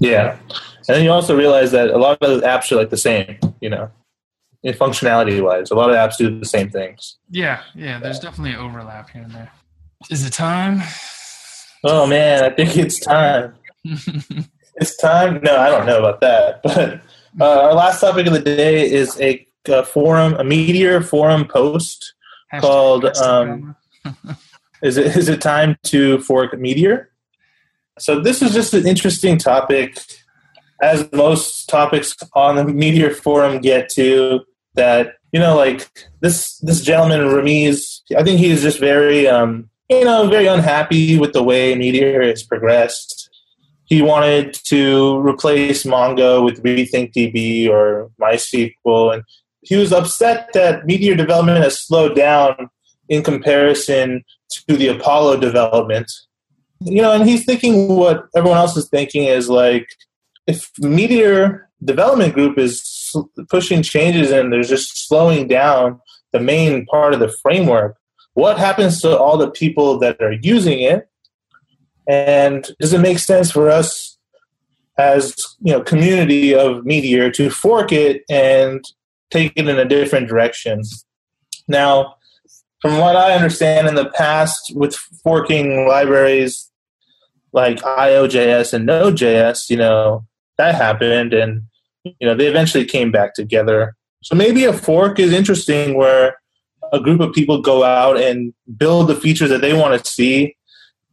Yeah. 0.00 0.38
And 0.88 0.96
then 0.96 1.04
you 1.04 1.12
also 1.12 1.36
realize 1.36 1.70
that 1.72 1.90
a 1.90 1.98
lot 1.98 2.18
of 2.20 2.40
the 2.40 2.46
apps 2.46 2.72
are 2.72 2.76
like 2.76 2.90
the 2.90 2.96
same, 2.96 3.38
you 3.60 3.70
know, 3.70 3.90
in 4.62 4.74
functionality 4.74 5.42
wise. 5.42 5.70
A 5.70 5.74
lot 5.74 5.90
of 5.90 5.96
apps 5.96 6.16
do 6.16 6.38
the 6.38 6.46
same 6.46 6.70
things. 6.70 7.16
Yeah. 7.30 7.62
Yeah. 7.74 8.00
There's 8.00 8.18
definitely 8.18 8.56
overlap 8.56 9.10
here 9.10 9.22
and 9.22 9.32
there. 9.32 9.52
Is 10.10 10.26
it 10.26 10.32
time? 10.32 10.82
Oh 11.84 12.06
man, 12.06 12.42
I 12.42 12.50
think 12.50 12.76
it's 12.76 12.98
time. 12.98 13.54
it's 13.84 14.96
time. 14.96 15.40
No, 15.42 15.56
I 15.56 15.68
don't 15.68 15.86
know 15.86 15.98
about 15.98 16.20
that. 16.22 16.62
But 16.62 17.00
uh, 17.40 17.62
our 17.62 17.74
last 17.74 18.00
topic 18.00 18.26
of 18.26 18.32
the 18.32 18.40
day 18.40 18.90
is 18.90 19.20
a, 19.20 19.46
a 19.68 19.84
forum, 19.84 20.34
a 20.34 20.44
Meteor 20.44 21.02
forum 21.02 21.46
post 21.46 22.14
Hashtag 22.52 22.60
called 22.60 23.04
um, 23.16 23.76
"Is 24.82 24.96
it 24.96 25.16
is 25.16 25.28
it 25.28 25.40
time 25.40 25.76
to 25.84 26.18
fork 26.20 26.58
Meteor?" 26.58 27.10
So 27.98 28.20
this 28.20 28.42
is 28.42 28.52
just 28.52 28.74
an 28.74 28.86
interesting 28.86 29.38
topic, 29.38 29.98
as 30.82 31.10
most 31.12 31.68
topics 31.68 32.16
on 32.34 32.56
the 32.56 32.64
Meteor 32.64 33.10
forum 33.10 33.60
get 33.60 33.88
to. 33.90 34.40
That 34.74 35.14
you 35.32 35.40
know, 35.40 35.56
like 35.56 35.88
this 36.20 36.58
this 36.58 36.82
gentleman 36.82 37.20
Ramiz, 37.20 38.00
I 38.16 38.22
think 38.22 38.40
he 38.40 38.50
is 38.50 38.62
just 38.62 38.80
very 38.80 39.28
um, 39.28 39.70
you 39.88 40.04
know, 40.04 40.28
very 40.28 40.46
unhappy 40.46 41.18
with 41.18 41.32
the 41.32 41.42
way 41.42 41.74
Meteor 41.74 42.22
has 42.22 42.42
progressed. 42.42 43.30
He 43.84 44.00
wanted 44.00 44.54
to 44.64 45.18
replace 45.18 45.84
Mongo 45.84 46.42
with 46.44 46.62
RethinkDB 46.62 47.68
or 47.68 48.10
MySQL, 48.20 49.14
and 49.14 49.22
he 49.64 49.76
was 49.76 49.92
upset 49.92 50.50
that 50.54 50.86
Meteor 50.86 51.14
development 51.14 51.62
has 51.62 51.80
slowed 51.80 52.14
down 52.14 52.70
in 53.08 53.22
comparison 53.22 54.24
to 54.50 54.76
the 54.76 54.88
Apollo 54.88 55.38
development. 55.38 56.10
You 56.80 57.02
know, 57.02 57.12
and 57.12 57.28
he's 57.28 57.44
thinking 57.44 57.88
what 57.96 58.26
everyone 58.36 58.58
else 58.58 58.76
is 58.76 58.88
thinking 58.88 59.24
is 59.24 59.48
like, 59.48 59.88
if 60.46 60.70
Meteor 60.78 61.68
development 61.84 62.34
group 62.34 62.58
is 62.58 63.14
pushing 63.48 63.82
changes 63.82 64.30
and 64.30 64.52
they're 64.52 64.62
just 64.62 65.08
slowing 65.08 65.48
down 65.48 66.00
the 66.32 66.40
main 66.40 66.84
part 66.86 67.14
of 67.14 67.20
the 67.20 67.34
framework, 67.42 67.96
what 68.34 68.58
happens 68.58 69.00
to 69.00 69.16
all 69.16 69.36
the 69.38 69.50
people 69.50 69.98
that 70.00 70.20
are 70.20 70.32
using 70.42 70.80
it 70.80 71.08
and 72.06 72.68
does 72.80 72.92
it 72.92 72.98
make 72.98 73.18
sense 73.18 73.50
for 73.50 73.70
us 73.70 74.18
as 74.98 75.34
you 75.60 75.72
know 75.72 75.80
community 75.80 76.54
of 76.54 76.84
meteor 76.84 77.30
to 77.30 77.50
fork 77.50 77.90
it 77.90 78.22
and 78.28 78.84
take 79.30 79.52
it 79.56 79.68
in 79.68 79.78
a 79.78 79.84
different 79.84 80.28
direction. 80.28 80.82
Now 81.68 82.16
from 82.80 82.98
what 82.98 83.16
i 83.16 83.32
understand 83.32 83.88
in 83.88 83.94
the 83.94 84.10
past 84.10 84.70
with 84.74 84.94
forking 85.22 85.88
libraries 85.88 86.70
like 87.54 87.78
iojs 87.78 88.74
and 88.74 88.84
node.js 88.84 89.70
you 89.70 89.76
know 89.76 90.22
that 90.58 90.74
happened 90.74 91.32
and 91.32 91.62
you 92.04 92.26
know 92.26 92.34
they 92.34 92.46
eventually 92.46 92.84
came 92.84 93.10
back 93.10 93.34
together. 93.34 93.96
So 94.22 94.34
maybe 94.34 94.64
a 94.64 94.72
fork 94.72 95.18
is 95.18 95.32
interesting 95.32 95.96
where 95.96 96.36
a 96.92 97.00
group 97.00 97.20
of 97.20 97.32
people 97.32 97.60
go 97.60 97.82
out 97.82 98.18
and 98.18 98.54
build 98.76 99.08
the 99.08 99.14
features 99.14 99.50
that 99.50 99.60
they 99.60 99.74
want 99.74 100.02
to 100.02 100.10
see 100.10 100.56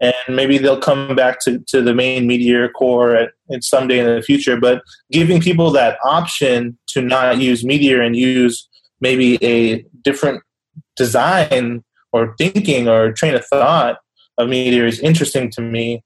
and 0.02 0.16
maybe 0.30 0.58
they'll 0.58 0.80
come 0.80 1.16
back 1.16 1.40
to, 1.42 1.60
to 1.68 1.82
the 1.82 1.94
main 1.94 2.28
meteor 2.28 2.70
core 2.70 3.16
at, 3.16 3.32
at 3.54 3.64
someday 3.64 4.00
in 4.00 4.06
the 4.06 4.22
future 4.22 4.60
but 4.60 4.82
giving 5.12 5.40
people 5.40 5.72
that 5.72 5.98
option 6.04 6.78
to 6.88 7.02
not 7.02 7.38
use 7.38 7.64
meteor 7.64 8.02
and 8.02 8.16
use 8.16 8.68
maybe 9.00 9.44
a 9.44 9.84
different 10.04 10.44
design 10.96 11.84
or 12.12 12.36
thinking 12.38 12.88
or 12.88 13.12
train 13.14 13.36
of 13.36 13.46
thought 13.46 14.00
of 14.38 14.50
meteor 14.50 14.86
is 14.86 15.00
interesting 15.00 15.50
to 15.50 15.62
me 15.62 16.04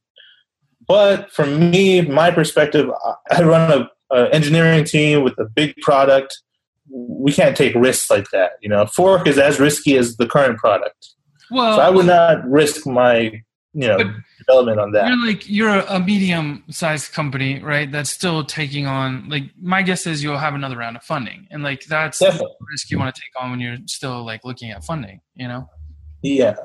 but 0.87 1.31
for 1.31 1.45
me 1.45 2.01
my 2.01 2.29
perspective 2.29 2.89
i 3.31 3.41
run 3.41 3.71
a, 3.71 4.15
a 4.15 4.33
engineering 4.33 4.83
team 4.83 5.23
with 5.23 5.37
a 5.39 5.45
big 5.45 5.75
product 5.77 6.41
we 6.89 7.31
can't 7.31 7.57
take 7.57 7.75
risks 7.75 8.09
like 8.09 8.29
that. 8.31 8.53
You 8.61 8.69
know, 8.69 8.85
fork 8.85 9.27
is 9.27 9.37
as 9.37 9.59
risky 9.59 9.97
as 9.97 10.17
the 10.17 10.27
current 10.27 10.57
product. 10.57 11.13
Well, 11.51 11.77
so 11.77 11.81
I 11.81 11.89
would 11.89 12.05
not 12.05 12.47
risk 12.49 12.85
my 12.85 13.41
you 13.75 13.87
know 13.87 13.97
development 14.39 14.79
on 14.79 14.91
that. 14.93 15.07
You're 15.07 15.25
like 15.25 15.49
you're 15.49 15.79
a 15.79 15.99
medium-sized 15.99 17.11
company, 17.11 17.61
right? 17.61 17.91
That's 17.91 18.09
still 18.09 18.45
taking 18.45 18.87
on 18.87 19.27
like 19.29 19.43
my 19.61 19.81
guess 19.81 20.07
is 20.07 20.23
you'll 20.23 20.37
have 20.37 20.55
another 20.55 20.77
round 20.77 20.95
of 20.95 21.03
funding, 21.03 21.47
and 21.51 21.61
like 21.61 21.83
that's 21.85 22.19
Definitely. 22.19 22.55
the 22.59 22.65
risk 22.71 22.89
you 22.89 22.97
want 22.97 23.13
to 23.13 23.21
take 23.21 23.43
on 23.43 23.51
when 23.51 23.59
you're 23.59 23.77
still 23.85 24.25
like 24.25 24.45
looking 24.45 24.71
at 24.71 24.83
funding. 24.83 25.19
You 25.35 25.49
know? 25.49 25.69
Yeah, 26.21 26.55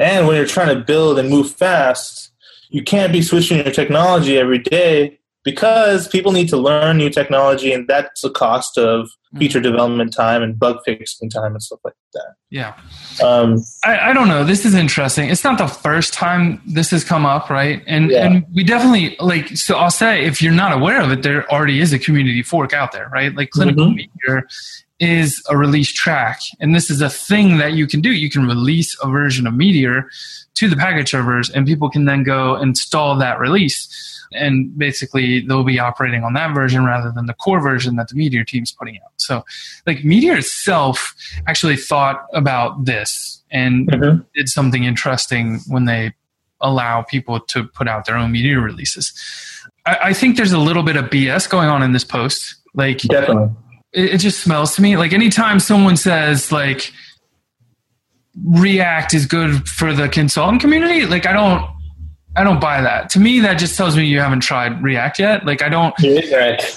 and 0.00 0.26
when 0.26 0.36
you're 0.36 0.46
trying 0.46 0.76
to 0.76 0.84
build 0.84 1.18
and 1.18 1.30
move 1.30 1.50
fast, 1.52 2.32
you 2.70 2.82
can't 2.82 3.12
be 3.12 3.22
switching 3.22 3.58
your 3.58 3.72
technology 3.72 4.36
every 4.36 4.58
day 4.58 5.20
because 5.46 6.08
people 6.08 6.32
need 6.32 6.48
to 6.48 6.56
learn 6.56 6.96
new 6.96 7.08
technology 7.08 7.72
and 7.72 7.86
that's 7.86 8.22
the 8.22 8.30
cost 8.30 8.76
of 8.76 9.06
mm-hmm. 9.06 9.38
feature 9.38 9.60
development 9.60 10.12
time 10.12 10.42
and 10.42 10.58
bug 10.58 10.78
fixing 10.84 11.30
time 11.30 11.52
and 11.52 11.62
stuff 11.62 11.78
like 11.84 11.94
that. 12.14 12.34
Yeah. 12.50 12.74
Um, 13.22 13.62
I, 13.84 14.10
I, 14.10 14.12
don't 14.12 14.26
know. 14.26 14.42
This 14.42 14.64
is 14.64 14.74
interesting. 14.74 15.30
It's 15.30 15.44
not 15.44 15.56
the 15.56 15.68
first 15.68 16.12
time 16.12 16.60
this 16.66 16.90
has 16.90 17.04
come 17.04 17.24
up 17.24 17.48
right? 17.48 17.80
And 17.86 18.10
yeah. 18.10 18.26
and 18.26 18.44
we 18.52 18.64
definitely 18.64 19.16
like 19.20 19.56
so 19.56 19.76
i'll 19.76 19.90
say 19.90 20.24
if 20.24 20.42
you're 20.42 20.52
not 20.52 20.72
aware 20.72 21.00
of 21.00 21.12
it 21.12 21.22
there 21.22 21.48
already 21.50 21.80
is 21.80 21.92
a 21.92 21.98
community 21.98 22.42
fork 22.42 22.72
out 22.72 22.90
there 22.90 23.08
right? 23.12 23.32
Like 23.32 23.50
clinical 23.50 23.86
mm-hmm. 23.86 23.94
meteor 24.26 24.48
is 24.98 25.40
a 25.48 25.56
release 25.56 25.92
track 25.92 26.40
and 26.58 26.74
this 26.74 26.90
is 26.90 27.00
a 27.00 27.08
thing 27.08 27.58
that 27.58 27.74
you 27.74 27.86
can 27.86 28.00
do. 28.00 28.10
You 28.10 28.30
can 28.30 28.46
release 28.46 28.96
a 29.00 29.08
version 29.08 29.46
of 29.46 29.54
meteor 29.54 30.10
to 30.54 30.68
the 30.68 30.74
package 30.74 31.10
servers 31.12 31.50
and 31.50 31.68
people 31.68 31.88
can 31.88 32.04
then 32.04 32.24
go 32.24 32.56
install 32.56 33.16
that 33.18 33.38
release 33.38 34.15
and 34.36 34.76
basically 34.76 35.40
they'll 35.40 35.64
be 35.64 35.78
operating 35.78 36.22
on 36.24 36.34
that 36.34 36.54
version 36.54 36.84
rather 36.84 37.10
than 37.10 37.26
the 37.26 37.34
core 37.34 37.60
version 37.60 37.96
that 37.96 38.08
the 38.08 38.14
Meteor 38.14 38.44
team's 38.44 38.72
putting 38.72 38.96
out. 38.96 39.12
So, 39.16 39.44
like 39.86 40.04
Meteor 40.04 40.36
itself 40.36 41.14
actually 41.46 41.76
thought 41.76 42.26
about 42.32 42.84
this 42.84 43.42
and 43.50 43.88
mm-hmm. 43.88 44.22
did 44.34 44.48
something 44.48 44.84
interesting 44.84 45.60
when 45.68 45.84
they 45.84 46.14
allow 46.60 47.02
people 47.02 47.40
to 47.40 47.64
put 47.64 47.88
out 47.88 48.04
their 48.04 48.16
own 48.16 48.32
Meteor 48.32 48.60
releases. 48.60 49.12
I, 49.84 49.98
I 50.04 50.12
think 50.12 50.36
there's 50.36 50.52
a 50.52 50.58
little 50.58 50.82
bit 50.82 50.96
of 50.96 51.06
BS 51.06 51.48
going 51.48 51.68
on 51.68 51.82
in 51.82 51.92
this 51.92 52.04
post. 52.04 52.56
Like, 52.74 52.98
definitely, 52.98 53.54
it, 53.92 54.14
it 54.14 54.18
just 54.18 54.40
smells 54.40 54.76
to 54.76 54.82
me. 54.82 54.96
Like 54.96 55.12
anytime 55.12 55.60
someone 55.60 55.96
says 55.96 56.52
like. 56.52 56.92
React 58.44 59.14
is 59.14 59.24
good 59.24 59.66
for 59.66 59.94
the 59.94 60.10
consultant 60.10 60.60
community. 60.60 61.06
Like 61.06 61.24
I 61.24 61.32
don't 61.32 61.75
I 62.36 62.44
don't 62.44 62.60
buy 62.60 62.82
that. 62.82 63.08
To 63.10 63.18
me, 63.18 63.40
that 63.40 63.54
just 63.54 63.76
tells 63.76 63.96
me 63.96 64.04
you 64.04 64.20
haven't 64.20 64.40
tried 64.40 64.82
React 64.82 65.18
yet. 65.18 65.46
Like 65.46 65.62
I 65.62 65.68
don't 65.68 65.94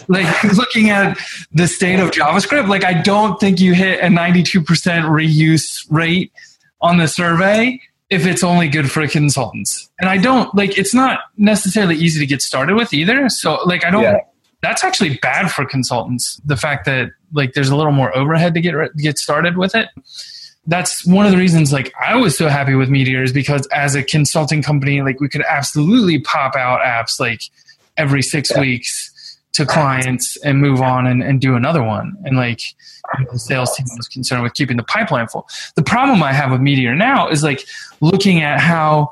like 0.07 0.43
looking 0.55 0.89
at 0.89 1.17
the 1.51 1.67
state 1.67 1.99
of 1.99 2.11
JavaScript. 2.11 2.69
Like 2.69 2.85
I 2.85 2.93
don't 2.93 3.39
think 3.39 3.59
you 3.59 3.73
hit 3.73 3.99
a 3.99 4.07
92% 4.07 4.63
reuse 4.63 5.85
rate 5.89 6.31
on 6.81 6.97
the 6.97 7.07
survey 7.07 7.81
if 8.09 8.25
it's 8.25 8.43
only 8.43 8.69
good 8.69 8.89
for 8.89 9.05
consultants. 9.07 9.89
And 9.99 10.09
I 10.09 10.17
don't 10.17 10.53
like 10.55 10.77
it's 10.77 10.93
not 10.93 11.19
necessarily 11.37 11.95
easy 11.95 12.19
to 12.19 12.25
get 12.25 12.41
started 12.41 12.75
with 12.75 12.93
either. 12.93 13.27
So 13.29 13.59
like 13.65 13.85
I 13.85 13.91
don't. 13.91 14.03
Yeah. 14.03 14.19
That's 14.61 14.83
actually 14.83 15.17
bad 15.19 15.51
for 15.51 15.65
consultants. 15.65 16.41
The 16.43 16.57
fact 16.57 16.85
that 16.85 17.11
like 17.31 17.53
there's 17.53 17.69
a 17.69 17.75
little 17.77 17.93
more 17.93 18.15
overhead 18.17 18.53
to 18.53 18.61
get 18.61 18.75
get 18.97 19.17
started 19.17 19.57
with 19.57 19.75
it 19.75 19.89
that's 20.67 21.05
one 21.05 21.25
of 21.25 21.31
the 21.31 21.37
reasons 21.37 21.73
like 21.73 21.93
I 21.99 22.15
was 22.15 22.37
so 22.37 22.47
happy 22.47 22.75
with 22.75 22.89
Meteor 22.89 23.23
is 23.23 23.33
because 23.33 23.67
as 23.67 23.95
a 23.95 24.03
consulting 24.03 24.61
company, 24.61 25.01
like 25.01 25.19
we 25.19 25.29
could 25.29 25.43
absolutely 25.47 26.19
pop 26.19 26.55
out 26.55 26.81
apps 26.81 27.19
like 27.19 27.41
every 27.97 28.21
six 28.21 28.51
yeah. 28.51 28.59
weeks 28.59 29.39
to 29.53 29.65
clients 29.65 30.37
and 30.37 30.61
move 30.61 30.81
on 30.81 31.07
and, 31.07 31.23
and 31.23 31.41
do 31.41 31.55
another 31.55 31.83
one. 31.83 32.15
And 32.23 32.37
like 32.37 32.61
the 33.31 33.39
sales 33.39 33.75
team 33.75 33.87
was 33.97 34.07
concerned 34.07 34.43
with 34.43 34.53
keeping 34.53 34.77
the 34.77 34.83
pipeline 34.83 35.27
full. 35.27 35.47
The 35.75 35.83
problem 35.83 36.21
I 36.21 36.33
have 36.33 36.51
with 36.51 36.61
Meteor 36.61 36.95
now 36.95 37.29
is 37.29 37.43
like 37.43 37.65
looking 38.01 38.41
at 38.41 38.59
how 38.59 39.11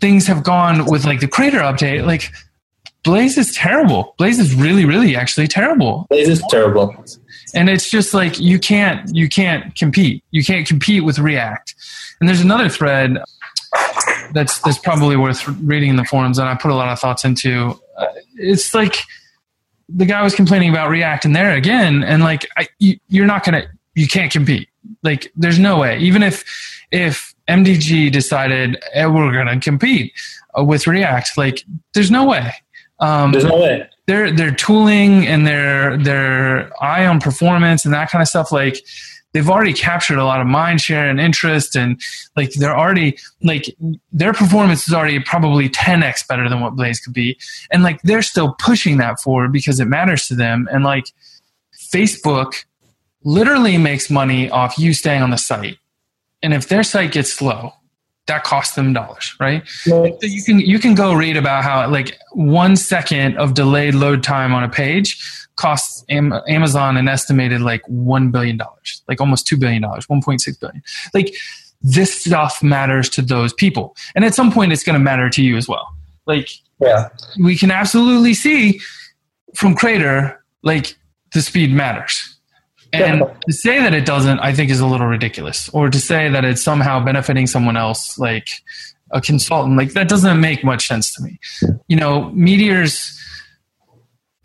things 0.00 0.26
have 0.26 0.44
gone 0.44 0.86
with 0.86 1.04
like 1.04 1.20
the 1.20 1.28
Crater 1.28 1.58
update, 1.58 2.06
like 2.06 2.32
Blaze 3.02 3.36
is 3.36 3.52
terrible. 3.54 4.14
Blaze 4.16 4.38
is 4.38 4.54
really, 4.54 4.84
really 4.84 5.16
actually 5.16 5.48
terrible. 5.48 6.06
Blaze 6.08 6.28
is 6.28 6.42
terrible 6.48 6.94
and 7.54 7.68
it's 7.68 7.90
just 7.90 8.14
like 8.14 8.38
you 8.38 8.58
can't 8.58 9.14
you 9.14 9.28
can't 9.28 9.74
compete. 9.74 10.24
You 10.30 10.44
can't 10.44 10.66
compete 10.66 11.04
with 11.04 11.18
react. 11.18 11.74
And 12.20 12.28
there's 12.28 12.40
another 12.40 12.68
thread 12.68 13.18
that's 14.32 14.58
that's 14.60 14.78
probably 14.78 15.16
worth 15.16 15.46
reading 15.48 15.90
in 15.90 15.96
the 15.96 16.04
forums 16.04 16.36
that 16.36 16.46
i 16.46 16.54
put 16.54 16.70
a 16.70 16.74
lot 16.74 16.88
of 16.88 16.98
thoughts 16.98 17.24
into. 17.24 17.78
Uh, 17.96 18.06
it's 18.36 18.74
like 18.74 18.96
the 19.88 20.06
guy 20.06 20.22
was 20.22 20.34
complaining 20.34 20.70
about 20.70 20.88
react 20.88 21.24
and 21.24 21.36
there 21.36 21.54
again 21.54 22.02
and 22.02 22.22
like 22.22 22.48
I, 22.56 22.68
you, 22.78 22.98
you're 23.08 23.26
not 23.26 23.44
gonna 23.44 23.64
you 23.94 24.08
can't 24.08 24.32
compete. 24.32 24.68
Like 25.02 25.30
there's 25.36 25.58
no 25.58 25.78
way. 25.78 25.98
Even 25.98 26.22
if 26.22 26.44
if 26.90 27.34
mdg 27.48 28.12
decided 28.12 28.82
eh, 28.92 29.06
we're 29.06 29.32
gonna 29.32 29.60
compete 29.60 30.12
uh, 30.56 30.62
with 30.62 30.86
react 30.86 31.36
like 31.36 31.64
there's 31.94 32.10
no 32.10 32.24
way. 32.24 32.52
Um, 33.00 33.32
there's 33.32 33.44
no 33.44 33.58
way 33.58 33.88
their 34.06 34.32
their 34.32 34.54
tooling 34.54 35.26
and 35.26 35.46
their 35.46 35.96
their 35.96 36.72
eye 36.82 37.06
on 37.06 37.20
performance 37.20 37.84
and 37.84 37.94
that 37.94 38.10
kind 38.10 38.22
of 38.22 38.28
stuff. 38.28 38.50
Like 38.52 38.84
they've 39.32 39.48
already 39.48 39.72
captured 39.72 40.18
a 40.18 40.24
lot 40.24 40.40
of 40.40 40.46
mind 40.46 40.80
share 40.80 41.08
and 41.08 41.20
interest 41.20 41.76
and 41.76 42.00
like 42.36 42.52
they're 42.54 42.76
already 42.76 43.16
like 43.42 43.74
their 44.12 44.32
performance 44.32 44.86
is 44.86 44.94
already 44.94 45.20
probably 45.20 45.68
10x 45.68 46.26
better 46.26 46.48
than 46.48 46.60
what 46.60 46.76
blaze 46.76 47.00
could 47.00 47.14
be. 47.14 47.38
And 47.70 47.82
like 47.82 48.02
they're 48.02 48.22
still 48.22 48.54
pushing 48.58 48.98
that 48.98 49.20
forward 49.20 49.52
because 49.52 49.80
it 49.80 49.86
matters 49.86 50.26
to 50.28 50.34
them. 50.34 50.68
And 50.70 50.84
like 50.84 51.06
facebook 51.92 52.64
literally 53.24 53.78
makes 53.78 54.10
money 54.10 54.50
off 54.50 54.78
you 54.78 54.92
staying 54.92 55.22
on 55.22 55.30
the 55.30 55.38
site. 55.38 55.78
And 56.42 56.52
if 56.52 56.68
their 56.68 56.82
site 56.82 57.12
gets 57.12 57.32
slow 57.32 57.72
that 58.26 58.44
costs 58.44 58.76
them 58.76 58.92
dollars, 58.92 59.34
right? 59.40 59.62
right? 59.86 60.14
So 60.20 60.26
you 60.26 60.42
can 60.42 60.60
you 60.60 60.78
can 60.78 60.94
go 60.94 61.12
read 61.12 61.36
about 61.36 61.64
how 61.64 61.88
like 61.88 62.18
one 62.32 62.76
second 62.76 63.36
of 63.36 63.54
delayed 63.54 63.94
load 63.94 64.22
time 64.22 64.54
on 64.54 64.62
a 64.62 64.68
page 64.68 65.20
costs 65.56 66.04
Amazon 66.08 66.96
an 66.96 67.08
estimated 67.08 67.60
like 67.60 67.82
one 67.86 68.30
billion 68.30 68.56
dollars, 68.56 69.02
like 69.08 69.20
almost 69.20 69.46
two 69.46 69.56
billion 69.56 69.82
dollars, 69.82 70.08
one 70.08 70.22
point 70.22 70.40
six 70.40 70.56
billion. 70.56 70.82
Like 71.12 71.34
this 71.82 72.14
stuff 72.14 72.62
matters 72.62 73.08
to 73.10 73.22
those 73.22 73.52
people, 73.52 73.96
and 74.14 74.24
at 74.24 74.34
some 74.34 74.52
point 74.52 74.72
it's 74.72 74.84
going 74.84 74.94
to 74.94 75.04
matter 75.04 75.28
to 75.28 75.42
you 75.42 75.56
as 75.56 75.68
well. 75.68 75.92
Like 76.26 76.48
yeah, 76.80 77.08
we 77.42 77.56
can 77.56 77.70
absolutely 77.70 78.34
see 78.34 78.80
from 79.54 79.74
Crater 79.74 80.42
like 80.62 80.94
the 81.32 81.42
speed 81.42 81.72
matters 81.72 82.38
and 82.92 83.22
to 83.46 83.52
say 83.52 83.78
that 83.80 83.94
it 83.94 84.04
doesn't, 84.04 84.38
I 84.40 84.52
think, 84.52 84.70
is 84.70 84.80
a 84.80 84.86
little 84.86 85.06
ridiculous. 85.06 85.68
Or 85.70 85.88
to 85.88 85.98
say 85.98 86.28
that 86.28 86.44
it's 86.44 86.62
somehow 86.62 87.02
benefiting 87.04 87.46
someone 87.46 87.76
else, 87.76 88.18
like 88.18 88.50
a 89.10 89.20
consultant, 89.20 89.76
like 89.76 89.92
that 89.92 90.08
doesn't 90.08 90.40
make 90.40 90.64
much 90.64 90.86
sense 90.86 91.12
to 91.14 91.22
me. 91.22 91.38
You 91.88 91.96
know, 91.96 92.30
Meteors, 92.30 93.18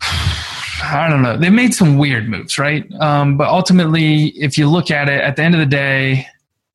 I 0.00 1.08
don't 1.10 1.22
know, 1.22 1.36
they 1.36 1.50
made 1.50 1.74
some 1.74 1.98
weird 1.98 2.28
moves, 2.28 2.58
right? 2.58 2.90
Um, 3.00 3.36
but 3.36 3.48
ultimately, 3.48 4.28
if 4.28 4.56
you 4.56 4.68
look 4.68 4.90
at 4.90 5.08
it 5.08 5.20
at 5.20 5.36
the 5.36 5.42
end 5.42 5.54
of 5.54 5.60
the 5.60 5.66
day, 5.66 6.26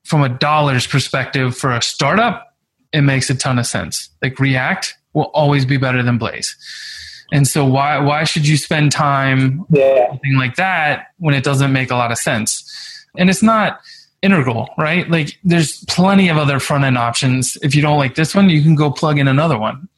from 0.03 0.21
a 0.21 0.29
dollars 0.29 0.85
perspective 0.85 1.57
for 1.57 1.71
a 1.71 1.81
startup, 1.81 2.55
it 2.91 3.01
makes 3.01 3.29
a 3.29 3.35
ton 3.35 3.57
of 3.57 3.65
sense. 3.65 4.09
Like 4.21 4.39
React 4.39 4.95
will 5.13 5.31
always 5.33 5.65
be 5.65 5.77
better 5.77 6.03
than 6.03 6.17
Blaze. 6.17 6.55
And 7.33 7.47
so 7.47 7.65
why 7.65 7.97
why 7.97 8.25
should 8.25 8.47
you 8.47 8.57
spend 8.57 8.91
time 8.91 9.65
yeah. 9.71 10.07
something 10.09 10.35
like 10.35 10.55
that 10.55 11.07
when 11.17 11.33
it 11.33 11.43
doesn't 11.43 11.73
make 11.73 11.89
a 11.89 11.95
lot 11.95 12.11
of 12.11 12.19
sense? 12.19 12.63
And 13.17 13.27
it's 13.27 13.41
not 13.41 13.81
integral, 14.21 14.69
right? 14.77 15.09
Like 15.09 15.39
there's 15.43 15.83
plenty 15.85 16.29
of 16.29 16.37
other 16.37 16.59
front 16.59 16.83
end 16.83 16.95
options. 16.95 17.57
If 17.63 17.73
you 17.73 17.81
don't 17.81 17.97
like 17.97 18.13
this 18.13 18.35
one, 18.35 18.51
you 18.51 18.61
can 18.61 18.75
go 18.75 18.91
plug 18.91 19.17
in 19.17 19.27
another 19.27 19.57
one. 19.57 19.89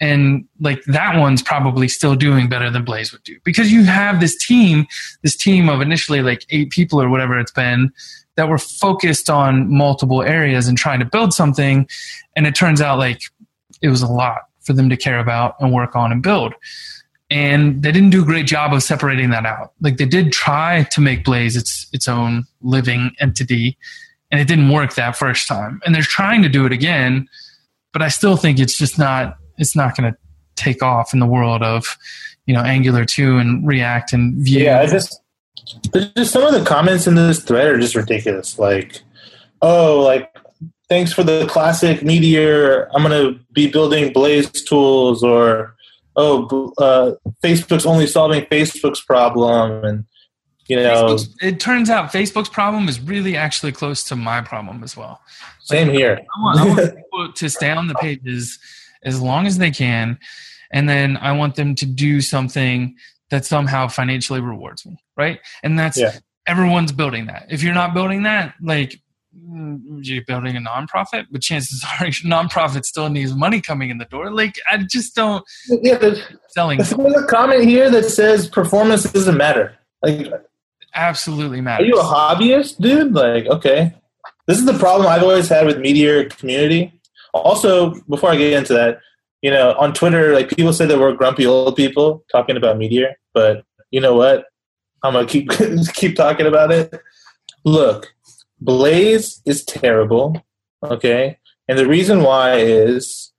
And 0.00 0.44
like 0.58 0.82
that 0.86 1.16
one's 1.16 1.40
probably 1.40 1.86
still 1.86 2.16
doing 2.16 2.48
better 2.48 2.68
than 2.68 2.84
Blaze 2.84 3.12
would 3.12 3.22
do 3.22 3.38
because 3.44 3.70
you 3.70 3.84
have 3.84 4.18
this 4.18 4.36
team, 4.44 4.88
this 5.22 5.36
team 5.36 5.68
of 5.68 5.80
initially 5.80 6.20
like 6.20 6.44
eight 6.50 6.70
people 6.70 7.00
or 7.00 7.08
whatever 7.08 7.38
it's 7.38 7.52
been 7.52 7.92
that 8.34 8.48
were 8.48 8.58
focused 8.58 9.30
on 9.30 9.72
multiple 9.72 10.22
areas 10.22 10.66
and 10.66 10.76
trying 10.76 10.98
to 10.98 11.04
build 11.04 11.32
something. 11.32 11.88
And 12.34 12.44
it 12.44 12.56
turns 12.56 12.80
out 12.80 12.98
like 12.98 13.22
it 13.80 13.88
was 13.88 14.02
a 14.02 14.08
lot 14.08 14.48
for 14.64 14.72
them 14.72 14.88
to 14.88 14.96
care 14.96 15.18
about 15.18 15.56
and 15.60 15.72
work 15.72 15.96
on 15.96 16.12
and 16.12 16.22
build. 16.22 16.54
And 17.30 17.82
they 17.82 17.92
didn't 17.92 18.10
do 18.10 18.22
a 18.22 18.26
great 18.26 18.46
job 18.46 18.74
of 18.74 18.82
separating 18.82 19.30
that 19.30 19.46
out. 19.46 19.72
Like 19.80 19.96
they 19.96 20.04
did 20.04 20.32
try 20.32 20.86
to 20.90 21.00
make 21.00 21.24
Blaze 21.24 21.56
its 21.56 21.88
its 21.92 22.06
own 22.06 22.44
living 22.60 23.12
entity, 23.20 23.78
and 24.30 24.40
it 24.40 24.46
didn't 24.46 24.68
work 24.68 24.94
that 24.94 25.16
first 25.16 25.48
time. 25.48 25.80
And 25.86 25.94
they're 25.94 26.02
trying 26.02 26.42
to 26.42 26.48
do 26.48 26.66
it 26.66 26.72
again, 26.72 27.28
but 27.92 28.02
I 28.02 28.08
still 28.08 28.36
think 28.36 28.58
it's 28.58 28.76
just 28.76 28.98
not 28.98 29.38
it's 29.56 29.74
not 29.74 29.96
going 29.96 30.12
to 30.12 30.18
take 30.56 30.82
off 30.82 31.14
in 31.14 31.20
the 31.20 31.26
world 31.26 31.62
of 31.62 31.96
you 32.46 32.54
know 32.54 32.60
Angular 32.60 33.04
two 33.06 33.38
and 33.38 33.66
React 33.66 34.12
and 34.12 34.34
Vue. 34.44 34.64
Yeah, 34.64 34.80
I 34.80 34.86
just 34.86 35.20
just 36.16 36.32
some 36.32 36.42
of 36.42 36.52
the 36.52 36.64
comments 36.64 37.06
in 37.06 37.14
this 37.14 37.42
thread 37.42 37.68
are 37.68 37.78
just 37.78 37.94
ridiculous. 37.94 38.58
Like, 38.58 39.00
oh, 39.60 40.00
like 40.00 40.36
thanks 40.92 41.10
for 41.10 41.22
the 41.22 41.46
classic 41.46 42.02
Meteor. 42.02 42.88
I'm 42.94 43.02
going 43.02 43.34
to 43.34 43.40
be 43.52 43.70
building 43.70 44.12
Blaze 44.12 44.50
tools, 44.50 45.22
or 45.22 45.74
oh, 46.16 46.72
uh, 46.76 47.12
Facebook's 47.42 47.86
only 47.86 48.06
solving 48.06 48.44
Facebook's 48.44 49.00
problem, 49.00 49.84
and 49.84 50.04
you 50.68 50.76
know, 50.76 51.06
Facebook's- 51.16 51.34
it 51.40 51.58
turns 51.60 51.88
out 51.88 52.12
Facebook's 52.12 52.50
problem 52.50 52.88
is 52.88 53.00
really 53.00 53.36
actually 53.38 53.72
close 53.72 54.04
to 54.04 54.16
my 54.16 54.42
problem 54.42 54.84
as 54.84 54.94
well. 54.94 55.20
same 55.60 55.88
here. 55.88 56.20
I 56.36 56.40
want, 56.42 56.60
I 56.60 56.64
want 56.66 56.96
people 56.96 57.32
to 57.32 57.48
stay 57.48 57.70
on 57.70 57.88
the 57.88 57.94
pages 57.94 58.58
as 59.02 59.20
long 59.20 59.46
as 59.46 59.56
they 59.56 59.70
can, 59.70 60.18
and 60.70 60.88
then 60.90 61.16
I 61.16 61.32
want 61.32 61.54
them 61.54 61.74
to 61.76 61.86
do 61.86 62.20
something 62.20 62.96
that 63.30 63.46
somehow 63.46 63.88
financially 63.88 64.40
rewards 64.40 64.84
me, 64.84 64.98
right? 65.16 65.40
And 65.62 65.78
that's 65.78 65.98
Yeah. 65.98 66.18
everyone's 66.46 66.92
building 66.92 67.26
that. 67.28 67.46
If 67.48 67.62
you're 67.62 67.72
not 67.72 67.94
building 67.94 68.24
that, 68.24 68.54
like 68.60 69.00
you're 69.34 70.24
building 70.24 70.56
a 70.56 70.60
nonprofit, 70.60 71.26
but 71.30 71.42
chances 71.42 71.84
are 72.00 72.06
your 72.06 72.12
nonprofit 72.12 72.84
still 72.84 73.08
needs 73.08 73.34
money 73.34 73.60
coming 73.60 73.90
in 73.90 73.98
the 73.98 74.04
door. 74.04 74.30
Like 74.30 74.56
I 74.70 74.78
just 74.78 75.14
don't 75.14 75.44
Yeah, 75.68 75.98
there's, 75.98 76.22
selling 76.48 76.78
there's 76.78 76.92
a 76.92 77.26
comment 77.26 77.64
here 77.64 77.90
that 77.90 78.04
says 78.04 78.48
performance 78.48 79.04
doesn't 79.04 79.36
matter. 79.36 79.76
Like, 80.02 80.28
absolutely 80.94 81.60
are 81.60 81.82
you 81.82 81.98
a 81.98 82.04
hobbyist, 82.04 82.78
dude? 82.78 83.14
Like, 83.14 83.46
okay. 83.46 83.94
This 84.46 84.58
is 84.58 84.64
the 84.64 84.78
problem 84.78 85.08
I've 85.08 85.22
always 85.22 85.48
had 85.48 85.66
with 85.66 85.78
Meteor 85.78 86.28
community. 86.28 86.92
Also, 87.32 87.94
before 88.08 88.30
I 88.30 88.36
get 88.36 88.52
into 88.52 88.74
that, 88.74 88.98
you 89.40 89.50
know, 89.50 89.74
on 89.78 89.94
Twitter, 89.94 90.34
like 90.34 90.48
people 90.48 90.72
say 90.72 90.86
that 90.86 90.98
we're 90.98 91.12
grumpy 91.14 91.46
old 91.46 91.76
people 91.76 92.24
talking 92.30 92.56
about 92.56 92.76
Meteor, 92.76 93.14
but 93.32 93.64
you 93.90 94.00
know 94.00 94.14
what? 94.14 94.46
I'm 95.02 95.14
gonna 95.14 95.26
keep 95.26 95.50
keep 95.94 96.16
talking 96.16 96.46
about 96.46 96.72
it. 96.72 96.92
Look, 97.64 98.12
Blaze 98.64 99.42
is 99.44 99.64
terrible, 99.64 100.40
okay, 100.84 101.38
and 101.68 101.78
the 101.78 101.86
reason 101.86 102.22
why 102.22 102.58
is, 102.58 103.32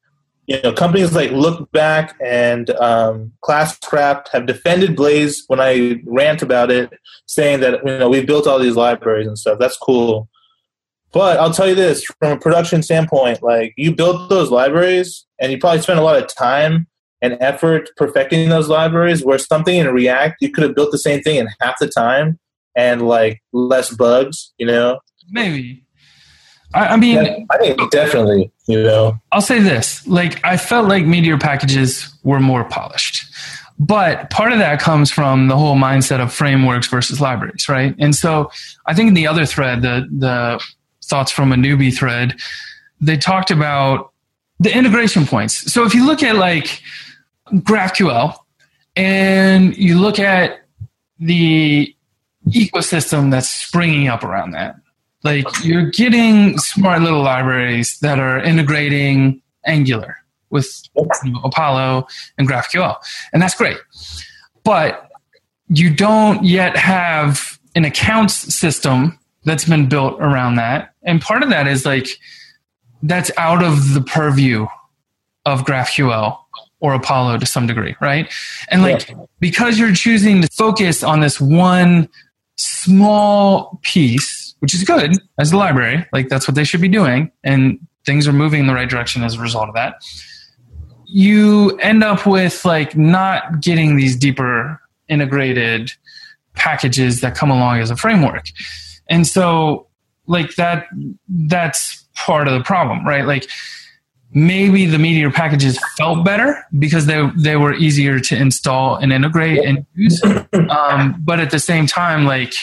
you 0.48 0.62
know, 0.62 0.74
companies 0.74 1.14
like 1.14 1.32
Look 1.32 1.72
Back 1.72 2.16
and 2.24 2.70
um, 2.72 3.32
Classcraft 3.44 4.28
have 4.30 4.46
defended 4.46 4.96
Blaze 4.96 5.44
when 5.48 5.60
I 5.60 6.02
rant 6.06 6.42
about 6.42 6.72
it, 6.72 6.92
saying 7.26 7.62
that 7.62 7.86
you 7.86 7.98
know 8.00 8.10
we 8.10 8.26
built 8.26 8.48
all 8.48 8.60
these 8.60 8.76
libraries 8.76 9.28
and 9.28 9.38
stuff. 9.38 9.60
That's 9.60 9.78
cool. 9.78 10.30
But 11.14 11.40
I'll 11.40 11.54
tell 11.54 11.70
you 11.70 11.76
this 11.76 12.04
from 12.04 12.32
a 12.32 12.40
production 12.40 12.82
standpoint, 12.82 13.44
like 13.44 13.74
you 13.78 13.96
built 13.96 14.30
those 14.30 14.50
libraries 14.50 15.26
and 15.40 15.52
you 15.52 15.60
probably 15.60 15.82
spent 15.82 16.00
a 16.00 16.04
lot 16.04 16.22
of 16.22 16.28
time 16.28 16.88
and 17.22 17.38
effort 17.40 17.90
perfecting 17.96 18.50
those 18.50 18.68
libraries 18.68 19.24
where 19.24 19.38
something 19.38 19.78
in 19.78 19.88
React 19.94 20.38
you 20.42 20.52
could 20.52 20.64
have 20.64 20.76
built 20.76 20.92
the 20.92 20.98
same 20.98 21.22
thing 21.22 21.38
in 21.38 21.48
half 21.62 21.78
the 21.80 21.88
time 21.88 22.40
and 22.76 23.08
like 23.08 23.42
less 23.54 23.92
bugs, 23.92 24.54
you 24.58 24.66
know? 24.66 25.00
Maybe. 25.30 25.84
I, 26.74 26.88
I 26.88 26.98
mean, 26.98 27.24
Yeah, 27.24 27.38
I 27.52 27.58
think 27.58 27.92
definitely, 27.92 28.52
you 28.66 28.84
know. 28.84 29.20
I'll 29.32 29.42
say 29.42 29.60
this: 29.60 30.06
like 30.08 30.44
I 30.46 30.58
felt 30.58 30.88
like 30.88 31.06
Meteor 31.06 31.38
packages 31.38 32.14
were 32.24 32.40
more 32.40 32.64
polished, 32.64 33.26
but 33.80 34.30
part 34.30 34.52
of 34.52 34.60
that 34.60 34.80
comes 34.80 35.12
from 35.12 35.48
the 35.48 35.58
whole 35.58 35.76
mindset 35.76 36.20
of 36.20 36.34
frameworks 36.34 36.88
versus 36.88 37.22
libraries, 37.22 37.68
right? 37.70 37.96
And 38.00 38.16
so 38.16 38.52
I 38.86 38.94
think 38.94 39.10
in 39.10 39.14
the 39.14 39.28
other 39.28 39.46
thread, 39.46 39.82
the 39.82 40.08
the 40.12 40.64
thoughts 41.06 41.32
from 41.32 41.52
a 41.52 41.56
newbie 41.56 41.96
thread, 41.96 42.36
they 43.00 43.18
talked 43.18 43.52
about 43.52 44.12
the 44.60 44.76
integration 44.76 45.26
points. 45.26 45.72
So 45.72 45.86
if 45.86 45.94
you 45.94 46.06
look 46.06 46.24
at 46.24 46.38
like 46.38 46.82
GraphQL 47.52 48.36
and 48.96 49.76
you 49.78 50.00
look 50.00 50.20
at 50.20 50.62
the 51.20 51.94
ecosystem 52.48 53.32
that's 53.32 53.50
springing 53.50 54.08
up 54.08 54.24
around 54.24 54.52
that, 54.52 54.76
like 55.24 55.48
you're 55.64 55.90
getting 55.90 56.58
smart 56.58 57.02
little 57.02 57.22
libraries 57.22 58.00
that 58.00 58.20
are 58.20 58.40
integrating 58.40 59.42
Angular 59.66 60.18
with 60.50 60.84
you 60.96 61.32
know, 61.32 61.42
Apollo 61.44 62.08
and 62.38 62.48
GraphQL, 62.48 62.96
and 63.32 63.42
that's 63.42 63.56
great. 63.56 63.78
But 64.64 65.10
you 65.68 65.94
don't 65.94 66.44
yet 66.44 66.76
have 66.78 67.60
an 67.76 67.86
accounts 67.86 68.34
system 68.54 69.18
that's 69.46 69.66
been 69.66 69.88
built 69.88 70.20
around 70.20 70.56
that, 70.56 70.94
and 71.04 71.22
part 71.22 71.44
of 71.44 71.50
that 71.50 71.68
is 71.68 71.86
like 71.86 72.08
that's 73.02 73.32
out 73.38 73.64
of 73.64 73.94
the 73.94 74.02
purview 74.02 74.68
of 75.46 75.64
GraphQL 75.64 76.38
or 76.84 76.94
Apollo 76.94 77.38
to 77.38 77.46
some 77.46 77.66
degree, 77.66 77.96
right? 78.02 78.32
And 78.68 78.82
like 78.82 79.10
because 79.40 79.80
you're 79.80 79.94
choosing 79.94 80.42
to 80.42 80.50
focus 80.50 81.02
on 81.02 81.22
this 81.22 81.40
one 81.40 82.10
small 82.58 83.80
piece, 83.84 84.43
which 84.64 84.74
is 84.74 84.82
good 84.86 85.12
as 85.38 85.52
a 85.52 85.58
library, 85.58 86.06
like 86.14 86.30
that's 86.30 86.48
what 86.48 86.56
they 86.56 86.64
should 86.64 86.80
be 86.80 86.88
doing, 86.88 87.30
and 87.44 87.78
things 88.06 88.30
are 88.30 88.32
moving 88.32 88.62
in 88.62 88.68
the 88.68 88.74
right 88.74 88.90
direction 88.90 89.22
as 89.22 89.36
a 89.36 89.42
result 89.42 89.68
of 89.68 89.76
that. 89.76 89.96
You 91.06 91.76
end 91.80 92.02
up 92.02 92.26
with 92.26 92.64
like 92.64 92.96
not 92.96 93.60
getting 93.60 93.98
these 93.98 94.16
deeper 94.16 94.80
integrated 95.10 95.92
packages 96.54 97.20
that 97.20 97.36
come 97.36 97.52
along 97.52 97.80
as 97.80 97.92
a 97.92 97.98
framework. 97.98 98.46
And 99.10 99.28
so 99.28 99.88
like 100.28 100.56
that 100.56 100.86
that's 101.28 102.06
part 102.16 102.48
of 102.48 102.54
the 102.54 102.64
problem, 102.64 103.06
right? 103.06 103.26
Like 103.26 103.50
maybe 104.32 104.86
the 104.86 104.98
Meteor 104.98 105.32
packages 105.32 105.78
felt 105.98 106.24
better 106.24 106.66
because 106.80 107.06
they 107.06 107.30
they 107.36 107.58
were 107.58 107.74
easier 107.74 108.22
to 108.22 108.38
install 108.38 108.96
and 108.96 109.12
integrate 109.12 109.60
and 109.66 109.86
use. 109.94 110.22
Um, 110.70 111.16
but 111.20 111.40
at 111.40 111.52
the 111.52 111.60
same 111.60 111.86
time, 111.86 112.24
like 112.26 112.54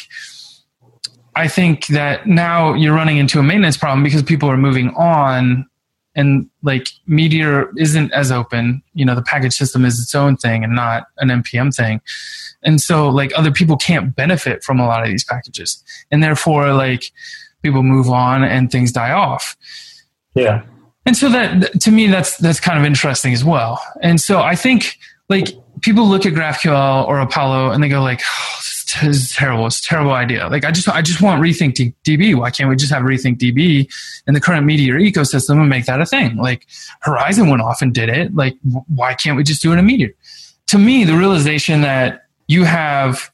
I 1.37 1.49
think 1.49 1.87
that 1.89 2.27
now 2.27 2.75
you're 2.75 2.95
running 2.95 3.19
into 3.19 3.39
a 3.39 3.43
maintenance 3.43 3.77
problem 3.77 4.03
because 4.03 4.23
people 4.23 4.51
are 4.51 4.57
moving 4.57 4.91
on 4.91 5.67
and 6.17 6.51
like 6.63 6.89
Meteor 7.07 7.71
isn't 7.77 8.13
as 8.13 8.33
open. 8.33 8.83
You 8.95 9.05
know, 9.05 9.15
the 9.15 9.23
package 9.23 9.55
system 9.55 9.85
is 9.85 10.01
its 10.01 10.15
own 10.15 10.37
thing 10.37 10.65
and 10.65 10.75
not 10.75 11.07
an 11.19 11.29
NPM 11.29 11.75
thing. 11.75 12.01
And 12.63 12.81
so 12.81 13.09
like 13.09 13.33
other 13.37 13.53
people 13.53 13.77
can't 13.77 14.15
benefit 14.15 14.65
from 14.65 14.81
a 14.81 14.87
lot 14.87 15.03
of 15.03 15.09
these 15.09 15.25
packages. 15.25 15.83
And 16.11 16.23
therefore 16.23 16.73
like 16.73 17.05
people 17.63 17.83
move 17.83 18.11
on 18.11 18.43
and 18.43 18.71
things 18.71 18.93
die 18.93 19.13
off. 19.13 19.57
Yeah. 20.35 20.63
And 21.07 21.17
so 21.17 21.29
that 21.31 21.81
to 21.81 21.91
me 21.91 22.09
that's 22.09 22.37
that's 22.37 22.61
kind 22.61 22.79
of 22.79 22.85
interesting 22.85 23.33
as 23.33 23.45
well. 23.45 23.83
And 24.03 24.21
so 24.21 24.41
I 24.41 24.57
think 24.57 24.99
like 25.29 25.49
people 25.81 26.07
look 26.07 26.27
at 26.27 26.35
GraphQL 26.35 27.07
or 27.07 27.21
Apollo 27.21 27.71
and 27.71 27.83
they 27.83 27.89
go 27.89 28.03
like, 28.03 28.21
this 29.03 29.17
is 29.17 29.33
terrible. 29.33 29.67
It's 29.67 29.79
a 29.81 29.83
terrible 29.83 30.13
idea. 30.13 30.49
Like 30.49 30.65
I 30.65 30.71
just 30.71 30.89
I 30.89 31.03
just 31.03 31.21
want 31.23 31.43
Rethink 31.43 31.95
DB. 32.05 32.35
Why 32.35 32.51
can't 32.51 32.69
we 32.69 32.77
just 32.77 32.93
have 32.93 33.03
Rethink 33.03 33.39
DB 33.39 33.91
in 34.27 34.35
the 34.35 34.41
current 34.41 34.67
Meteor 34.67 34.99
ecosystem 34.99 35.61
and 35.61 35.69
make 35.69 35.87
that 35.87 36.01
a 36.01 36.07
thing? 36.07 36.37
Like 36.37 36.67
Horizon 37.01 37.49
went 37.49 37.63
off 37.63 37.83
and 37.83 37.93
did 37.95 38.09
it. 38.09 38.35
Like 38.35 38.57
why 38.95 39.15
can't 39.15 39.37
we 39.37 39.43
just 39.45 39.63
do 39.63 39.73
it 39.73 39.79
in 39.79 39.87
Meteor? 39.87 40.11
To 40.69 40.79
me, 40.79 41.05
the 41.05 41.15
realization 41.17 41.81
that 41.83 42.27
you 42.49 42.65
have 42.65 43.31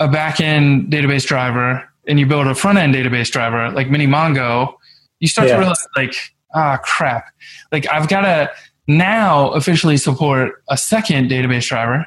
a 0.00 0.08
backend 0.08 0.90
database 0.90 1.24
driver 1.26 1.88
and 2.08 2.18
you 2.18 2.26
build 2.26 2.46
a 2.46 2.54
front 2.54 2.78
end 2.78 2.94
database 2.94 3.30
driver 3.30 3.70
like 3.70 3.88
Mini 3.90 4.06
Mongo, 4.06 4.74
you 5.20 5.28
start 5.28 5.48
Yeah. 5.48 5.54
to 5.54 5.60
realize 5.60 5.86
like 5.96 6.14
ah 6.54 6.76
crap 6.82 7.24
like 7.70 7.86
i've 7.90 8.08
got 8.08 8.22
to 8.22 8.50
now 8.86 9.48
officially 9.52 9.96
support 9.96 10.62
a 10.68 10.76
second 10.76 11.30
database 11.30 11.66
driver 11.66 12.06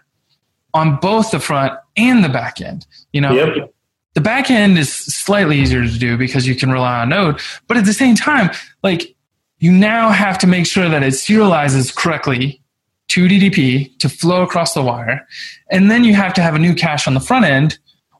on 0.75 0.97
both 0.97 1.31
the 1.31 1.39
front 1.39 1.73
and 1.97 2.23
the 2.23 2.29
back 2.29 2.61
end 2.61 2.85
you 3.13 3.21
know 3.21 3.31
Yep. 3.33 3.73
the 4.13 4.21
back 4.21 4.49
end 4.51 4.77
is 4.77 4.91
slightly 4.93 5.57
easier 5.59 5.83
to 5.83 5.97
do 5.99 6.17
because 6.17 6.47
you 6.47 6.55
can 6.55 6.71
rely 6.71 7.01
on 7.01 7.09
node 7.09 7.39
but 7.67 7.77
at 7.77 7.85
the 7.85 7.93
same 7.93 8.15
time 8.15 8.49
like 8.83 9.15
you 9.59 9.71
now 9.71 10.09
have 10.09 10.37
to 10.39 10.47
make 10.47 10.65
sure 10.65 10.89
that 10.89 11.03
it 11.03 11.13
serializes 11.13 11.95
correctly 11.95 12.61
to 13.07 13.27
ddp 13.27 13.97
to 13.99 14.09
flow 14.09 14.41
across 14.43 14.73
the 14.73 14.81
wire 14.81 15.25
and 15.71 15.89
then 15.91 16.03
you 16.03 16.13
have 16.13 16.33
to 16.33 16.41
have 16.41 16.55
a 16.55 16.59
new 16.59 16.73
cache 16.73 17.07
on 17.07 17.13
the 17.13 17.19
front 17.19 17.45
end 17.45 17.77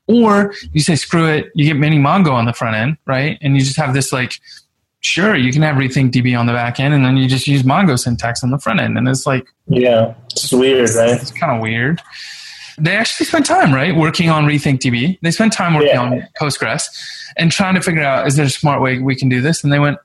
or 0.07 0.53
you 0.73 0.81
say 0.81 0.95
screw 0.95 1.25
it 1.27 1.47
you 1.55 1.65
get 1.65 1.75
mini 1.77 1.97
mongo 1.97 2.31
on 2.31 2.45
the 2.45 2.53
front 2.53 2.75
end 2.75 2.95
right 3.05 3.37
and 3.41 3.55
you 3.55 3.61
just 3.61 3.75
have 3.77 3.93
this 3.93 4.13
like 4.13 4.39
sure 5.01 5.35
you 5.35 5.51
can 5.51 5.61
have 5.61 5.75
rethink 5.75 6.11
db 6.11 6.37
on 6.39 6.45
the 6.45 6.53
back 6.53 6.79
end 6.79 6.93
and 6.93 7.03
then 7.05 7.17
you 7.17 7.27
just 7.27 7.47
use 7.47 7.63
mongo 7.63 7.97
syntax 7.99 8.43
on 8.43 8.49
the 8.51 8.57
front 8.59 8.79
end 8.79 8.97
and 8.97 9.07
it's 9.07 9.25
like 9.25 9.45
Yeah. 9.67 10.13
It's 10.31 10.51
weird, 10.51 10.89
right? 10.95 11.19
it's 11.21 11.31
kind 11.31 11.55
of 11.55 11.61
weird 11.61 12.01
they 12.77 12.95
actually 12.95 13.25
spent 13.25 13.45
time 13.45 13.73
right 13.73 13.95
working 13.95 14.29
on 14.29 14.45
rethink 14.45 14.79
db 14.79 15.17
they 15.21 15.31
spent 15.31 15.53
time 15.53 15.73
working 15.73 15.89
Yeah. 15.93 16.01
on 16.01 16.23
postgres 16.39 16.83
and 17.37 17.51
trying 17.51 17.75
to 17.75 17.81
figure 17.81 18.03
out 18.03 18.27
is 18.27 18.35
there 18.35 18.45
a 18.45 18.49
smart 18.49 18.81
way 18.81 18.99
we 18.99 19.15
can 19.15 19.29
do 19.29 19.41
this 19.41 19.63
and 19.63 19.71
they 19.71 19.79
went 19.79 19.97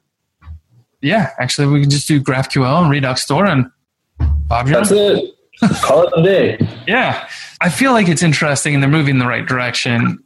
yeah 1.01 1.31
actually 1.39 1.67
we 1.67 1.81
can 1.81 1.91
just 1.91 2.07
do 2.09 2.21
graphql 2.21 2.83
and 2.83 2.91
redux 2.91 3.23
store 3.23 3.47
and 3.47 3.71
bob 4.19 4.67
That's 4.69 4.91
it. 4.91 5.35
Call 5.83 6.05
it 6.07 6.13
a 6.17 6.23
day. 6.23 6.69
yeah 6.87 7.29
i 7.61 7.69
feel 7.69 7.93
like 7.93 8.09
it's 8.09 8.23
interesting 8.23 8.75
and 8.75 8.83
they're 8.83 8.91
moving 8.91 9.17
in 9.17 9.19
the 9.19 9.27
right 9.27 9.47
direction 9.47 10.19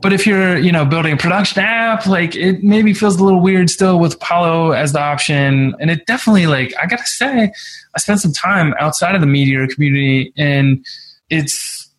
but 0.00 0.12
if 0.12 0.26
you're 0.26 0.58
you 0.58 0.70
know 0.72 0.84
building 0.84 1.12
a 1.14 1.16
production 1.16 1.62
app 1.62 2.06
like 2.06 2.34
it 2.36 2.62
maybe 2.62 2.92
feels 2.92 3.18
a 3.18 3.24
little 3.24 3.40
weird 3.40 3.70
still 3.70 3.98
with 3.98 4.14
apollo 4.14 4.72
as 4.72 4.92
the 4.92 5.00
option 5.00 5.74
and 5.80 5.90
it 5.90 6.04
definitely 6.06 6.46
like 6.46 6.74
i 6.82 6.86
gotta 6.86 7.06
say 7.06 7.50
i 7.94 7.98
spent 7.98 8.20
some 8.20 8.32
time 8.32 8.74
outside 8.80 9.14
of 9.14 9.20
the 9.22 9.26
meteor 9.26 9.66
community 9.68 10.32
and 10.36 10.84
it's 11.30 11.90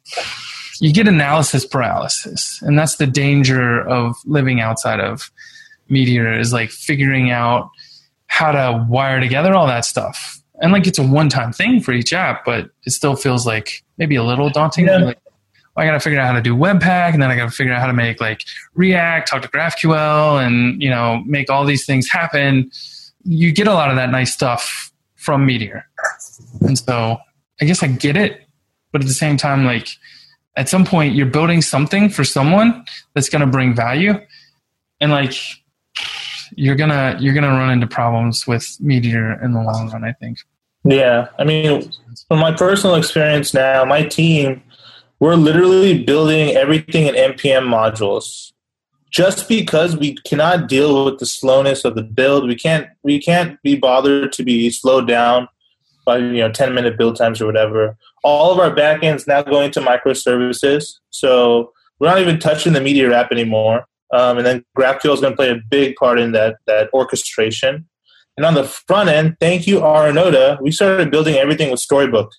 you 0.82 0.92
get 0.94 1.08
analysis 1.08 1.66
paralysis 1.66 2.62
and 2.62 2.78
that's 2.78 2.98
the 2.98 3.08
danger 3.08 3.82
of 3.88 4.16
living 4.26 4.60
outside 4.60 5.00
of 5.00 5.32
meteor 5.90 6.32
is 6.38 6.52
like 6.54 6.70
figuring 6.70 7.32
out 7.32 7.70
how 8.28 8.52
to 8.52 8.86
wire 8.90 9.20
together 9.20 9.54
all 9.56 9.68
that 9.68 9.86
stuff 9.86 10.42
and 10.62 10.72
like 10.72 10.86
it's 10.88 11.00
a 11.00 11.04
one-time 11.04 11.52
thing 11.54 11.80
for 11.82 11.92
each 11.92 12.12
app 12.14 12.44
but 12.46 12.70
it 12.86 12.92
still 12.92 13.16
feels 13.16 13.46
like 13.46 13.84
maybe 13.98 14.16
a 14.16 14.24
little 14.24 14.50
daunting 14.50 14.86
Yeah. 14.88 14.98
like 14.98 15.20
I 15.78 15.86
got 15.86 15.92
to 15.92 16.00
figure 16.00 16.20
out 16.22 16.28
how 16.28 16.32
to 16.32 16.42
do 16.42 16.56
Webpack, 16.56 17.14
and 17.14 17.22
then 17.22 17.30
I 17.30 17.36
got 17.36 17.50
to 17.50 17.52
figure 17.52 17.74
out 17.74 17.82
how 17.82 17.88
to 17.88 17.92
make 17.92 18.22
like 18.22 18.46
React, 18.76 19.28
talk 19.28 19.42
to 19.42 19.50
GraphQL, 19.50 20.42
and 20.42 20.82
you 20.82 20.90
know 20.90 21.22
make 21.26 21.50
all 21.50 21.66
these 21.66 21.86
things 21.86 22.10
happen. 22.10 22.72
You 23.26 23.52
get 23.52 23.68
a 23.68 23.74
lot 23.74 23.90
of 23.90 23.98
that 23.98 24.10
nice 24.10 24.34
stuff 24.34 24.90
from 25.16 25.46
Meteor, 25.46 25.86
and 26.62 26.78
so 26.80 27.18
I 27.60 27.66
guess 27.66 27.84
I 27.84 27.88
get 27.88 28.16
it, 28.16 28.45
but 28.96 29.02
at 29.02 29.08
the 29.10 29.14
same 29.14 29.36
time, 29.36 29.66
like 29.66 29.90
at 30.56 30.70
some 30.70 30.86
point, 30.86 31.16
you're 31.16 31.26
building 31.26 31.62
something 31.62 32.08
for 32.08 32.24
someone 32.24 32.86
that's 33.14 33.28
going 33.28 33.42
to 33.42 33.46
bring 33.46 33.76
value, 33.76 34.14
and 35.02 35.12
like 35.12 35.34
you're 36.56 36.78
gonna 36.78 37.18
you're 37.20 37.34
gonna 37.34 37.50
run 37.50 37.72
into 37.72 37.88
problems 37.88 38.48
with 38.48 38.66
Meteor 38.80 39.44
in 39.44 39.52
the 39.52 39.62
long 39.62 39.90
run. 39.92 40.06
I 40.06 40.14
think. 40.14 40.38
Yeah, 40.86 41.28
I 41.38 41.44
mean, 41.44 41.92
from 42.30 42.40
my 42.40 42.54
personal 42.54 42.96
experience 42.96 43.54
now, 43.54 43.84
my 43.84 44.04
team 44.04 44.62
we're 45.20 45.36
literally 45.36 46.04
building 46.04 46.56
everything 46.56 47.08
in 47.08 47.16
npm 47.16 47.66
modules 47.68 48.52
just 49.10 49.48
because 49.48 49.96
we 49.96 50.14
cannot 50.26 50.68
deal 50.68 51.06
with 51.06 51.20
the 51.20 51.26
slowness 51.26 51.86
of 51.86 51.96
the 51.96 52.04
build 52.04 52.48
we 52.48 52.56
can't 52.56 52.88
we 53.04 53.20
can't 53.20 53.62
be 53.64 53.76
bothered 53.76 54.32
to 54.32 54.44
be 54.44 54.70
slowed 54.70 55.08
down 55.08 55.48
by 56.06 56.18
you 56.18 56.40
know 56.40 56.52
10 56.52 56.74
minute 56.74 56.98
build 56.98 57.16
times 57.16 57.42
or 57.42 57.46
whatever 57.46 57.98
all 58.24 58.52
of 58.52 58.60
our 58.60 58.74
backends 58.74 59.28
now 59.28 59.42
going 59.42 59.72
to 59.72 59.82
microservices 59.82 60.94
so 61.10 61.72
we're 62.00 62.08
not 62.08 62.20
even 62.20 62.40
touching 62.40 62.74
the 62.74 62.82
meteor 62.82 63.12
app 63.12 63.32
anymore 63.32 63.86
um, 64.14 64.38
and 64.38 64.46
then 64.46 64.64
graphql 64.78 65.14
is 65.14 65.22
going 65.22 65.34
to 65.34 65.38
play 65.38 65.50
a 65.50 65.60
big 65.70 65.96
part 65.96 66.20
in 66.20 66.32
that 66.32 66.58
that 66.68 66.90
orchestration 66.94 67.88
and 68.38 68.46
on 68.46 68.54
the 68.54 68.64
front 68.64 69.10
end 69.10 69.36
thank 69.40 69.68
you 69.68 69.80
Arunoda, 69.80 70.62
we 70.62 70.72
started 70.72 71.12
building 71.12 71.36
everything 71.36 71.72
with 71.72 71.80
storybook 71.80 72.32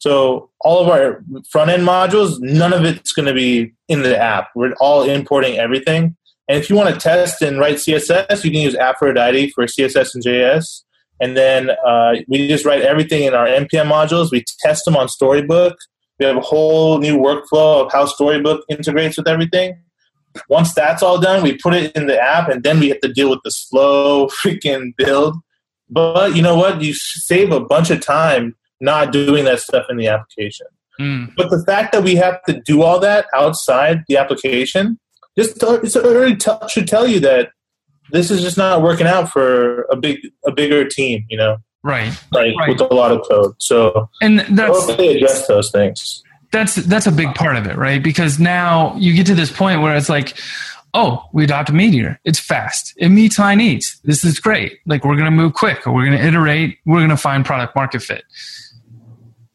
so 0.00 0.50
all 0.60 0.80
of 0.80 0.88
our 0.88 1.22
front 1.50 1.70
end 1.70 1.86
modules, 1.86 2.38
none 2.40 2.72
of 2.72 2.84
it's 2.84 3.12
going 3.12 3.26
to 3.26 3.34
be 3.34 3.72
in 3.88 4.02
the 4.02 4.18
app. 4.18 4.48
We're 4.54 4.74
all 4.80 5.02
importing 5.02 5.58
everything. 5.58 6.16
And 6.48 6.58
if 6.58 6.70
you 6.70 6.76
want 6.76 6.94
to 6.94 7.00
test 7.00 7.42
and 7.42 7.58
write 7.58 7.76
CSS, 7.76 8.44
you 8.44 8.50
can 8.50 8.60
use 8.60 8.74
Aphrodite 8.74 9.50
for 9.50 9.66
CSS 9.66 10.14
and 10.14 10.24
JS. 10.24 10.82
And 11.20 11.36
then 11.36 11.70
uh, 11.70 12.16
we 12.28 12.48
just 12.48 12.64
write 12.64 12.82
everything 12.82 13.24
in 13.24 13.34
our 13.34 13.46
npm 13.46 13.90
modules. 13.90 14.30
We 14.30 14.44
test 14.60 14.84
them 14.84 14.96
on 14.96 15.08
Storybook. 15.08 15.76
We 16.18 16.26
have 16.26 16.36
a 16.36 16.40
whole 16.40 16.98
new 16.98 17.16
workflow 17.16 17.84
of 17.84 17.92
how 17.92 18.06
Storybook 18.06 18.64
integrates 18.68 19.16
with 19.16 19.28
everything. 19.28 19.80
Once 20.48 20.74
that's 20.74 21.02
all 21.02 21.18
done, 21.20 21.42
we 21.42 21.56
put 21.56 21.74
it 21.74 21.94
in 21.96 22.06
the 22.06 22.20
app, 22.20 22.48
and 22.48 22.62
then 22.62 22.78
we 22.78 22.88
have 22.88 23.00
to 23.00 23.12
deal 23.12 23.30
with 23.30 23.40
the 23.44 23.50
slow 23.50 24.26
freaking 24.42 24.94
build. 24.96 25.36
But 25.90 26.36
you 26.36 26.42
know 26.42 26.56
what? 26.56 26.82
You 26.82 26.92
save 26.94 27.50
a 27.50 27.60
bunch 27.60 27.90
of 27.90 28.00
time 28.00 28.54
not 28.80 29.12
doing 29.12 29.44
that 29.44 29.60
stuff 29.60 29.86
in 29.88 29.96
the 29.96 30.06
application. 30.06 30.66
Mm. 31.00 31.34
But 31.36 31.50
the 31.50 31.64
fact 31.64 31.92
that 31.92 32.02
we 32.02 32.16
have 32.16 32.42
to 32.44 32.60
do 32.60 32.82
all 32.82 33.00
that 33.00 33.26
outside 33.34 34.04
the 34.08 34.16
application 34.16 34.98
just 35.38 35.62
it 35.62 35.96
already 35.96 36.34
t- 36.34 36.50
should 36.68 36.88
tell 36.88 37.06
you 37.06 37.20
that 37.20 37.50
this 38.10 38.30
is 38.30 38.40
just 38.40 38.56
not 38.56 38.82
working 38.82 39.06
out 39.06 39.30
for 39.30 39.82
a 39.90 39.96
big 39.96 40.18
a 40.46 40.52
bigger 40.52 40.84
team, 40.86 41.24
you 41.28 41.36
know. 41.36 41.58
Right. 41.82 42.12
Like 42.32 42.56
right. 42.56 42.68
with 42.70 42.80
a 42.80 42.94
lot 42.94 43.12
of 43.12 43.22
code. 43.28 43.54
So 43.58 44.08
and 44.20 44.40
that's 44.40 44.86
they 44.96 45.16
address 45.16 45.46
those 45.46 45.70
things. 45.70 46.22
That's 46.50 46.76
that's 46.76 47.06
a 47.06 47.12
big 47.12 47.34
part 47.34 47.56
of 47.56 47.66
it, 47.66 47.76
right? 47.76 48.02
Because 48.02 48.38
now 48.38 48.94
you 48.96 49.14
get 49.14 49.26
to 49.26 49.34
this 49.34 49.52
point 49.52 49.82
where 49.82 49.94
it's 49.96 50.08
like, 50.08 50.38
oh, 50.94 51.24
we 51.32 51.44
adopt 51.44 51.70
a 51.70 51.72
Meteor. 51.72 52.18
It's 52.24 52.38
fast. 52.38 52.94
It 52.96 53.10
meets 53.10 53.38
my 53.38 53.54
needs. 53.54 54.00
This 54.04 54.24
is 54.24 54.40
great. 54.40 54.78
Like 54.86 55.04
we're 55.04 55.16
gonna 55.16 55.30
move 55.30 55.54
quick, 55.54 55.86
or 55.86 55.92
we're 55.92 56.04
gonna 56.04 56.16
iterate. 56.16 56.78
We're 56.86 57.00
gonna 57.00 57.16
find 57.16 57.44
product 57.44 57.76
market 57.76 58.02
fit 58.02 58.24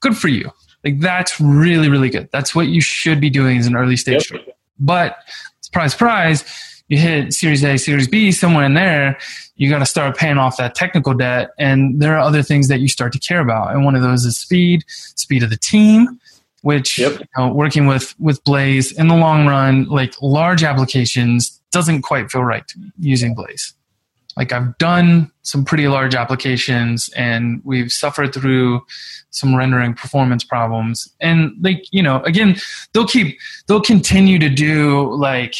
good 0.03 0.15
for 0.15 0.27
you. 0.27 0.51
Like 0.83 0.99
that's 0.99 1.39
really, 1.39 1.89
really 1.89 2.09
good. 2.09 2.29
That's 2.31 2.53
what 2.53 2.67
you 2.67 2.81
should 2.81 3.19
be 3.19 3.29
doing 3.31 3.57
as 3.57 3.65
an 3.65 3.75
early 3.75 3.95
stage. 3.95 4.31
Yep. 4.31 4.55
But 4.77 5.17
surprise, 5.61 5.93
surprise, 5.93 6.43
you 6.87 6.97
hit 6.97 7.33
Series 7.33 7.63
A, 7.63 7.77
Series 7.77 8.07
B, 8.07 8.31
somewhere 8.31 8.65
in 8.65 8.73
there, 8.73 9.17
you 9.55 9.69
got 9.69 9.79
to 9.79 9.85
start 9.85 10.17
paying 10.17 10.37
off 10.37 10.57
that 10.57 10.75
technical 10.75 11.13
debt. 11.13 11.51
And 11.57 12.01
there 12.01 12.15
are 12.15 12.19
other 12.19 12.43
things 12.43 12.67
that 12.67 12.79
you 12.79 12.87
start 12.87 13.13
to 13.13 13.19
care 13.19 13.39
about. 13.39 13.73
And 13.73 13.85
one 13.85 13.95
of 13.95 14.01
those 14.01 14.25
is 14.25 14.37
speed, 14.37 14.83
speed 14.87 15.43
of 15.43 15.49
the 15.49 15.57
team, 15.57 16.19
which 16.61 16.99
yep. 16.99 17.19
you 17.19 17.25
know, 17.37 17.53
working 17.53 17.87
with 17.87 18.15
with 18.19 18.43
Blaze 18.43 18.91
in 18.91 19.07
the 19.07 19.15
long 19.15 19.47
run, 19.47 19.85
like 19.85 20.13
large 20.21 20.63
applications, 20.63 21.59
doesn't 21.71 22.01
quite 22.01 22.31
feel 22.31 22.43
right 22.43 22.67
to 22.67 22.79
me 22.79 22.91
using 22.99 23.33
Blaze 23.33 23.73
like 24.37 24.51
I've 24.51 24.77
done 24.77 25.31
some 25.43 25.65
pretty 25.65 25.87
large 25.87 26.15
applications 26.15 27.09
and 27.15 27.61
we've 27.63 27.91
suffered 27.91 28.33
through 28.33 28.81
some 29.29 29.55
rendering 29.55 29.93
performance 29.93 30.43
problems. 30.43 31.11
And 31.19 31.53
like, 31.61 31.85
you 31.91 32.01
know, 32.01 32.21
again, 32.23 32.57
they'll 32.93 33.07
keep, 33.07 33.37
they'll 33.67 33.81
continue 33.81 34.39
to 34.39 34.49
do 34.49 35.13
like 35.15 35.55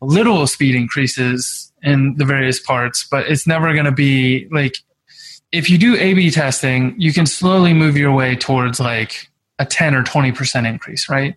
little 0.00 0.46
speed 0.46 0.74
increases 0.74 1.72
in 1.82 2.14
the 2.16 2.24
various 2.24 2.60
parts, 2.60 3.06
but 3.10 3.26
it's 3.26 3.46
never 3.46 3.72
going 3.72 3.84
to 3.84 3.92
be 3.92 4.46
like, 4.50 4.76
if 5.52 5.68
you 5.68 5.78
do 5.78 5.96
A 5.96 6.14
B 6.14 6.30
testing, 6.30 6.94
you 6.98 7.12
can 7.12 7.26
slowly 7.26 7.72
move 7.72 7.96
your 7.96 8.12
way 8.12 8.36
towards 8.36 8.78
like 8.80 9.28
a 9.58 9.64
10 9.64 9.94
or 9.94 10.02
20% 10.02 10.66
increase, 10.66 11.08
right? 11.08 11.34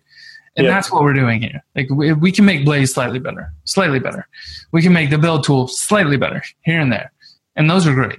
And 0.56 0.66
yeah. 0.66 0.72
that's 0.72 0.90
what 0.90 1.02
we're 1.02 1.14
doing 1.14 1.42
here. 1.42 1.64
Like 1.74 1.90
we, 1.90 2.12
we 2.12 2.30
can 2.30 2.44
make 2.44 2.64
Blaze 2.64 2.94
slightly 2.94 3.18
better, 3.18 3.52
slightly 3.64 3.98
better. 3.98 4.28
We 4.72 4.82
can 4.82 4.92
make 4.92 5.10
the 5.10 5.18
build 5.18 5.44
tool 5.44 5.66
slightly 5.66 6.16
better 6.16 6.42
here 6.62 6.80
and 6.80 6.92
there. 6.92 7.12
And 7.56 7.68
those 7.68 7.86
are 7.86 7.94
great. 7.94 8.18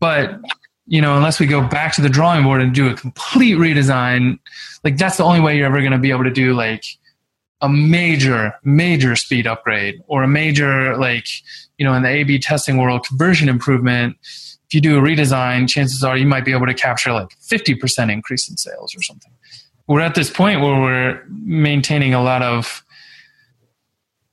But, 0.00 0.40
you 0.86 1.00
know, 1.00 1.16
unless 1.16 1.38
we 1.38 1.46
go 1.46 1.62
back 1.62 1.94
to 1.94 2.00
the 2.00 2.08
drawing 2.08 2.42
board 2.42 2.60
and 2.60 2.74
do 2.74 2.88
a 2.88 2.94
complete 2.94 3.56
redesign, 3.56 4.38
like 4.82 4.96
that's 4.96 5.16
the 5.16 5.24
only 5.24 5.40
way 5.40 5.56
you're 5.56 5.66
ever 5.66 5.80
going 5.80 5.92
to 5.92 5.98
be 5.98 6.10
able 6.10 6.24
to 6.24 6.30
do 6.30 6.54
like 6.54 6.84
a 7.60 7.68
major, 7.68 8.54
major 8.64 9.16
speed 9.16 9.46
upgrade 9.46 10.02
or 10.06 10.22
a 10.22 10.28
major, 10.28 10.96
like, 10.96 11.26
you 11.78 11.84
know, 11.84 11.94
in 11.94 12.02
the 12.02 12.08
A 12.08 12.24
B 12.24 12.38
testing 12.38 12.78
world, 12.78 13.06
conversion 13.06 13.48
improvement. 13.48 14.16
If 14.22 14.74
you 14.74 14.80
do 14.80 14.98
a 14.98 15.00
redesign, 15.00 15.68
chances 15.68 16.04
are 16.04 16.16
you 16.16 16.26
might 16.26 16.44
be 16.44 16.52
able 16.52 16.66
to 16.66 16.74
capture 16.74 17.12
like 17.12 17.30
50% 17.40 18.12
increase 18.12 18.48
in 18.48 18.56
sales 18.56 18.94
or 18.94 19.02
something 19.02 19.32
we're 19.90 20.00
at 20.00 20.14
this 20.14 20.30
point 20.30 20.60
where 20.60 20.80
we're 20.80 21.20
maintaining 21.28 22.14
a 22.14 22.22
lot 22.22 22.42
of 22.42 22.84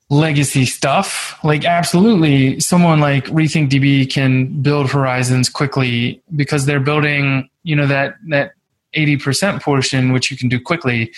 legacy 0.07 0.65
stuff. 0.65 1.35
Like 1.43 1.65
absolutely 1.65 2.59
someone 2.59 2.99
like 2.99 3.25
Rethink 3.25 3.71
DB 3.71 4.07
can 4.07 4.61
build 4.61 4.91
horizons 4.91 5.49
quickly 5.49 6.21
because 6.35 6.67
they're 6.67 6.79
building, 6.79 7.49
you 7.63 7.75
know, 7.75 7.87
that 7.87 8.17
that 8.27 8.51
80% 8.95 9.63
portion 9.63 10.13
which 10.13 10.29
you 10.29 10.37
can 10.37 10.47
do 10.47 10.61
quickly 10.61 11.11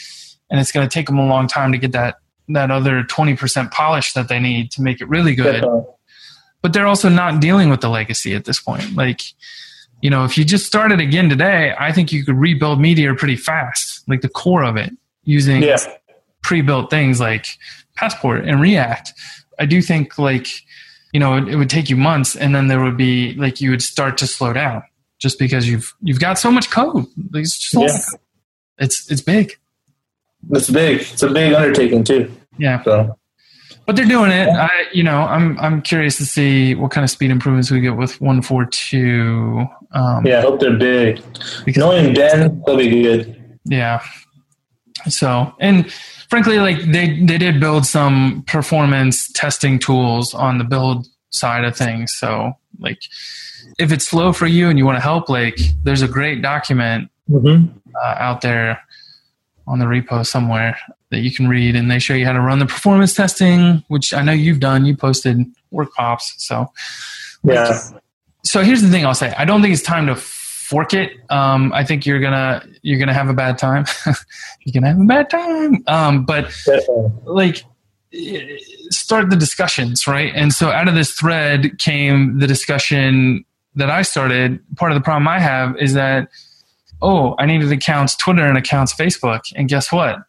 and 0.49 0.59
it's 0.59 0.71
going 0.71 0.87
to 0.87 0.93
take 0.93 1.07
them 1.07 1.17
a 1.17 1.27
long 1.27 1.47
time 1.47 1.71
to 1.71 1.77
get 1.77 1.91
that 1.91 2.17
that 2.51 2.71
other 2.71 3.03
20% 3.03 3.71
polish 3.71 4.13
that 4.13 4.27
they 4.27 4.39
need 4.39 4.71
to 4.71 4.81
make 4.81 5.01
it 5.01 5.07
really 5.07 5.35
good. 5.35 5.63
But 6.63 6.73
they're 6.73 6.87
also 6.87 7.07
not 7.07 7.39
dealing 7.39 7.69
with 7.69 7.81
the 7.81 7.89
legacy 7.89 8.33
at 8.33 8.45
this 8.45 8.59
point. 8.59 8.95
Like 8.95 9.21
you 10.01 10.09
know, 10.09 10.23
if 10.23 10.37
you 10.37 10.45
just 10.45 10.65
started 10.65 10.99
again 10.99 11.29
today, 11.29 11.73
I 11.77 11.91
think 11.91 12.11
you 12.11 12.23
could 12.23 12.35
rebuild 12.35 12.79
Meteor 12.79 13.15
pretty 13.15 13.35
fast, 13.35 14.07
like 14.07 14.21
the 14.21 14.29
core 14.29 14.63
of 14.63 14.77
it, 14.77 14.91
using 15.23 15.61
yeah. 15.61 15.77
pre-built 16.41 16.89
things 16.89 17.19
like 17.19 17.47
Passport 17.95 18.45
and 18.45 18.61
React. 18.61 19.13
I 19.59 19.65
do 19.65 19.81
think 19.81 20.17
like, 20.17 20.47
you 21.11 21.19
know, 21.19 21.35
it, 21.35 21.49
it, 21.49 21.55
would 21.57 21.69
take 21.69 21.89
you 21.89 21.97
months, 21.97 22.35
and 22.35 22.55
then 22.55 22.67
there 22.67 22.81
would 22.81 22.95
be 22.95 23.33
like 23.33 23.59
you 23.59 23.71
would 23.71 23.81
start 23.81 24.17
to 24.19 24.27
slow 24.27 24.53
down 24.53 24.83
just 25.17 25.37
because 25.37 25.67
you've 25.67 25.93
you've 26.01 26.19
got 26.19 26.39
so 26.39 26.51
much 26.51 26.69
code. 26.69 27.05
It's 27.33 27.57
just 27.57 28.13
yeah. 28.13 28.19
it's 28.85 29.11
it's 29.11 29.21
big. 29.21 29.57
It's 30.51 30.69
big. 30.69 31.01
It's 31.01 31.23
a 31.23 31.29
big 31.29 31.53
undertaking 31.53 32.03
too. 32.03 32.31
Yeah. 32.57 32.83
So 32.83 33.19
but 33.89 33.95
they're 33.95 34.05
doing 34.05 34.29
it. 34.29 34.47
I, 34.49 34.85
you 34.93 35.01
know, 35.01 35.21
I'm 35.21 35.57
I'm 35.59 35.81
curious 35.81 36.17
to 36.17 36.25
see 36.25 36.75
what 36.75 36.91
kind 36.91 37.03
of 37.03 37.09
speed 37.09 37.31
improvements 37.31 37.71
we 37.71 37.81
get 37.81 37.97
with 37.97 38.21
one 38.21 38.43
four 38.43 38.65
two. 38.65 39.65
Um, 39.93 40.27
yeah, 40.27 40.37
I 40.37 40.41
hope 40.41 40.59
they're 40.59 40.77
big. 40.77 41.23
Because 41.65 41.79
Knowing 41.79 42.13
Ben, 42.13 42.61
they'll 42.67 42.77
be 42.77 43.01
good. 43.01 43.57
Yeah. 43.65 44.03
So, 45.07 45.55
and 45.59 45.91
frankly, 46.29 46.59
like 46.59 46.79
they 46.91 47.19
they 47.19 47.39
did 47.39 47.59
build 47.59 47.83
some 47.87 48.43
performance 48.45 49.31
testing 49.31 49.79
tools 49.79 50.35
on 50.35 50.59
the 50.59 50.65
build 50.65 51.07
side 51.31 51.63
of 51.63 51.75
things. 51.75 52.13
So, 52.13 52.53
like, 52.77 52.99
if 53.79 53.91
it's 53.91 54.07
slow 54.07 54.33
for 54.33 54.45
you 54.45 54.69
and 54.69 54.77
you 54.77 54.85
want 54.85 54.97
to 54.97 55.01
help, 55.01 55.29
like, 55.29 55.57
there's 55.81 56.03
a 56.03 56.07
great 56.07 56.43
document 56.43 57.09
mm-hmm. 57.27 57.75
uh, 57.99 58.15
out 58.19 58.41
there 58.41 58.83
on 59.69 59.79
the 59.79 59.85
repo 59.85 60.25
somewhere 60.25 60.77
that 61.11 61.19
you 61.19 61.31
can 61.33 61.47
read 61.47 61.75
and 61.75 61.89
they 61.89 61.99
show 61.99 62.13
you 62.13 62.25
how 62.25 62.33
to 62.33 62.41
run 62.41 62.59
the 62.59 62.65
performance 62.65 63.13
testing 63.13 63.83
which 63.87 64.13
i 64.13 64.21
know 64.21 64.31
you've 64.31 64.59
done. 64.59 64.85
You 64.85 64.97
posted 64.97 65.45
work 65.71 65.93
pops 65.93 66.33
so. 66.37 66.71
Yeah. 67.43 67.79
So 68.43 68.63
here's 68.63 68.81
the 68.81 68.89
thing 68.89 69.05
i'll 69.05 69.13
say. 69.13 69.33
I 69.37 69.45
don't 69.45 69.61
think 69.61 69.73
it's 69.73 69.83
time 69.83 70.07
to 70.07 70.15
fork 70.15 70.93
it. 70.93 71.11
Um, 71.29 71.71
i 71.73 71.83
think 71.83 72.05
you're 72.05 72.19
gonna 72.19 72.65
you're 72.81 72.99
gonna 72.99 73.13
have 73.13 73.29
a 73.29 73.33
bad 73.33 73.57
time. 73.57 73.85
You're 74.65 74.73
gonna 74.73 74.91
have 74.91 74.99
a 74.99 75.05
bad 75.05 75.29
time. 75.29 75.83
Um, 75.87 76.25
but 76.25 76.51
like 77.23 77.63
start 78.89 79.29
the 79.29 79.35
discussions 79.35 80.07
right? 80.07 80.33
And 80.35 80.51
so 80.51 80.71
out 80.71 80.87
of 80.87 80.95
this 80.95 81.11
thread 81.11 81.77
came 81.77 82.39
the 82.39 82.47
discussion 82.47 83.45
that 83.75 83.89
i 83.89 84.01
started. 84.01 84.59
Part 84.75 84.91
of 84.91 84.95
the 84.95 85.03
problem 85.03 85.27
i 85.27 85.39
have 85.39 85.77
is 85.77 85.93
that 85.93 86.29
oh 87.01 87.35
i 87.39 87.45
needed 87.45 87.71
accounts 87.71 88.15
twitter 88.15 88.45
and 88.45 88.57
accounts 88.57 88.93
facebook 88.93 89.41
and 89.55 89.69
guess 89.69 89.91
what 89.91 90.19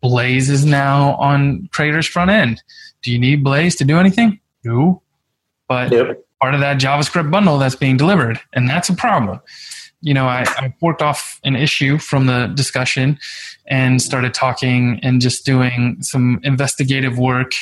Blaze 0.00 0.48
is 0.48 0.64
now 0.64 1.14
on 1.14 1.68
Crater's 1.72 2.06
front 2.06 2.30
end. 2.30 2.62
Do 3.02 3.12
you 3.12 3.18
need 3.18 3.42
Blaze 3.42 3.76
to 3.76 3.84
do 3.84 3.98
anything? 3.98 4.40
No. 4.64 5.02
But 5.68 5.90
part 6.40 6.54
of 6.54 6.60
that 6.60 6.78
JavaScript 6.78 7.30
bundle 7.30 7.58
that's 7.58 7.74
being 7.74 7.96
delivered, 7.96 8.40
and 8.52 8.68
that's 8.68 8.88
a 8.88 8.94
problem. 8.94 9.40
You 10.00 10.14
know, 10.14 10.26
I, 10.26 10.44
I 10.46 10.74
worked 10.80 11.02
off 11.02 11.40
an 11.42 11.56
issue 11.56 11.98
from 11.98 12.26
the 12.26 12.46
discussion 12.54 13.18
and 13.66 14.00
started 14.00 14.32
talking 14.32 15.00
and 15.02 15.20
just 15.20 15.44
doing 15.44 15.96
some 16.00 16.40
investigative 16.44 17.18
work 17.18 17.52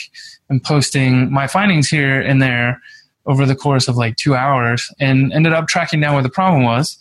and 0.50 0.62
posting 0.62 1.32
my 1.32 1.46
findings 1.46 1.88
here 1.88 2.20
and 2.20 2.42
there 2.42 2.80
over 3.24 3.46
the 3.46 3.56
course 3.56 3.88
of 3.88 3.96
like 3.96 4.16
two 4.16 4.34
hours 4.36 4.92
and 5.00 5.32
ended 5.32 5.54
up 5.54 5.66
tracking 5.66 5.98
down 6.00 6.12
where 6.12 6.22
the 6.22 6.28
problem 6.28 6.62
was. 6.62 6.98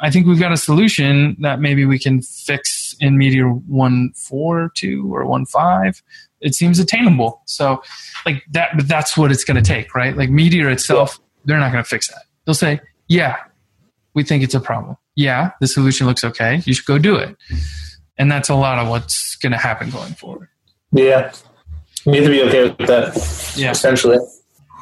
I 0.00 0.10
think 0.10 0.26
we've 0.26 0.40
got 0.40 0.52
a 0.52 0.56
solution 0.56 1.36
that 1.40 1.60
maybe 1.60 1.84
we 1.84 1.98
can 1.98 2.22
fix 2.22 2.94
in 3.00 3.18
Meteor 3.18 3.46
1.4.2 3.70 5.10
or 5.10 5.24
1.5. 5.24 6.02
It 6.40 6.54
seems 6.54 6.78
attainable. 6.78 7.42
So, 7.44 7.82
like 8.24 8.42
that, 8.52 8.70
but 8.76 8.88
that's 8.88 9.16
what 9.16 9.30
it's 9.30 9.44
going 9.44 9.62
to 9.62 9.68
take, 9.68 9.94
right? 9.94 10.16
Like 10.16 10.30
Meteor 10.30 10.70
itself, 10.70 11.20
they're 11.44 11.58
not 11.58 11.70
going 11.70 11.84
to 11.84 11.88
fix 11.88 12.08
that. 12.08 12.22
They'll 12.46 12.54
say, 12.54 12.80
yeah, 13.08 13.36
we 14.14 14.24
think 14.24 14.42
it's 14.42 14.54
a 14.54 14.60
problem. 14.60 14.96
Yeah, 15.16 15.50
the 15.60 15.66
solution 15.66 16.06
looks 16.06 16.24
okay. 16.24 16.62
You 16.64 16.72
should 16.72 16.86
go 16.86 16.98
do 16.98 17.16
it. 17.16 17.36
And 18.16 18.32
that's 18.32 18.48
a 18.48 18.54
lot 18.54 18.78
of 18.78 18.88
what's 18.88 19.36
going 19.36 19.52
to 19.52 19.58
happen 19.58 19.90
going 19.90 20.14
forward. 20.14 20.48
Yeah. 20.92 21.32
You 22.06 22.12
need 22.12 22.20
to 22.20 22.30
be 22.30 22.42
okay 22.42 22.64
with 22.64 22.78
that. 22.88 23.54
Yeah. 23.56 23.70
Essentially. 23.70 24.18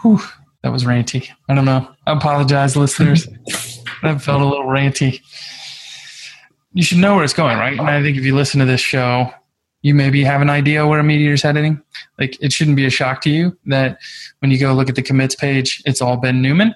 Whew, 0.02 0.20
that 0.62 0.70
was 0.70 0.84
ranty. 0.84 1.28
I 1.48 1.54
don't 1.54 1.64
know. 1.64 1.88
I 2.06 2.12
apologize, 2.12 2.76
listeners. 2.76 3.26
that 4.02 4.22
felt 4.22 4.42
a 4.42 4.46
little 4.46 4.66
ranty. 4.66 5.20
You 6.72 6.82
should 6.82 6.98
know 6.98 7.16
where 7.16 7.24
it's 7.24 7.32
going, 7.32 7.58
right? 7.58 7.78
And 7.78 7.88
I 7.88 8.02
think 8.02 8.16
if 8.16 8.24
you 8.24 8.34
listen 8.34 8.60
to 8.60 8.66
this 8.66 8.80
show, 8.80 9.32
you 9.82 9.94
maybe 9.94 10.24
have 10.24 10.42
an 10.42 10.50
idea 10.50 10.86
where 10.86 11.00
a 11.00 11.04
meteor's 11.04 11.42
heading. 11.42 11.80
Like 12.18 12.36
it 12.40 12.52
shouldn't 12.52 12.76
be 12.76 12.86
a 12.86 12.90
shock 12.90 13.20
to 13.22 13.30
you 13.30 13.56
that 13.66 13.98
when 14.40 14.50
you 14.50 14.58
go 14.58 14.74
look 14.74 14.88
at 14.88 14.96
the 14.96 15.02
commits 15.02 15.34
page, 15.34 15.82
it's 15.86 16.02
all 16.02 16.16
Ben 16.16 16.42
Newman. 16.42 16.74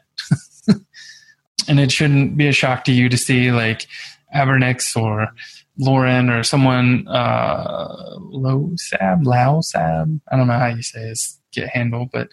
and 1.68 1.80
it 1.80 1.90
shouldn't 1.90 2.36
be 2.36 2.48
a 2.48 2.52
shock 2.52 2.84
to 2.84 2.92
you 2.92 3.08
to 3.08 3.16
see 3.16 3.50
like 3.50 3.86
Abernix 4.34 4.96
or 4.96 5.28
Lauren 5.78 6.30
or 6.30 6.42
someone 6.42 7.06
uh 7.08 8.16
Losab, 8.18 9.24
Lausab. 9.24 10.20
I 10.30 10.36
don't 10.36 10.46
know 10.46 10.58
how 10.58 10.66
you 10.66 10.82
say 10.82 11.08
his 11.08 11.38
get 11.53 11.68
handle, 11.68 12.09
but 12.12 12.28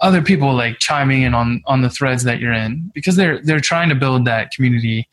other 0.00 0.22
people 0.22 0.54
like 0.54 0.78
chiming 0.78 1.22
in 1.22 1.34
on 1.34 1.62
on 1.66 1.82
the 1.82 1.90
threads 1.90 2.22
that 2.24 2.40
you're 2.40 2.52
in 2.52 2.90
because 2.94 3.16
they're 3.16 3.40
they're 3.42 3.60
trying 3.60 3.88
to 3.88 3.94
build 3.94 4.24
that 4.24 4.50
community 4.50 5.08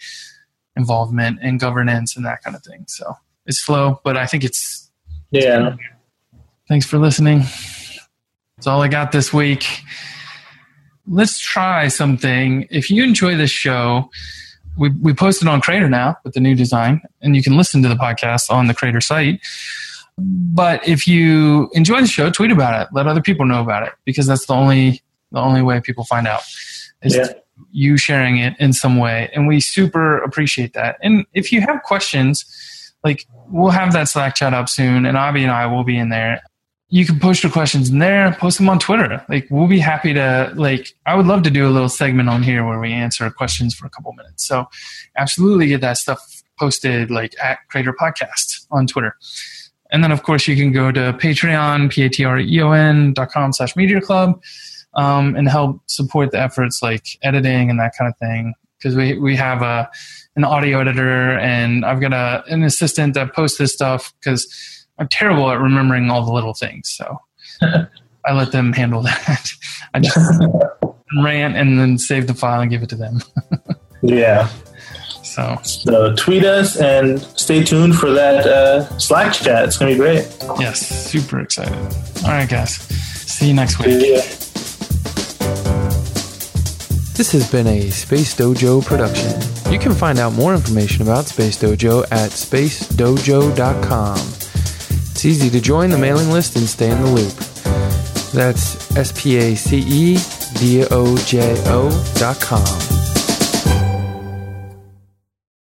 involvement 0.76 1.39
and 1.41 1.60
governance 1.60 2.16
and 2.16 2.26
that 2.26 2.41
kind 2.43 2.56
of 2.56 2.64
thing. 2.64 2.86
So 2.88 3.14
it's 3.45 3.60
slow, 3.60 4.00
but 4.04 4.16
I 4.18 4.26
think 4.26 4.43
it's 4.43 4.89
Yeah. 5.32 5.76
thanks 6.68 6.86
for 6.86 6.97
listening. 6.97 7.39
That's 8.58 8.68
all 8.68 8.82
I 8.82 8.88
got 8.88 9.12
this 9.12 9.34
week. 9.34 9.66
Let's 11.08 11.39
try 11.39 11.88
something. 11.88 12.68
If 12.70 12.91
you 12.91 13.04
enjoy 13.04 13.36
this 13.36 13.50
show, 13.52 14.10
we, 14.78 14.89
we 15.02 15.14
posted 15.14 15.47
on 15.47 15.60
Crater 15.62 15.89
now 15.89 16.18
with 16.24 16.34
the 16.34 16.39
new 16.39 16.56
design, 16.56 17.02
and 17.22 17.36
you 17.36 17.41
can 17.43 17.58
listen 17.58 17.82
to 17.84 17.89
the 17.89 17.95
podcast 17.95 18.50
on 18.52 18.68
the 18.68 18.74
Crater 18.74 19.02
site. 19.02 19.41
But 20.22 20.88
if 20.88 21.07
you 21.07 21.70
enjoy 21.74 22.01
the 22.01 22.07
show, 22.07 22.30
tweet 22.30 22.51
about 22.51 22.82
it. 22.82 22.89
Let 22.91 23.07
other 23.07 23.22
people 23.22 23.45
know 23.45 23.61
about 23.61 23.84
it 23.84 23.93
because 24.05 24.28
that's 24.28 24.45
the 24.45 24.53
only 24.53 25.01
the 25.32 25.39
only 25.39 25.61
way 25.61 25.80
people 25.80 26.03
find 26.05 26.28
out 26.28 26.41
is 27.03 27.15
Yeah. 27.15 27.28
you 27.72 27.97
sharing 27.97 28.38
it 28.38 28.55
in 28.59 28.74
some 28.74 28.97
way, 28.97 29.30
and 29.34 29.47
we 29.47 29.59
super 29.59 30.17
appreciate 30.24 30.74
that. 30.74 30.97
And 31.03 31.26
if 31.34 31.51
you 31.51 31.61
have 31.61 31.84
questions, 31.84 32.45
like 33.03 33.26
we'll 33.47 33.72
have 33.72 33.93
that 33.93 34.09
Slack 34.09 34.36
chat 34.36 34.53
up 34.53 34.70
soon, 34.70 35.05
and 35.05 35.17
Abhi 35.17 35.41
and 35.41 35.51
I 35.51 35.65
will 35.67 35.84
be 35.84 35.97
in 35.97 36.09
there. 36.09 36.41
You 36.91 37.05
can 37.05 37.20
post 37.20 37.43
your 37.43 37.51
questions 37.51 37.91
in 37.91 37.99
there, 37.99 38.36
post 38.39 38.57
them 38.57 38.67
on 38.67 38.80
Twitter. 38.80 39.24
Like 39.30 39.47
we'll 39.51 39.67
be 39.67 39.78
happy 39.80 40.13
to 40.15 40.51
like 40.55 40.95
I 41.05 41.13
would 41.15 41.28
love 41.28 41.43
to 41.43 41.51
do 41.51 41.67
a 41.67 41.70
little 41.70 41.89
segment 41.89 42.28
on 42.30 42.41
here 42.41 42.65
where 42.65 42.80
we 42.80 42.91
answer 42.91 43.30
questions 43.30 43.76
for 43.76 43.86
a 43.86 43.89
couple 43.91 44.11
minutes. 44.13 44.47
So 44.47 44.65
absolutely 45.15 45.67
get 45.67 45.82
that 45.82 45.97
stuff 45.97 46.41
posted 46.57 47.11
like 47.11 47.36
at 47.41 47.59
Crater 47.70 47.93
Podcast 47.93 48.65
on 48.72 48.88
Twitter. 48.88 49.15
And 49.92 50.04
then 50.04 50.12
of 50.12 50.24
course 50.24 50.48
you 50.48 50.56
can 50.56 50.72
go 50.72 50.92
to 50.92 51.14
Patreon, 51.14 51.92
P-A-T-R-E-O-N 51.92 53.14
dot 53.14 53.30
com 53.30 53.54
slash 53.54 53.76
meteor 53.76 54.02
club 54.02 54.42
um, 54.94 55.36
and 55.36 55.50
help 55.50 55.82
support 55.88 56.32
the 56.32 56.40
efforts 56.40 56.82
like 56.82 57.06
editing 57.22 57.70
and 57.70 57.80
that 57.80 57.94
kind 57.98 58.12
of 58.12 58.18
thing. 58.18 58.54
Because 58.78 58.96
we, 58.96 59.18
we 59.18 59.36
have 59.36 59.62
a 59.62 59.90
an 60.36 60.46
audio 60.46 60.80
editor 60.80 61.38
and 61.40 61.84
I've 61.84 62.00
got 62.00 62.14
a 62.14 62.44
an 62.48 62.64
assistant 62.64 63.14
that 63.16 63.34
posts 63.34 63.58
this 63.58 63.74
stuff 63.74 64.14
because 64.20 64.48
I'm 64.98 65.08
terrible 65.10 65.50
at 65.52 65.60
remembering 65.60 66.10
all 66.10 66.26
the 66.26 66.32
little 66.32 66.54
things. 66.54 66.90
So 66.90 67.20
I 67.62 68.34
let 68.34 68.52
them 68.52 68.74
handle 68.74 69.02
that. 69.02 69.50
I 69.94 70.00
just 70.00 70.18
rant 71.24 71.56
and 71.56 71.80
then 71.80 71.98
save 71.98 72.28
the 72.28 72.34
file 72.34 72.62
and 72.62 72.70
give 72.70 72.84
it 72.84 72.90
to 72.90 72.96
them. 72.96 73.22
Yeah. 74.02 74.50
So 75.30 75.59
So 75.63 76.13
tweet 76.15 76.43
us 76.43 76.77
and 76.77 77.21
stay 77.39 77.63
tuned 77.63 77.95
for 77.95 78.11
that 78.11 78.45
uh, 78.47 78.97
Slack 78.97 79.34
chat. 79.34 79.65
It's 79.65 79.77
gonna 79.77 79.91
be 79.91 79.97
great. 79.97 80.25
yes, 80.59 80.80
super 80.80 81.39
excited. 81.39 81.77
All 82.23 82.32
right, 82.32 82.49
guys. 82.49 82.75
See 82.75 83.47
you 83.49 83.53
next 83.53 83.77
week. 83.80 83.88
Yeah. 84.05 84.21
This 87.15 87.32
has 87.34 87.51
been 87.51 87.67
a 87.67 87.89
Space 87.89 88.34
Dojo 88.36 88.84
production. 88.84 89.39
You 89.71 89.77
can 89.77 89.93
find 89.93 90.19
out 90.19 90.34
more 90.34 90.53
information 90.55 91.01
about 91.03 91.25
Space 91.25 91.57
Dojo 91.61 92.03
at 92.11 92.32
spacedojo.com. 92.32 94.17
It's 94.17 95.25
easy 95.25 95.49
to 95.49 95.59
join 95.61 95.89
the 95.89 95.97
mailing 95.97 96.32
list 96.32 96.55
and 96.55 96.65
stay 96.65 96.89
in 96.89 97.01
the 97.01 97.09
loop. 97.09 97.34
That's 98.32 98.95
S 98.95 99.11
P 99.21 99.38
A 99.38 99.55
C 99.55 99.80
E 99.86 100.17
D 100.59 100.86
O 100.89 101.17
J 101.25 101.55
O 101.67 101.89
dot 102.17 102.39
com. 102.39 102.99